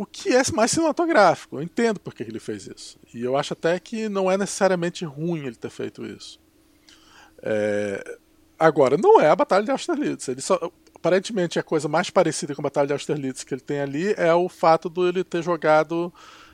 O 0.00 0.06
que 0.06 0.34
é 0.34 0.42
mais 0.54 0.70
cinematográfico. 0.70 1.56
Eu 1.56 1.62
entendo 1.62 2.00
porque 2.00 2.22
ele 2.22 2.40
fez 2.40 2.66
isso. 2.66 2.98
E 3.12 3.22
eu 3.22 3.36
acho 3.36 3.52
até 3.52 3.78
que 3.78 4.08
não 4.08 4.30
é 4.30 4.38
necessariamente 4.38 5.04
ruim 5.04 5.46
ele 5.46 5.56
ter 5.56 5.70
feito 5.70 6.06
isso. 6.06 6.40
É, 7.42 8.18
Agora, 8.60 8.98
não 8.98 9.18
é 9.18 9.30
a 9.30 9.34
Batalha 9.34 9.64
de 9.64 9.70
Austerlitz. 9.70 10.28
Ele 10.28 10.42
só, 10.42 10.70
aparentemente, 10.94 11.58
a 11.58 11.62
coisa 11.62 11.88
mais 11.88 12.10
parecida 12.10 12.54
com 12.54 12.60
a 12.60 12.64
Batalha 12.64 12.88
de 12.88 12.92
Austerlitz 12.92 13.42
que 13.42 13.54
ele 13.54 13.62
tem 13.62 13.80
ali 13.80 14.12
é 14.18 14.34
o 14.34 14.50
fato 14.50 14.90
de 14.90 15.00
ele 15.00 15.24
ter 15.24 15.42
jogado 15.42 16.12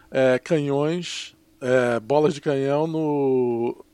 é, 0.08 0.38
canhões, 0.38 1.36
é, 1.60 1.98
bolas 1.98 2.32
de 2.32 2.40
canhão 2.40 2.86
no, 2.86 3.84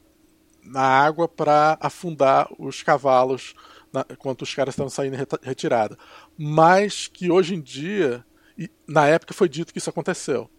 na 0.63 0.83
água 0.83 1.27
para 1.27 1.79
afundar 1.81 2.51
os 2.59 2.83
cavalos 2.83 3.55
na, 3.91 4.05
enquanto 4.11 4.43
os 4.43 4.55
caras 4.55 4.75
estavam 4.75 4.91
saindo 4.91 5.17
retirada. 5.41 5.97
Mas 6.37 7.09
que 7.09 7.31
hoje 7.31 7.55
em 7.55 7.63
dia, 7.63 8.23
e, 8.57 8.71
na 8.87 9.07
época 9.07 9.35
foi 9.35 9.49
dito 9.49 9.73
que 9.73 9.79
isso 9.79 9.91
aconteceu. 9.91 10.51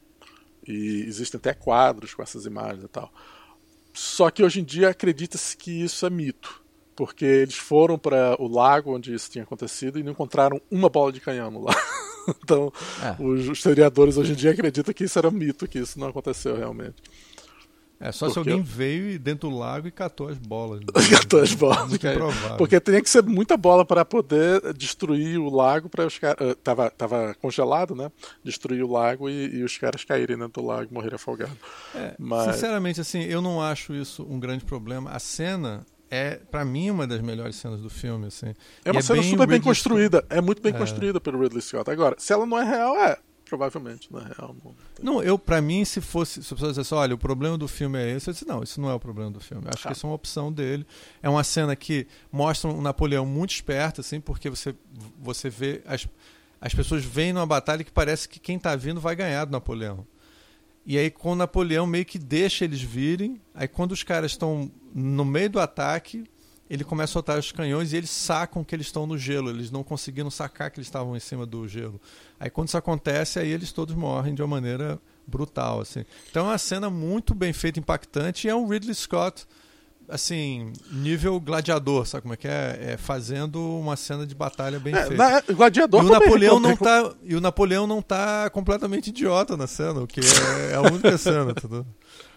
E 0.65 1.03
existem 1.07 1.37
até 1.37 1.53
quadros 1.53 2.13
com 2.13 2.23
essas 2.23 2.45
imagens 2.45 2.83
e 2.83 2.87
tal. 2.87 3.13
Só 3.93 4.29
que 4.29 4.43
hoje 4.43 4.61
em 4.61 4.63
dia 4.63 4.89
acredita-se 4.89 5.55
que 5.55 5.83
isso 5.83 6.05
é 6.05 6.09
mito 6.09 6.63
porque 6.95 7.25
eles 7.25 7.55
foram 7.55 7.97
para 7.97 8.41
o 8.41 8.47
lago 8.47 8.95
onde 8.95 9.13
isso 9.13 9.29
tinha 9.29 9.43
acontecido 9.43 9.99
e 9.99 10.03
não 10.03 10.11
encontraram 10.11 10.61
uma 10.69 10.89
bola 10.89 11.11
de 11.11 11.19
canhão 11.19 11.51
no 11.51 11.63
lago. 11.63 11.79
então, 12.43 12.71
é. 13.01 13.21
os 13.21 13.45
historiadores 13.47 14.17
hoje 14.17 14.33
em 14.33 14.35
dia 14.35 14.51
acreditam 14.51 14.93
que 14.93 15.03
isso 15.03 15.17
era 15.17 15.29
mito, 15.31 15.67
que 15.67 15.79
isso 15.79 15.99
não 15.99 16.07
aconteceu 16.07 16.55
realmente. 16.55 16.95
É 18.03 18.11
só 18.11 18.25
porque... 18.25 18.33
se 18.33 18.39
alguém 18.39 18.61
veio 18.61 19.17
dentro 19.17 19.49
do 19.49 19.57
lago 19.57 19.87
e 19.87 19.91
catou 19.91 20.27
as 20.27 20.37
bolas. 20.37 20.81
catou 21.09 21.41
as 21.41 21.53
bolas. 21.53 21.93
É. 22.03 22.57
Porque 22.57 22.77
tinha 22.81 23.01
que 23.01 23.09
ser 23.09 23.23
muita 23.23 23.55
bola 23.55 23.85
para 23.85 24.03
poder 24.03 24.73
destruir 24.73 25.39
o 25.39 25.49
lago 25.49 25.87
para 25.87 26.05
os 26.05 26.19
caras. 26.19 26.51
Uh, 26.51 26.53
tava, 26.55 26.89
tava 26.89 27.33
congelado, 27.35 27.95
né? 27.95 28.11
Destruir 28.43 28.83
o 28.83 28.91
lago 28.91 29.29
e, 29.29 29.55
e, 29.55 29.63
os 29.63 29.77
caras 29.77 30.03
caírem 30.03 30.37
dentro 30.37 30.61
do 30.61 30.67
lago 30.67 30.89
e 30.91 30.93
morrerem 30.93 31.15
afogados. 31.15 31.55
É, 31.95 32.13
Mas... 32.19 32.55
Sinceramente, 32.55 32.99
assim, 32.99 33.23
eu 33.23 33.41
não 33.41 33.61
acho 33.61 33.95
isso 33.95 34.27
um 34.29 34.37
grande 34.37 34.65
problema. 34.65 35.09
A 35.11 35.19
cena 35.19 35.85
é, 36.11 36.35
para 36.51 36.63
mim, 36.63 36.91
uma 36.91 37.07
das 37.07 37.21
melhores 37.21 37.55
cenas 37.55 37.81
do 37.81 37.89
filme. 37.89 38.27
Assim. 38.27 38.53
É 38.85 38.91
uma 38.91 38.97
e 38.97 38.99
é 38.99 39.01
cena 39.01 39.19
é 39.19 39.23
super 39.23 39.47
bem 39.47 39.61
construída. 39.61 40.19
Scott. 40.19 40.37
É 40.37 40.41
muito 40.41 40.61
bem 40.61 40.71
é. 40.71 40.77
construída 40.77 41.19
pelo 41.19 41.41
Ridley 41.41 41.61
Scott. 41.61 41.89
Agora, 41.89 42.15
se 42.19 42.31
ela 42.33 42.45
não 42.45 42.59
é 42.59 42.63
real, 42.63 42.95
é. 42.97 43.17
Provavelmente 43.45 44.09
é 44.13 44.19
real. 44.19 44.55
Não, 44.63 44.75
não 45.15 45.23
eu, 45.23 45.37
para 45.37 45.61
mim, 45.61 45.83
se 45.85 46.01
fosse. 46.01 46.43
Se 46.43 46.53
a 46.53 46.55
pessoa 46.55 46.71
dissesse, 46.71 46.93
olha, 46.93 47.13
o 47.13 47.17
problema 47.17 47.57
do 47.57 47.67
filme 47.67 47.99
é 47.99 48.11
esse, 48.15 48.29
eu 48.29 48.33
disse, 48.33 48.47
não, 48.47 48.63
isso 48.63 48.79
não 48.79 48.89
é 48.89 48.93
o 48.93 48.99
problema 48.99 49.31
do 49.31 49.39
filme. 49.39 49.65
Eu 49.65 49.71
acho 49.73 49.87
ah. 49.87 49.91
que 49.91 49.97
isso 49.97 50.05
é 50.05 50.09
uma 50.09 50.15
opção 50.15 50.51
dele. 50.51 50.85
É 51.21 51.29
uma 51.29 51.43
cena 51.43 51.75
que 51.75 52.07
mostra 52.31 52.69
um 52.69 52.81
Napoleão 52.81 53.25
muito 53.25 53.51
esperto, 53.51 54.01
assim, 54.01 54.19
porque 54.19 54.49
você, 54.49 54.73
você 55.19 55.49
vê. 55.49 55.81
As, 55.85 56.07
as 56.59 56.73
pessoas 56.73 57.03
veem 57.03 57.33
numa 57.33 57.45
batalha 57.45 57.83
que 57.83 57.91
parece 57.91 58.27
que 58.27 58.39
quem 58.39 58.55
está 58.55 58.75
vindo 58.75 59.01
vai 59.01 59.15
ganhar 59.15 59.45
do 59.45 59.51
Napoleão. 59.51 60.07
E 60.85 60.97
aí, 60.97 61.09
com 61.09 61.31
o 61.31 61.35
Napoleão 61.35 61.85
meio 61.85 62.05
que 62.05 62.19
deixa 62.19 62.65
eles 62.65 62.81
virem, 62.81 63.41
aí 63.53 63.67
quando 63.67 63.91
os 63.91 64.03
caras 64.03 64.31
estão 64.31 64.71
no 64.93 65.23
meio 65.23 65.49
do 65.49 65.59
ataque, 65.59 66.25
ele 66.70 66.84
começa 66.84 67.11
a 67.11 67.14
soltar 67.14 67.38
os 67.38 67.51
canhões 67.51 67.93
e 67.93 67.97
eles 67.97 68.09
sacam 68.09 68.64
que 68.64 68.74
eles 68.76 68.88
estão 68.88 69.05
no 69.05 69.18
gelo. 69.18 69.49
Eles 69.49 69.70
não 69.70 69.84
conseguiram 69.84 70.32
sacar 70.32 70.72
que 70.72 70.80
eles 70.80 70.88
estavam 70.88 71.16
em 71.16 71.20
cima 71.20 71.45
do 71.45 71.68
gelo. 71.68 71.99
Aí 72.39 72.49
quando 72.49 72.70
isso 72.70 72.78
acontece, 72.78 73.39
aí 73.39 73.51
eles 73.51 73.72
todos 73.72 73.95
morrem 73.95 74.34
de 74.34 74.41
uma 74.41 74.47
maneira 74.47 74.99
brutal. 75.28 75.82
Assim. 75.82 76.05
Então 76.30 76.45
é 76.45 76.49
uma 76.49 76.57
cena 76.57 76.89
muito 76.89 77.36
bem 77.36 77.53
feita, 77.53 77.80
impactante, 77.80 78.47
e 78.47 78.49
é 78.49 78.55
um 78.55 78.68
Ridley 78.68 78.95
Scott 78.95 79.45
assim, 80.07 80.74
nível 80.91 81.39
gladiador, 81.39 82.05
sabe 82.05 82.24
como 82.24 82.34
é 82.34 82.38
que 82.38 82.47
é? 82.47 82.93
é 82.93 82.97
fazendo 82.97 83.59
uma 83.80 83.95
cena 83.95 84.26
de 84.26 84.36
batalha 84.36 84.80
bem 84.80 84.93
é, 84.93 85.05
feita. 85.05 85.16
Na, 85.16 85.41
gladiador 85.41 86.03
e 86.03 86.05
o 86.05 86.09
Napoleão 86.09 86.59
não 86.59 86.76
tá 86.76 87.14
E 87.24 87.36
o 87.36 87.41
Napoleão 87.41 87.88
não 87.88 88.01
tá 88.01 88.49
completamente 88.49 89.07
idiota 89.07 89.55
na 89.55 89.68
cena, 89.68 90.01
o 90.01 90.07
que 90.07 90.20
é, 90.20 90.72
é 90.72 90.76
a 90.76 90.82
única 90.82 91.18
cena, 91.18 91.53
tudo. 91.53 91.86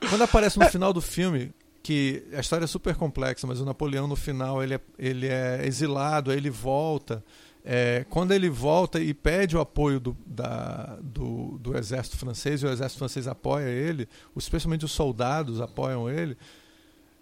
Quando 0.08 0.22
aparece 0.22 0.58
no 0.58 0.64
é. 0.64 0.70
final 0.70 0.92
do 0.92 1.00
filme, 1.00 1.52
que 1.86 2.24
a 2.32 2.40
história 2.40 2.64
é 2.64 2.66
super 2.66 2.96
complexa, 2.96 3.46
mas 3.46 3.60
o 3.60 3.64
Napoleão 3.64 4.08
no 4.08 4.16
final 4.16 4.60
ele 4.60 4.74
é, 4.74 4.80
ele 4.98 5.28
é 5.28 5.64
exilado, 5.64 6.32
ele 6.32 6.50
volta. 6.50 7.24
É, 7.64 8.04
quando 8.10 8.32
ele 8.32 8.50
volta 8.50 8.98
e 8.98 9.14
pede 9.14 9.56
o 9.56 9.60
apoio 9.60 10.00
do, 10.00 10.16
da, 10.26 10.98
do, 11.00 11.56
do, 11.58 11.78
exército 11.78 12.16
francês, 12.16 12.60
e 12.60 12.66
o 12.66 12.70
exército 12.72 12.98
francês 12.98 13.28
apoia 13.28 13.68
ele, 13.68 14.08
especialmente 14.36 14.84
os 14.84 14.90
soldados 14.90 15.60
apoiam 15.60 16.10
ele. 16.10 16.36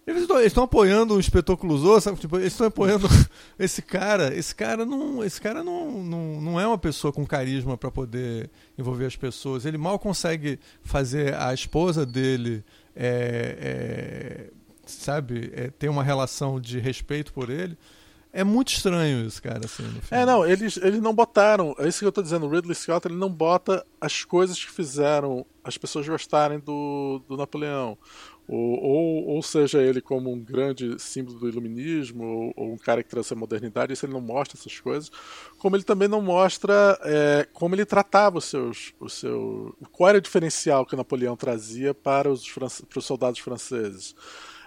Eles 0.07 0.27
estão 0.47 0.65
apoiando 0.65 1.15
o 1.15 1.21
inspetor 1.21 1.59
Clouseau, 1.59 2.01
sabe? 2.01 2.19
Tipo, 2.19 2.39
eles 2.39 2.53
estão 2.53 2.67
apoiando 2.67 3.07
esse 3.59 3.83
cara. 3.83 4.35
Esse 4.35 4.55
cara 4.55 4.87
não, 4.87 5.23
esse 5.23 5.41
cara 5.41 5.63
não, 5.63 6.03
não, 6.03 6.41
não 6.41 6.61
é 6.61 6.67
uma 6.67 6.79
pessoa 6.79 7.13
com 7.13 7.27
carisma 7.27 7.77
para 7.77 7.91
poder 7.91 8.51
envolver 8.79 9.07
as 9.07 9.17
pessoas. 9.17 9.67
Ele 9.67 9.77
mal 9.77 9.99
consegue 9.99 10.59
fazer 10.83 11.35
a 11.35 11.53
esposa 11.53 12.07
dele 12.07 12.65
é, 12.95 13.59
é, 13.61 14.54
sabe, 14.93 15.51
é, 15.55 15.71
ter 15.71 15.89
uma 15.89 16.03
relação 16.03 16.61
de 16.61 16.79
respeito 16.79 17.33
por 17.33 17.51
ele. 17.51 17.77
É 18.33 18.43
muito 18.43 18.73
estranho 18.73 19.25
isso, 19.25 19.41
cara. 19.41 19.61
Assim, 19.65 19.85
é, 20.11 20.27
não, 20.27 20.45
eles, 20.45 20.77
eles 20.79 21.01
não 21.01 21.15
botaram. 21.15 21.73
É 21.79 21.87
isso 21.87 22.01
que 22.01 22.05
eu 22.05 22.11
tô 22.11 22.21
dizendo. 22.21 22.47
O 22.47 22.49
Ridley 22.49 22.75
Scott 22.75 23.07
ele 23.07 23.15
não 23.15 23.31
bota 23.31 23.87
as 24.01 24.25
coisas 24.25 24.63
que 24.63 24.73
fizeram 24.73 25.47
as 25.63 25.79
pessoas 25.79 26.09
gostarem 26.09 26.59
do, 26.59 27.23
do 27.29 27.37
Napoleão. 27.37 27.97
Ou, 28.47 28.83
ou, 28.83 29.27
ou, 29.29 29.43
seja 29.43 29.81
ele 29.81 30.03
como 30.03 30.31
um 30.31 30.39
grande 30.39 30.99
símbolo 30.99 31.39
do 31.39 31.49
iluminismo, 31.49 32.25
ou, 32.25 32.53
ou, 32.57 32.73
um 32.75 32.77
cara 32.77 33.03
que 33.03 33.09
trouxe 33.09 33.33
a 33.33 33.37
modernidade, 33.37 33.95
isso 33.95 34.05
ele 34.05 34.13
não 34.13 34.21
mostra 34.21 34.59
essas 34.59 34.79
coisas, 34.79 35.11
como 35.59 35.77
ele 35.77 35.83
também 35.83 36.09
não 36.09 36.21
mostra 36.21 36.99
é, 37.03 37.49
como 37.55 37.75
ele 37.75 37.87
tratava 37.87 38.37
os 38.37 38.45
seus, 38.45 38.93
os 39.01 39.15
seu, 39.15 39.75
qual 39.91 40.11
era 40.11 40.19
o 40.19 40.21
diferencial 40.21 40.85
que 40.85 40.95
Napoleão 40.95 41.37
trazia 41.37 41.95
para 41.95 42.31
os, 42.31 42.47
para 42.47 42.99
os 42.99 43.07
soldados 43.07 43.41
franceses. 43.41 44.15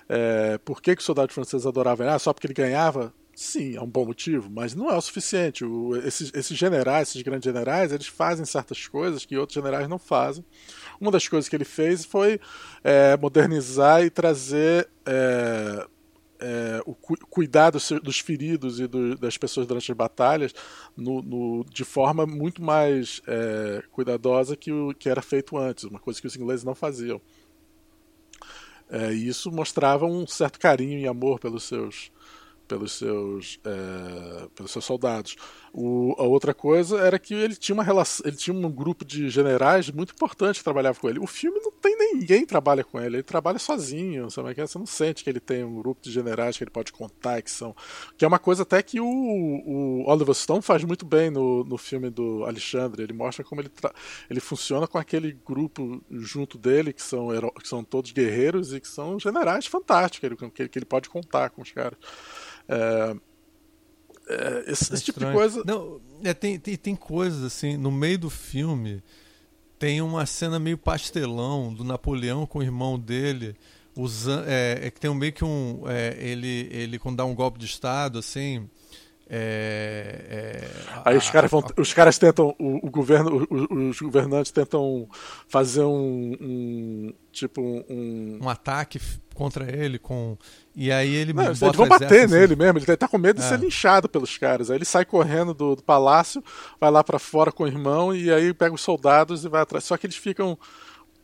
É, 0.10 0.58
por 0.60 0.82
que, 0.82 0.96
que 0.96 1.00
os 1.00 1.06
soldados 1.06 1.34
franceses 1.34 1.66
adoravam 1.66 2.06
ele? 2.06 2.16
Ah, 2.16 2.20
só 2.20 2.34
porque 2.34 2.48
ele 2.48 2.54
ganhava? 2.54 3.14
Sim, 3.36 3.76
é 3.76 3.82
um 3.82 3.88
bom 3.88 4.04
motivo, 4.04 4.50
mas 4.50 4.74
não 4.74 4.90
é 4.90 4.98
o 4.98 5.02
suficiente. 5.02 5.64
O, 5.64 5.96
esses, 5.98 6.32
esses 6.34 6.58
generais, 6.58 7.10
esses 7.10 7.22
grandes 7.22 7.46
generais, 7.46 7.92
eles 7.92 8.08
fazem 8.08 8.46
certas 8.46 8.88
coisas 8.88 9.26
que 9.26 9.38
outros 9.38 9.54
generais 9.54 9.88
não 9.88 10.00
fazem. 10.00 10.44
Uma 11.00 11.12
das 11.12 11.28
coisas 11.28 11.48
que 11.48 11.56
ele 11.56 11.64
fez 11.64 12.04
foi 12.04 12.40
é, 12.84 13.16
modernizar 13.18 14.04
e 14.04 14.10
trazer 14.10 14.90
é, 15.06 15.86
é, 16.40 16.82
o 16.86 16.94
cu 16.96 17.16
cuidar 17.30 17.70
dos, 17.70 17.92
dos 18.04 18.20
feridos 18.20 18.80
e 18.80 18.88
do, 18.88 19.16
das 19.16 19.38
pessoas 19.38 19.68
durante 19.68 19.92
as 19.92 19.98
batalhas 19.98 20.54
no, 20.96 21.22
no, 21.22 21.66
de 21.66 21.84
forma 21.84 22.26
muito 22.26 22.62
mais 22.62 23.22
é, 23.28 23.84
cuidadosa 23.92 24.56
que 24.56 24.72
o 24.72 24.94
que 24.94 25.10
era 25.10 25.22
feito 25.22 25.58
antes, 25.58 25.84
uma 25.84 26.00
coisa 26.00 26.20
que 26.20 26.28
os 26.28 26.36
ingleses 26.36 26.64
não 26.64 26.76
faziam. 26.76 27.22
É, 28.90 29.12
e 29.14 29.28
isso 29.28 29.52
mostrava 29.52 30.06
um 30.06 30.26
certo 30.26 30.60
carinho 30.60 31.00
e 31.00 31.08
amor 31.08 31.40
pelos 31.40 31.64
seus 31.64 32.12
pelos 32.68 32.94
seus, 32.94 33.60
é, 33.64 34.48
pelos 34.56 34.72
seus 34.72 34.86
soldados. 34.86 35.36
O, 35.74 36.16
a 36.18 36.24
outra 36.24 36.54
coisa 36.54 37.00
era 37.00 37.20
que 37.20 37.34
ele 37.34 37.56
tinha 37.56 37.74
uma 37.74 37.84
relação, 37.84 38.26
ele 38.26 38.36
tinha 38.36 38.56
um 38.56 38.70
grupo 38.70 39.06
de 39.06 39.30
generais 39.30 39.90
muito 39.92 40.14
importante 40.14 40.58
que 40.58 40.64
trabalhava 40.64 41.00
com 41.00 41.10
ele. 41.10 41.20
O 41.20 41.28
filme 41.28 41.60
não 41.60 41.72
tem 41.72 41.96
ninguém 41.98 42.42
que 42.42 42.48
trabalha 42.48 42.84
com 42.84 43.00
ele, 43.00 43.18
ele 43.18 43.24
trabalha 43.24 43.60
sozinho, 43.60 44.30
sabe? 44.32 44.54
É 44.58 44.66
você 44.68 44.78
não 44.78 44.86
sente 44.86 45.24
que 45.24 45.30
ele 45.30 45.40
tem 45.40 45.64
um 45.64 45.76
grupo 45.76 46.02
de 46.02 46.12
generais 46.12 46.58
que 46.58 46.64
ele 46.64 46.72
pode 46.72 46.92
contar 46.92 47.42
que 47.42 47.52
são, 47.52 47.76
que 48.18 48.26
é 48.26 48.28
uma 48.28 48.40
coisa 48.40 48.64
até 48.64 48.82
que 48.82 49.00
o, 49.00 49.06
o 49.06 50.10
Oliver 50.10 50.34
Stone 50.34 50.62
faz 50.62 50.84
muito 50.84 51.06
bem 51.06 51.30
no, 51.30 51.64
no 51.64 51.78
filme 51.78 52.10
do 52.10 52.44
Alexandre. 52.46 53.04
Ele 53.04 53.14
mostra 53.14 53.44
como 53.44 53.62
ele, 53.62 53.72
ele 54.30 54.40
funciona 54.40 54.88
com 54.88 54.98
aquele 54.98 55.32
grupo 55.46 56.04
junto 56.10 56.58
dele 56.58 56.92
que 56.92 57.02
são 57.02 57.28
que 57.62 57.68
são 57.68 57.84
todos 57.84 58.12
guerreiros 58.12 58.74
e 58.74 58.80
que 58.80 58.88
são 58.88 59.20
generais 59.20 59.66
fantásticos 59.66 60.20
que 60.20 60.26
ele, 60.64 60.70
que 60.70 60.80
ele 60.80 60.86
pode 60.86 61.10
contar 61.10 61.50
com 61.50 61.62
os 61.62 61.72
caras. 61.72 61.98
É, 62.68 63.16
é, 64.30 64.72
esse, 64.72 64.94
esse 64.94 65.04
tipo 65.04 65.20
de 65.20 65.32
coisa. 65.32 65.64
Não, 65.66 66.02
é, 66.24 66.34
tem, 66.34 66.60
tem, 66.60 66.76
tem 66.76 66.96
coisas 66.96 67.44
assim, 67.44 67.78
no 67.78 67.92
meio 67.92 68.20
do 68.20 68.30
filme 68.30 69.02
tem 69.80 70.02
uma 70.02 70.26
cena 70.26 70.60
meio 70.60 70.78
pastelão 70.78 71.74
do 71.74 71.84
Napoleão 71.84 72.46
com 72.46 72.60
o 72.60 72.64
irmão 72.64 73.00
dele. 73.00 73.56
Usando, 73.96 74.46
é, 74.48 74.88
é 74.88 74.92
que 74.92 75.00
tem 75.00 75.10
um 75.10 75.16
meio 75.16 75.34
que 75.34 75.44
um. 75.44 75.84
É, 75.88 76.16
ele, 76.20 76.70
ele, 76.72 77.00
quando 77.00 77.18
dá 77.18 77.26
um 77.26 77.34
golpe 77.34 77.58
de 77.58 77.66
Estado, 77.66 78.20
assim, 78.20 78.70
é, 79.30 80.26
é, 80.30 80.68
Aí 81.04 81.18
os 81.18 81.30
caras, 81.30 81.52
vão, 81.52 81.62
os 81.78 81.94
caras 81.94 82.18
tentam, 82.18 82.56
o, 82.58 82.88
o 82.88 82.90
governo, 82.90 83.46
os, 83.50 83.68
os, 83.70 84.02
governantes 84.02 84.52
tentam 84.52 85.08
fazer 85.50 85.84
um, 85.84 86.38
um 86.40 87.14
tipo 87.32 87.62
um, 87.62 88.40
um 88.42 88.50
ataque 88.50 89.02
contra 89.36 89.70
ele 89.70 90.00
com 90.00 90.38
e 90.74 90.92
aí 90.92 91.14
ele 91.14 91.34
Não, 91.34 91.44
eles 91.46 91.60
vão 91.60 91.88
bater 91.88 92.26
assim. 92.26 92.34
nele 92.34 92.56
mesmo, 92.56 92.80
ele 92.80 92.98
tá 92.98 93.08
com 93.08 93.18
medo 93.18 93.40
de 93.40 93.46
é. 93.46 93.50
ser 93.50 93.60
linchado 93.60 94.08
pelos 94.08 94.38
caras. 94.38 94.72
Aí 94.72 94.78
ele 94.78 94.86
sai 94.86 95.04
correndo 95.04 95.54
do, 95.54 95.76
do 95.76 95.84
palácio, 95.84 96.42
vai 96.80 96.90
lá 96.90 97.04
para 97.04 97.20
fora 97.20 97.52
com 97.52 97.64
o 97.64 97.68
irmão 97.68 98.16
e 98.16 98.32
aí 98.32 98.54
pega 98.54 98.74
os 98.74 98.82
soldados 98.82 99.44
e 99.44 99.50
vai 99.50 99.62
atrás. 99.62 99.84
Só 99.84 99.98
que 99.98 100.08
eles 100.08 100.16
ficam 100.16 100.58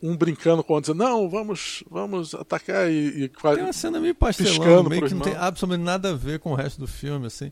um 0.02 0.14
brincando 0.14 0.62
com 0.62 0.74
o 0.74 0.76
outro, 0.76 0.92
dizendo, 0.92 1.08
não, 1.08 1.30
vamos, 1.30 1.82
vamos 1.90 2.34
atacar 2.34 2.90
e, 2.90 3.24
e 3.24 3.28
tem 3.28 3.62
uma 3.62 3.72
cena 3.72 3.98
meio 3.98 4.14
pastelão, 4.14 4.84
meio 4.84 5.06
que 5.06 5.14
não 5.14 5.22
tem 5.22 5.34
absolutamente 5.34 5.84
nada 5.84 6.10
a 6.10 6.14
ver 6.14 6.38
com 6.38 6.52
o 6.52 6.54
resto 6.54 6.78
do 6.78 6.86
filme, 6.86 7.26
assim. 7.26 7.50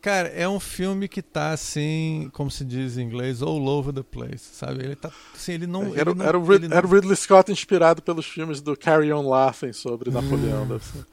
Cara, 0.00 0.28
é 0.28 0.48
um 0.48 0.60
filme 0.60 1.08
que 1.08 1.20
tá 1.20 1.50
assim, 1.50 2.30
como 2.32 2.50
se 2.50 2.64
diz 2.64 2.96
em 2.96 3.02
inglês, 3.02 3.42
all 3.42 3.66
over 3.66 3.92
the 3.92 4.02
place, 4.02 4.44
sabe? 4.52 4.84
Ele 4.84 4.94
tá 4.94 5.10
assim, 5.34 5.54
ele 5.54 5.66
não. 5.66 5.94
Era, 5.94 6.10
ele 6.10 6.18
não, 6.18 6.24
era, 6.24 6.38
o, 6.38 6.44
Rid, 6.44 6.72
era 6.72 6.86
Ridley 6.86 7.16
Scott 7.16 7.50
inspirado 7.50 8.00
pelos 8.00 8.24
filmes 8.24 8.60
do 8.60 8.76
Carry 8.76 9.12
On 9.12 9.28
Laughing 9.28 9.72
sobre 9.72 10.10
Napoleão. 10.10 10.64
Hum. 10.64 11.04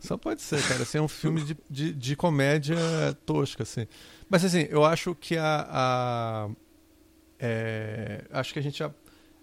Só 0.00 0.16
pode 0.16 0.42
ser, 0.42 0.60
cara. 0.66 0.82
Assim, 0.82 0.98
é 0.98 1.02
um 1.02 1.08
filme 1.08 1.42
de, 1.42 1.56
de, 1.68 1.92
de, 1.92 2.16
comédia 2.16 2.76
tosca, 3.24 3.62
assim. 3.62 3.86
Mas 4.28 4.44
assim, 4.44 4.66
eu 4.70 4.84
acho 4.84 5.14
que 5.14 5.36
a. 5.36 5.68
a 5.70 6.48
é, 7.38 8.24
acho 8.32 8.52
que 8.52 8.58
a 8.58 8.62
gente 8.62 8.78
já. 8.78 8.90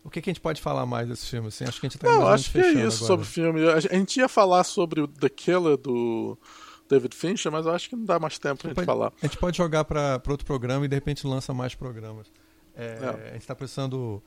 O 0.04 0.10
que, 0.10 0.22
que, 0.22 0.30
a 0.30 0.34
gente 0.34 0.42
pode 0.42 0.62
falar 0.62 0.86
mais 0.86 1.08
desse 1.08 1.26
filme? 1.28 1.48
Assim? 1.50 1.64
Acho 1.66 1.80
que 1.80 1.86
a 1.86 1.90
gente 1.90 2.00
tá 2.00 2.08
Não, 2.08 2.28
acho 2.28 2.52
que 2.52 2.60
é 2.60 2.72
isso 2.72 2.78
agora. 2.80 2.90
sobre 2.90 3.26
o 3.26 3.30
filme. 3.30 3.70
A 3.70 3.80
gente 3.80 4.18
ia 4.18 4.28
falar 4.28 4.64
sobre 4.64 5.02
o 5.02 5.08
The 5.08 5.30
Killer 5.30 5.78
do 5.78 6.38
David 6.90 7.16
Fincher, 7.16 7.52
mas 7.52 7.66
eu 7.66 7.74
acho 7.74 7.90
que 7.90 7.96
não 7.96 8.06
dá 8.06 8.20
mais 8.20 8.40
tempo 8.40 8.62
pra 8.62 8.70
gente 8.70 8.76
pode, 8.76 8.86
falar. 8.86 9.14
A 9.22 9.26
gente 9.26 9.38
pode 9.38 9.58
jogar 9.58 9.84
para 9.86 10.22
outro 10.30 10.46
programa 10.46 10.86
e 10.86 10.88
de 10.88 10.96
repente 10.96 11.26
lança 11.28 11.54
mais 11.54 11.76
programas. 11.76 12.28
É, 12.76 12.98
é. 13.02 13.30
A 13.30 13.34
gente 13.34 13.42
está 13.42 13.56
precisando 13.56 14.22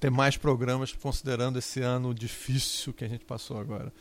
ter 0.00 0.10
mais 0.10 0.36
programas 0.36 0.92
considerando 0.92 1.58
esse 1.58 1.80
ano 1.80 2.14
difícil 2.14 2.92
que 2.92 3.04
a 3.04 3.08
gente 3.08 3.24
passou 3.24 3.58
agora. 3.58 3.92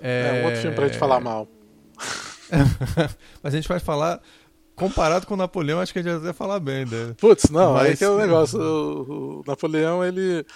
É, 0.00 0.38
é 0.38 0.42
um 0.42 0.44
outro 0.46 0.60
filme 0.60 0.74
pra 0.74 0.86
gente 0.86 0.98
falar 0.98 1.20
mal. 1.20 1.46
mas 3.42 3.52
a 3.52 3.56
gente 3.56 3.68
vai 3.68 3.78
falar. 3.78 4.20
Comparado 4.74 5.26
com 5.26 5.34
o 5.34 5.36
Napoleão, 5.36 5.80
acho 5.80 5.92
que 5.92 5.98
a 5.98 6.02
gente 6.02 6.12
vai 6.12 6.22
até 6.22 6.32
falar 6.32 6.58
bem 6.58 6.86
dele. 6.86 7.12
Putz, 7.14 7.50
não, 7.50 7.74
mas... 7.74 7.90
aí 7.90 7.96
que 7.96 8.04
é 8.04 8.08
o 8.08 8.16
negócio. 8.16 8.58
O, 8.58 9.40
o 9.40 9.44
Napoleão, 9.46 10.02
ele. 10.02 10.46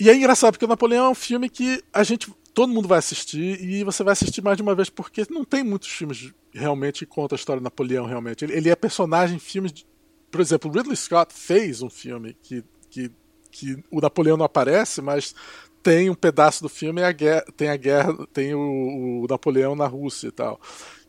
E 0.00 0.08
é 0.08 0.16
engraçado, 0.16 0.54
porque 0.54 0.64
o 0.64 0.68
Napoleão 0.68 1.06
é 1.06 1.08
um 1.10 1.14
filme 1.14 1.50
que 1.50 1.84
a 1.92 2.02
gente 2.02 2.32
todo 2.54 2.72
mundo 2.72 2.88
vai 2.88 2.98
assistir 2.98 3.62
e 3.62 3.82
você 3.84 4.02
vai 4.04 4.12
assistir 4.12 4.42
mais 4.42 4.56
de 4.56 4.62
uma 4.62 4.74
vez 4.74 4.90
porque 4.90 5.24
não 5.30 5.44
tem 5.44 5.62
muitos 5.62 5.88
filmes 5.88 6.32
realmente 6.52 7.00
que 7.00 7.06
contam 7.06 7.34
a 7.34 7.38
história 7.38 7.60
do 7.60 7.64
Napoleão 7.64 8.06
realmente. 8.06 8.44
Ele, 8.44 8.54
ele 8.54 8.70
é 8.70 8.76
personagem 8.76 9.36
em 9.36 9.40
filmes, 9.40 9.72
de, 9.72 9.86
por 10.30 10.40
exemplo, 10.40 10.70
Ridley 10.70 10.96
Scott 10.96 11.32
fez 11.32 11.82
um 11.82 11.90
filme 11.90 12.36
que, 12.42 12.62
que, 12.90 13.10
que 13.50 13.82
o 13.90 14.00
Napoleão 14.00 14.36
não 14.36 14.44
aparece, 14.44 15.00
mas 15.00 15.34
tem 15.82 16.10
um 16.10 16.14
pedaço 16.14 16.62
do 16.62 16.68
filme 16.68 17.02
a 17.02 17.10
guerra, 17.10 17.44
tem 17.56 17.68
a 17.68 17.76
guerra, 17.76 18.14
tem 18.32 18.54
o, 18.54 19.22
o, 19.22 19.26
Napoleão 19.28 19.74
na 19.74 19.86
Rússia 19.86 20.28
e 20.28 20.32
tal. 20.32 20.60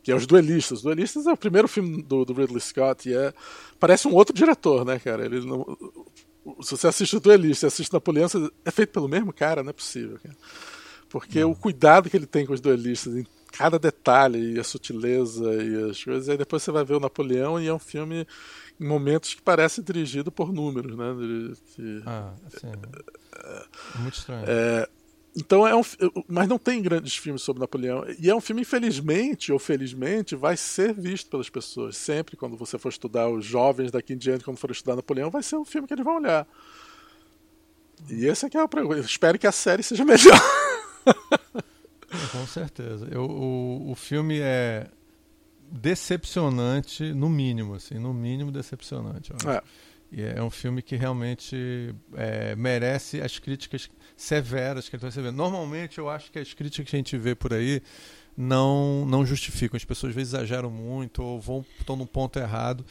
Que 0.01 0.11
é 0.11 0.15
os 0.15 0.25
Duelistas. 0.25 0.79
Os 0.79 0.83
Duelistas 0.83 1.27
é 1.27 1.31
o 1.31 1.37
primeiro 1.37 1.67
filme 1.67 2.01
do, 2.01 2.25
do 2.25 2.33
Ridley 2.33 2.59
Scott 2.59 3.07
e 3.07 3.13
é 3.13 3.33
parece 3.79 4.07
um 4.07 4.13
outro 4.13 4.33
diretor, 4.33 4.83
né, 4.83 4.99
cara? 4.99 5.25
Ele 5.25 5.45
não, 5.45 5.65
se 6.61 6.71
você 6.71 6.87
assiste 6.87 7.15
o 7.15 7.19
Duelista 7.19 7.65
e 7.65 7.67
assiste 7.67 7.93
Napoleão, 7.93 8.27
é 8.65 8.71
feito 8.71 8.91
pelo 8.91 9.07
mesmo 9.07 9.31
cara, 9.31 9.63
não 9.63 9.69
é 9.69 9.73
possível, 9.73 10.19
cara. 10.21 10.35
Porque 11.13 11.43
o 11.43 11.53
cuidado 11.53 12.09
que 12.09 12.17
ele 12.17 12.25
tem 12.25 12.43
com 12.43 12.53
os 12.53 12.59
duelistas, 12.59 13.15
em 13.15 13.23
cada 13.51 13.77
detalhe, 13.77 14.55
e 14.55 14.59
a 14.59 14.63
sutileza 14.63 15.45
e 15.63 15.91
as 15.91 16.03
coisas, 16.03 16.27
aí 16.27 16.35
depois 16.35 16.63
você 16.63 16.71
vai 16.71 16.83
ver 16.83 16.95
o 16.95 16.99
Napoleão 16.99 17.61
e 17.61 17.67
é 17.67 17.73
um 17.73 17.77
filme 17.77 18.25
em 18.81 18.83
momentos 18.83 19.35
que 19.35 19.41
parece 19.43 19.83
dirigido 19.83 20.31
por 20.31 20.51
números, 20.51 20.97
né? 20.97 21.05
Que, 21.75 22.01
ah, 22.07 22.33
sim. 22.59 22.71
É, 23.31 23.65
muito 23.99 24.17
estranho. 24.17 24.43
É, 24.47 24.89
então 25.37 25.67
é 25.67 25.75
um, 25.75 25.83
mas 26.27 26.47
não 26.47 26.57
tem 26.57 26.81
grandes 26.81 27.15
filmes 27.15 27.43
sobre 27.43 27.61
Napoleão 27.61 28.03
e 28.17 28.27
é 28.27 28.35
um 28.35 28.41
filme 28.41 28.63
infelizmente 28.63 29.51
ou 29.51 29.59
felizmente 29.59 30.35
vai 30.35 30.57
ser 30.57 30.95
visto 30.95 31.29
pelas 31.29 31.47
pessoas 31.47 31.95
sempre 31.95 32.35
quando 32.35 32.57
você 32.57 32.79
for 32.79 32.89
estudar 32.89 33.29
os 33.29 33.45
jovens 33.45 33.91
daqui 33.91 34.13
em 34.13 34.17
diante 34.17 34.43
quando 34.43 34.57
for 34.57 34.71
estudar 34.71 34.95
Napoleão 34.95 35.29
vai 35.29 35.43
ser 35.43 35.57
um 35.57 35.65
filme 35.65 35.87
que 35.87 35.93
eles 35.93 36.03
vão 36.03 36.17
olhar. 36.17 36.47
E 38.09 38.25
esse 38.25 38.47
aqui 38.47 38.57
é 38.57 38.63
o 38.63 38.69
eu 38.73 38.99
espero 38.99 39.37
que 39.37 39.45
a 39.45 39.51
série 39.51 39.83
seja 39.83 40.03
melhor. 40.05 40.41
Com 42.31 42.45
certeza. 42.45 43.07
Eu, 43.09 43.23
o, 43.23 43.91
o 43.91 43.95
filme 43.95 44.39
é 44.39 44.87
decepcionante, 45.71 47.13
no 47.13 47.29
mínimo, 47.29 47.75
assim, 47.75 47.95
no 47.95 48.13
mínimo 48.13 48.51
decepcionante. 48.51 49.33
É. 49.47 49.61
E 50.11 50.21
é 50.21 50.43
um 50.43 50.51
filme 50.51 50.83
que 50.83 50.95
realmente 50.95 51.95
é, 52.13 52.55
merece 52.55 53.19
as 53.19 53.39
críticas 53.39 53.89
severas 54.15 54.87
que 54.87 54.95
ele 54.95 54.99
está 54.99 55.07
recebendo. 55.07 55.35
Normalmente, 55.35 55.97
eu 55.97 56.07
acho 56.07 56.31
que 56.31 56.37
as 56.37 56.53
críticas 56.53 56.87
que 56.87 56.95
a 56.95 56.99
gente 56.99 57.17
vê 57.17 57.33
por 57.33 57.51
aí 57.51 57.81
não, 58.37 59.05
não 59.07 59.25
justificam. 59.25 59.75
As 59.75 59.83
pessoas 59.83 60.11
às 60.11 60.15
vezes 60.15 60.33
exageram 60.33 60.69
muito 60.69 61.23
ou 61.23 61.41
vão 61.41 61.65
estão 61.79 61.95
num 61.95 62.05
ponto 62.05 62.37
errado. 62.37 62.85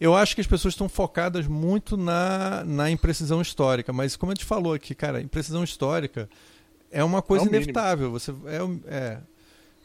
Eu 0.00 0.16
acho 0.16 0.34
que 0.34 0.40
as 0.40 0.46
pessoas 0.46 0.72
estão 0.72 0.88
focadas 0.88 1.46
muito 1.46 1.94
na, 1.96 2.64
na 2.64 2.90
imprecisão 2.90 3.42
histórica, 3.42 3.92
mas 3.92 4.16
como 4.16 4.32
a 4.32 4.34
gente 4.34 4.44
falou 4.44 4.72
aqui, 4.72 4.94
cara, 4.94 5.20
imprecisão 5.20 5.62
histórica 5.62 6.28
é 6.92 7.02
uma 7.02 7.22
coisa 7.22 7.46
é 7.46 7.48
inevitável. 7.48 8.10
Você 8.12 8.30
é, 8.30 8.94
é, 8.94 9.20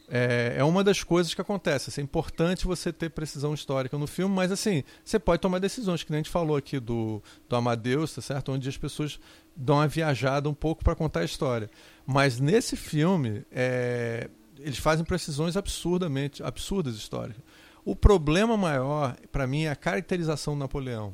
é, 0.10 0.55
é, 0.58 0.64
uma 0.64 0.84
das 0.84 1.03
coisas 1.03 1.34
que 1.34 1.41
acontece. 1.41 1.89
Assim, 1.89 2.01
é 2.01 2.03
importante 2.03 2.68
você 2.68 2.93
ter 2.93 3.10
precisão 3.10 3.53
histórica 3.53 3.97
no 3.97 4.05
filme, 4.05 4.36
mas 4.36 4.51
assim, 4.51 4.84
você 5.03 5.18
pode 5.18 5.41
tomar 5.41 5.60
decisões, 5.60 6.03
que 6.03 6.12
nem 6.12 6.20
a 6.20 6.24
gente 6.24 6.32
falou 6.32 6.58
aqui 6.58 6.80
do, 6.80 7.24
do 7.47 7.55
Amadeus, 7.55 8.14
tá 8.14 8.22
certo? 8.22 8.51
Onde 8.51 8.68
as 8.68 8.78
pessoas 8.78 9.20
dão 9.55 9.78
uma 9.78 9.88
viajada 9.88 10.49
um 10.49 10.53
pouco 10.53 10.84
para 10.84 10.95
contar 10.95 11.22
a 11.22 11.26
história. 11.26 11.70
Mas 12.05 12.39
nesse 12.39 12.76
filme, 12.76 13.45
é, 13.51 14.30
eles 14.60 14.78
fazem 14.78 15.05
precisões 15.05 15.58
absurdamente 15.58 16.43
absurdas 16.43 16.95
históricas. 16.95 17.41
O 17.84 17.95
problema 17.95 18.58
maior, 18.58 19.16
para 19.32 19.47
mim, 19.47 19.64
é 19.64 19.70
a 19.70 19.76
caracterização 19.76 20.55
do 20.55 20.60
Napoleão. 20.60 21.14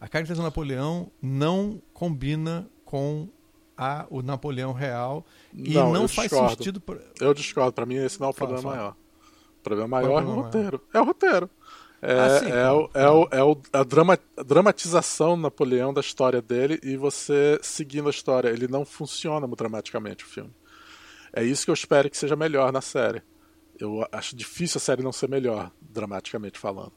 A 0.00 0.08
caracterização 0.08 0.44
do 0.44 0.46
Napoleão 0.46 1.10
não 1.20 1.80
combina 1.92 2.68
com 2.84 3.28
a, 3.82 4.06
o 4.10 4.22
Napoleão 4.22 4.72
real 4.72 5.24
e 5.54 5.74
Não, 5.74 5.92
não 5.92 6.08
faz 6.08 6.28
discordo. 6.30 6.56
sentido. 6.64 6.82
Eu 7.20 7.34
discordo, 7.34 7.72
pra 7.72 7.84
mim 7.86 7.96
esse 7.96 8.20
não 8.20 8.28
é 8.28 8.30
o 8.30 8.32
Fala, 8.32 8.48
problema 8.50 8.62
fala. 8.70 8.76
maior. 8.76 8.96
O 9.58 9.62
problema 9.62 9.84
é 9.86 9.90
maior 10.02 10.22
é 10.22 10.24
o 10.26 10.34
roteiro. 10.34 10.80
É 10.94 11.00
o 11.00 11.04
roteiro. 11.04 11.50
É, 12.04 12.18
Ah, 12.20 12.38
sim, 12.40 12.50
é, 12.50 12.70
o, 12.72 12.90
é, 12.94 13.08
o, 13.10 13.28
é 13.30 13.42
o- 13.44 13.62
a, 13.72 13.84
drama, 13.84 14.18
a 14.36 14.42
dramatização 14.42 15.36
do 15.36 15.42
Napoleão 15.42 15.94
da 15.94 16.00
história 16.00 16.42
dele 16.42 16.80
e 16.82 16.96
você 16.96 17.60
seguindo 17.62 18.08
a 18.08 18.10
história. 18.10 18.48
Ele 18.48 18.66
não 18.66 18.84
funciona 18.84 19.46
muito 19.46 19.58
dramaticamente 19.58 20.24
o 20.24 20.26
filme. 20.26 20.50
É 21.32 21.44
isso 21.44 21.64
que 21.64 21.70
eu 21.70 21.74
espero 21.74 22.10
que 22.10 22.16
seja 22.16 22.34
melhor 22.34 22.72
na 22.72 22.80
série. 22.80 23.22
Eu 23.78 24.04
acho 24.10 24.34
difícil 24.34 24.78
a 24.78 24.80
série 24.80 25.02
não 25.02 25.12
ser 25.12 25.28
melhor, 25.28 25.70
dramaticamente 25.80 26.58
falando. 26.58 26.92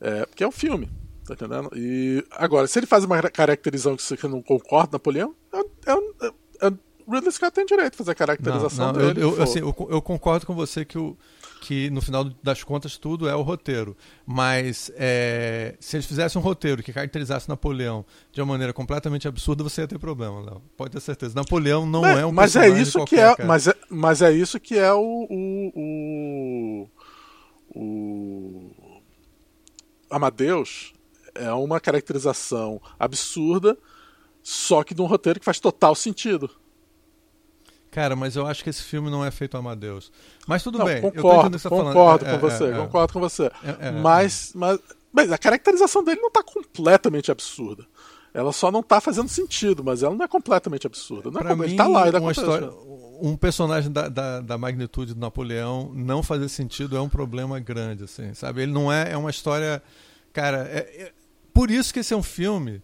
É, 0.00 0.26
porque 0.26 0.42
é 0.42 0.48
um 0.48 0.52
filme, 0.52 0.90
tá 1.26 1.34
entendendo? 1.34 1.70
E 1.76 2.24
agora, 2.32 2.66
se 2.66 2.78
ele 2.78 2.86
faz 2.86 3.04
uma 3.04 3.20
caracterização 3.22 3.96
que 3.96 4.02
você 4.02 4.16
não 4.28 4.42
concorda, 4.42 4.92
Napoleão, 4.92 5.34
é, 5.52 5.58
é, 5.58 5.92
é, 6.26 6.66
é, 6.68 6.72
Ridley 7.08 7.32
Scott 7.32 7.52
tem 7.52 7.66
direito 7.66 7.92
de 7.92 7.98
fazer 7.98 8.12
a 8.12 8.14
caracterização 8.14 8.86
Não, 8.86 8.92
não, 8.94 9.00
eu, 9.00 9.14
dele. 9.14 9.26
eu, 9.26 9.36
pô. 9.36 9.42
assim, 9.42 9.58
eu, 9.60 9.74
eu 9.90 10.00
concordo 10.02 10.46
com 10.46 10.54
você 10.54 10.84
que, 10.84 10.96
o, 10.96 11.16
que 11.60 11.90
no 11.90 12.00
final 12.00 12.24
das 12.42 12.62
contas 12.62 12.96
tudo 12.96 13.28
é 13.28 13.34
o 13.34 13.42
roteiro. 13.42 13.96
Mas 14.24 14.90
é, 14.96 15.74
se 15.80 15.96
eles 15.96 16.06
fizessem 16.06 16.40
um 16.40 16.44
roteiro 16.44 16.80
que 16.82 16.92
caracterizasse 16.92 17.48
Napoleão 17.48 18.04
de 18.32 18.40
uma 18.40 18.46
maneira 18.52 18.72
completamente 18.72 19.26
absurda, 19.26 19.64
você 19.64 19.80
ia 19.82 19.88
ter 19.88 19.98
problema, 19.98 20.40
Léo. 20.40 20.62
Pode 20.76 20.92
ter 20.92 21.00
certeza. 21.00 21.34
Napoleão 21.34 21.84
não 21.84 22.02
Mas- 22.02 22.18
é 22.18 22.26
um 22.26 22.32
mas 22.32 22.56
é 22.56 22.68
isso 22.68 22.92
que 23.04 23.16
qualquer, 23.16 23.32
é, 23.32 23.36
cara. 23.36 23.48
mas 23.48 23.66
é, 23.66 23.74
mas 23.90 24.22
é 24.22 24.32
isso 24.32 24.60
que 24.60 24.78
é 24.78 24.92
o 24.92 25.26
o, 25.28 26.88
o, 27.74 27.80
o 27.80 28.70
Amadeus 30.10 30.92
é 31.34 31.52
uma 31.52 31.80
caracterização 31.80 32.80
absurda, 32.98 33.76
só 34.42 34.82
que 34.82 34.94
de 34.94 35.00
um 35.02 35.06
roteiro 35.06 35.38
que 35.38 35.44
faz 35.44 35.60
total 35.60 35.94
sentido. 35.94 36.50
Cara, 37.90 38.16
mas 38.16 38.36
eu 38.36 38.46
acho 38.46 38.64
que 38.64 38.70
esse 38.70 38.82
filme 38.82 39.10
não 39.10 39.22
é 39.24 39.30
feito 39.30 39.54
a 39.56 39.60
Amadeus. 39.60 40.10
Mas 40.46 40.62
tudo 40.62 40.78
Não, 40.78 40.86
bem. 40.86 40.96
eu 40.96 41.12
concordo, 41.12 41.58
você 41.58 41.68
tá 41.68 41.76
concordo 41.76 42.24
É, 42.24 42.30
com 42.30 42.34
é, 42.34 42.38
você, 42.50 42.64
é, 42.64 42.70
é. 42.70 42.76
concordo 42.78 43.12
com 43.12 43.20
você. 43.20 43.44
É, 43.62 43.88
é, 43.88 43.90
mas, 43.90 44.52
mas, 44.54 44.78
mas 45.12 45.30
a 45.30 45.36
caracterização 45.36 46.02
dele 46.02 46.20
não 46.20 46.28
está 46.28 46.42
completamente 46.42 47.30
absurda. 47.30 47.86
Ela 48.32 48.50
só 48.50 48.70
não 48.70 48.80
está 48.80 48.98
fazendo 48.98 49.28
sentido, 49.28 49.84
mas 49.84 50.02
ela 50.02 50.14
não 50.14 50.24
é 50.24 50.28
completamente 50.28 50.86
absurda. 50.86 51.30
Não 51.30 51.36
é 51.40 51.42
Pra 51.42 51.50
como- 51.50 51.62
mim, 51.64 51.68
ele 51.68 51.76
tá 51.76 51.86
lá, 51.86 52.08
ele 52.08 52.16
uma 52.18 52.32
história, 52.32 52.70
um 53.20 53.36
personagem 53.36 53.92
da, 53.92 54.08
da, 54.08 54.40
da 54.40 54.56
magnitude 54.56 55.12
do 55.12 55.20
Napoleão 55.20 55.92
não 55.94 56.22
fazer 56.22 56.48
sentido 56.48 56.96
é 56.96 57.00
um 57.00 57.10
problema 57.10 57.60
grande, 57.60 58.04
assim, 58.04 58.32
sabe? 58.32 58.62
Ele 58.62 58.72
não 58.72 58.90
é, 58.90 59.12
é 59.12 59.16
uma 59.18 59.28
história, 59.28 59.82
cara, 60.32 60.66
é- 60.72 60.78
é- 61.02 61.12
por 61.52 61.70
isso 61.70 61.92
que 61.92 62.00
esse 62.00 62.12
é 62.14 62.16
um 62.16 62.22
filme 62.22 62.82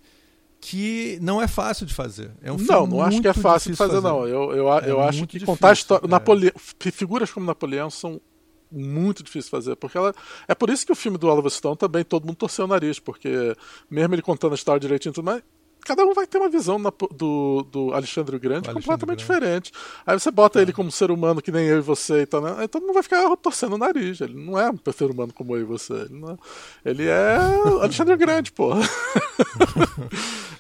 que 0.61 1.19
não 1.23 1.41
é 1.41 1.47
fácil 1.47 1.87
de 1.87 1.95
fazer. 1.95 2.33
É 2.43 2.51
um 2.51 2.57
não, 2.57 2.87
não 2.87 3.03
acho 3.03 3.21
que 3.21 3.29
é 3.29 3.33
fácil 3.33 3.71
de 3.71 3.77
difícil 3.77 3.95
fazer, 3.95 4.07
não. 4.07 4.27
Eu, 4.27 4.53
eu, 4.53 4.73
É 4.79 4.91
eu 4.91 5.01
acho 5.01 5.21
que 5.21 5.39
difícil, 5.39 5.47
contar 5.47 5.71
a 5.71 5.73
história. 5.73 6.05
é. 6.05 6.09
Napoleão, 6.09 6.53
figuras 6.93 7.31
como 7.31 7.47
Napoleão 7.47 7.91
são 7.91 8.21
muito 8.71 9.23
difíceis 9.23 9.47
de 9.47 9.51
fazer. 9.51 9.77
Porque 9.77 9.97
ela, 9.97 10.15
é 10.47 10.55
por 10.55 10.69
isso 10.71 10.85
que 10.85 10.93
o 10.93 10.97
filme 10.97 11.17
do 11.17 11.29
Oliver 11.29 11.51
Stone 11.51 11.77
também 11.77 12.05
todo 12.05 12.27
mundo 12.27 12.37
torceu 12.37 12.65
o 12.65 12.69
nariz, 12.69 12.99
porque 12.99 13.57
mesmo 13.89 14.15
ele 14.15 14.23
contando 14.23 14.53
a 14.53 14.55
história 14.57 14.81
direitinho 14.81 15.15
tudo 15.15 15.25
mais. 15.25 15.43
Cada 15.89 16.05
um 16.05 16.13
vai 16.13 16.27
ter 16.27 16.37
uma 16.39 16.51
visão 16.51 16.79
na- 16.79 16.93
do, 17.17 17.67
do 17.73 17.95
Alexandre 17.95 18.37
o 18.37 18.39
Grande 18.39 18.69
O 18.69 18.71
Alexandre 18.71 18.83
completamente 18.83 19.27
Grande. 19.27 19.41
diferente. 19.41 19.73
Aí 20.07 20.19
você 20.21 20.31
bota 20.31 20.61
ele 20.61 20.73
como 20.73 20.93
ser 20.93 21.11
humano 21.11 21.41
que 21.41 21.51
nem 21.51 21.65
eu 21.67 21.79
e 21.79 21.81
você, 21.81 22.21
e 22.23 22.27
tal, 22.27 22.43
né? 22.43 22.55
aí 22.59 22.69
todo 22.69 22.83
mundo 22.83 22.93
vai 22.95 23.03
ficar 23.03 23.35
torcendo 23.39 23.75
o 23.75 23.79
nariz. 23.79 24.21
Ele 24.21 24.35
não 24.35 24.59
é 24.59 24.71
um 24.71 24.79
ser 24.93 25.11
humano 25.11 25.33
como 25.33 25.57
eu 25.57 25.63
e 25.63 25.65
você. 25.65 25.95
Ele, 25.95 26.15
é, 26.27 26.37
ele 26.85 27.09
é 27.09 27.37
Alexandre 27.83 28.15
o 28.15 28.19
Grande, 28.19 28.53
porra. 28.53 28.81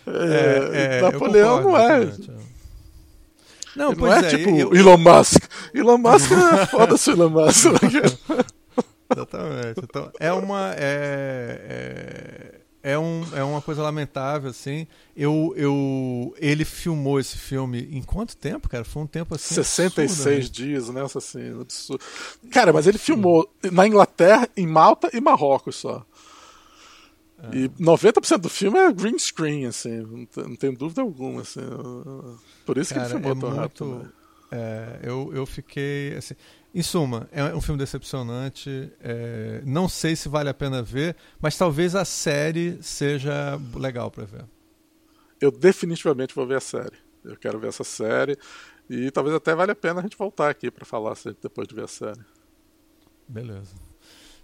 É, 0.07 1.01
eu 1.01 1.13
Napoleão 1.13 1.63
concordo, 1.63 1.69
não 1.69 1.79
é. 1.79 2.03
é. 2.05 2.49
Não, 3.77 3.93
não 3.93 4.13
é, 4.13 4.19
é, 4.21 4.23
tipo 4.23 4.51
eu- 4.57 4.75
Elon 4.75 4.97
Musk. 4.97 5.43
Elon 5.75 5.99
Musk 5.99 6.33
é 6.33 6.65
foda-se 6.67 7.11
Elon 7.11 7.29
Musk. 7.29 7.67
Exatamente. 9.15 9.81
Então, 9.83 10.11
é 10.19 10.33
uma. 10.33 10.73
É, 10.77 12.58
é, 12.83 12.93
é, 12.93 12.99
um, 12.99 13.23
é 13.35 13.43
uma 13.45 13.61
coisa 13.63 13.83
lamentável, 13.83 14.51
assim. 14.51 14.87
Eu, 15.17 15.53
eu, 15.57 16.35
ele 16.39 16.65
filmou 16.65 17.19
esse 17.19 17.37
filme 17.37 17.89
em 17.93 18.03
quanto 18.03 18.37
tempo, 18.37 18.69
cara? 18.69 18.85
Foi 18.85 19.03
um 19.03 19.07
tempo 19.07 19.35
assim. 19.35 19.55
66 19.55 20.11
absurdamente. 20.11 20.51
dias, 20.51 20.89
né? 20.89 21.03
Assim, 21.03 21.61
absurdo. 21.61 22.05
Cara, 22.51 22.73
mas 22.73 22.87
ele 22.87 22.99
filmou 22.99 23.49
na 23.73 23.87
Inglaterra, 23.87 24.49
em 24.57 24.67
Malta 24.67 25.11
e 25.13 25.21
Marrocos 25.21 25.77
só. 25.77 26.05
E 27.53 27.69
90% 27.81 28.39
do 28.39 28.49
filme 28.49 28.77
é 28.79 28.93
green 28.93 29.17
screen, 29.17 29.67
assim, 29.67 30.27
não 30.37 30.57
tem, 30.57 30.75
dúvida 30.75 31.03
alguma, 31.03 31.43
assim. 31.43 31.61
Por 32.67 32.77
isso 32.77 32.93
que 32.93 32.99
Cara, 32.99 33.13
ele 33.13 33.21
filmou 33.21 33.31
é 33.33 33.41
tão 33.41 33.49
muito- 33.51 33.61
rápido. 33.61 33.87
né? 34.05 34.09
É, 34.51 34.99
eu, 35.03 35.31
eu 35.35 35.45
fiquei 35.47 36.17
assim. 36.17 36.35
Em 36.75 36.83
suma, 36.83 37.29
é 37.33 37.43
um 37.55 37.61
filme 37.61 37.79
decepcionante. 37.79 38.93
é, 39.01 39.63
não 39.65 39.89
sei 39.89 40.15
se 40.15 40.29
vale 40.29 40.49
a 40.51 40.55
pena 40.55 40.83
ver, 40.83 41.17
mas 41.41 41.57
talvez 41.57 41.95
a 41.95 42.05
série 42.05 42.79
seja 42.83 43.59
legal 43.75 44.11
pra 44.11 44.25
ver. 44.25 44.45
Eu 45.41 45.51
definitivamente 45.51 46.35
vou 46.35 46.47
ver 46.47 46.57
a 46.57 46.61
série. 46.61 46.97
Eu 47.25 47.37
quero 47.37 47.59
ver 47.59 47.69
essa 47.69 47.85
série. 47.85 48.37
E 48.89 49.11
talvez 49.11 49.35
até 49.35 49.55
valha 49.55 49.73
a 49.73 49.77
pena 49.77 50.01
a 50.01 50.03
gente 50.03 50.17
voltar 50.17 50.51
aqui 50.51 50.71
pra 50.71 50.85
falar 50.85 51.15
depois 51.43 51.67
de 51.69 51.75
ver 51.75 51.85
a 51.85 51.89
série. 51.89 52.21
Beleza. 53.27 53.75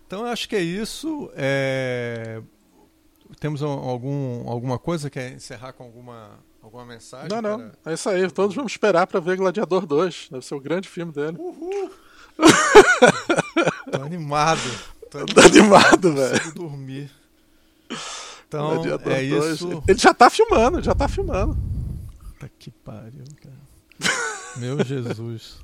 Então 0.07 0.20
eu 0.20 0.27
acho 0.27 0.49
que 0.49 0.57
é 0.57 0.61
isso. 0.62 1.31
É, 1.35 2.43
Temos 3.41 3.62
al- 3.62 3.70
algum, 3.89 4.49
alguma 4.49 4.79
coisa? 4.79 5.09
Quer 5.11 5.33
encerrar 5.33 5.72
com 5.72 5.83
alguma, 5.85 6.39
alguma 6.62 6.85
mensagem? 6.85 7.29
Não, 7.31 7.41
não. 7.43 7.70
para- 7.70 7.93
É 7.93 7.95
isso 7.95 8.09
aí. 8.09 8.31
Todos 8.31 8.55
vamos 8.55 8.72
esperar 8.72 9.07
pra 9.07 9.18
ver 9.20 9.37
Gladiador 9.37 9.87
2. 9.87 10.29
Deve 10.31 10.45
ser 10.45 10.55
o 10.55 10.61
grande 10.61 10.89
filme 10.89 11.11
dele. 11.12 11.37
Uhul! 11.39 11.91
Tô 13.91 14.03
animado. 14.03 14.61
Tô 15.11 15.24
Tá 15.26 15.45
animado, 15.47 16.12
velho. 16.12 16.55
dormir. 16.55 17.11
Então, 18.49 18.74
Gladiador 18.74 19.12
é 19.12 19.28
2. 19.28 19.55
isso. 19.55 19.82
Ele 19.87 19.99
já 19.99 20.12
tá 20.14 20.28
filmando, 20.30 20.82
já 20.82 20.95
tá 20.95 21.09
filmando. 21.09 21.57
Puta 22.18 22.51
que 22.59 22.70
pariu, 22.70 23.24
cara. 23.43 24.14
Meu 24.57 24.85
Jesus. 24.85 25.62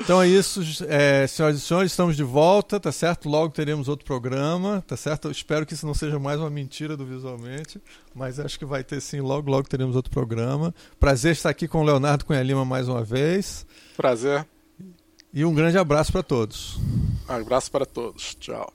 Então 0.00 0.22
é 0.22 0.28
isso, 0.28 0.60
é, 0.88 1.26
senhoras 1.26 1.56
e 1.56 1.60
senhores, 1.60 1.90
estamos 1.90 2.16
de 2.16 2.22
volta, 2.22 2.78
tá 2.78 2.92
certo? 2.92 3.28
Logo 3.28 3.52
teremos 3.52 3.88
outro 3.88 4.06
programa, 4.06 4.80
tá 4.86 4.96
certo? 4.96 5.26
Eu 5.26 5.32
espero 5.32 5.66
que 5.66 5.74
isso 5.74 5.84
não 5.84 5.92
seja 5.94 6.20
mais 6.20 6.38
uma 6.38 6.48
mentira 6.48 6.96
do 6.96 7.04
Visualmente, 7.04 7.82
mas 8.14 8.38
acho 8.38 8.56
que 8.60 8.64
vai 8.64 8.84
ter 8.84 9.00
sim, 9.00 9.20
logo, 9.20 9.50
logo 9.50 9.68
teremos 9.68 9.96
outro 9.96 10.12
programa. 10.12 10.72
Prazer 11.00 11.32
estar 11.32 11.50
aqui 11.50 11.66
com 11.66 11.80
o 11.80 11.84
Leonardo 11.84 12.24
Cunha 12.24 12.40
Lima 12.44 12.64
mais 12.64 12.86
uma 12.88 13.02
vez. 13.02 13.66
Prazer. 13.96 14.46
E 15.32 15.44
um 15.44 15.54
grande 15.54 15.78
abraço 15.78 16.12
para 16.12 16.22
todos. 16.22 16.76
Um 17.28 17.32
abraço 17.32 17.70
para 17.70 17.84
todos. 17.84 18.34
Tchau. 18.36 18.72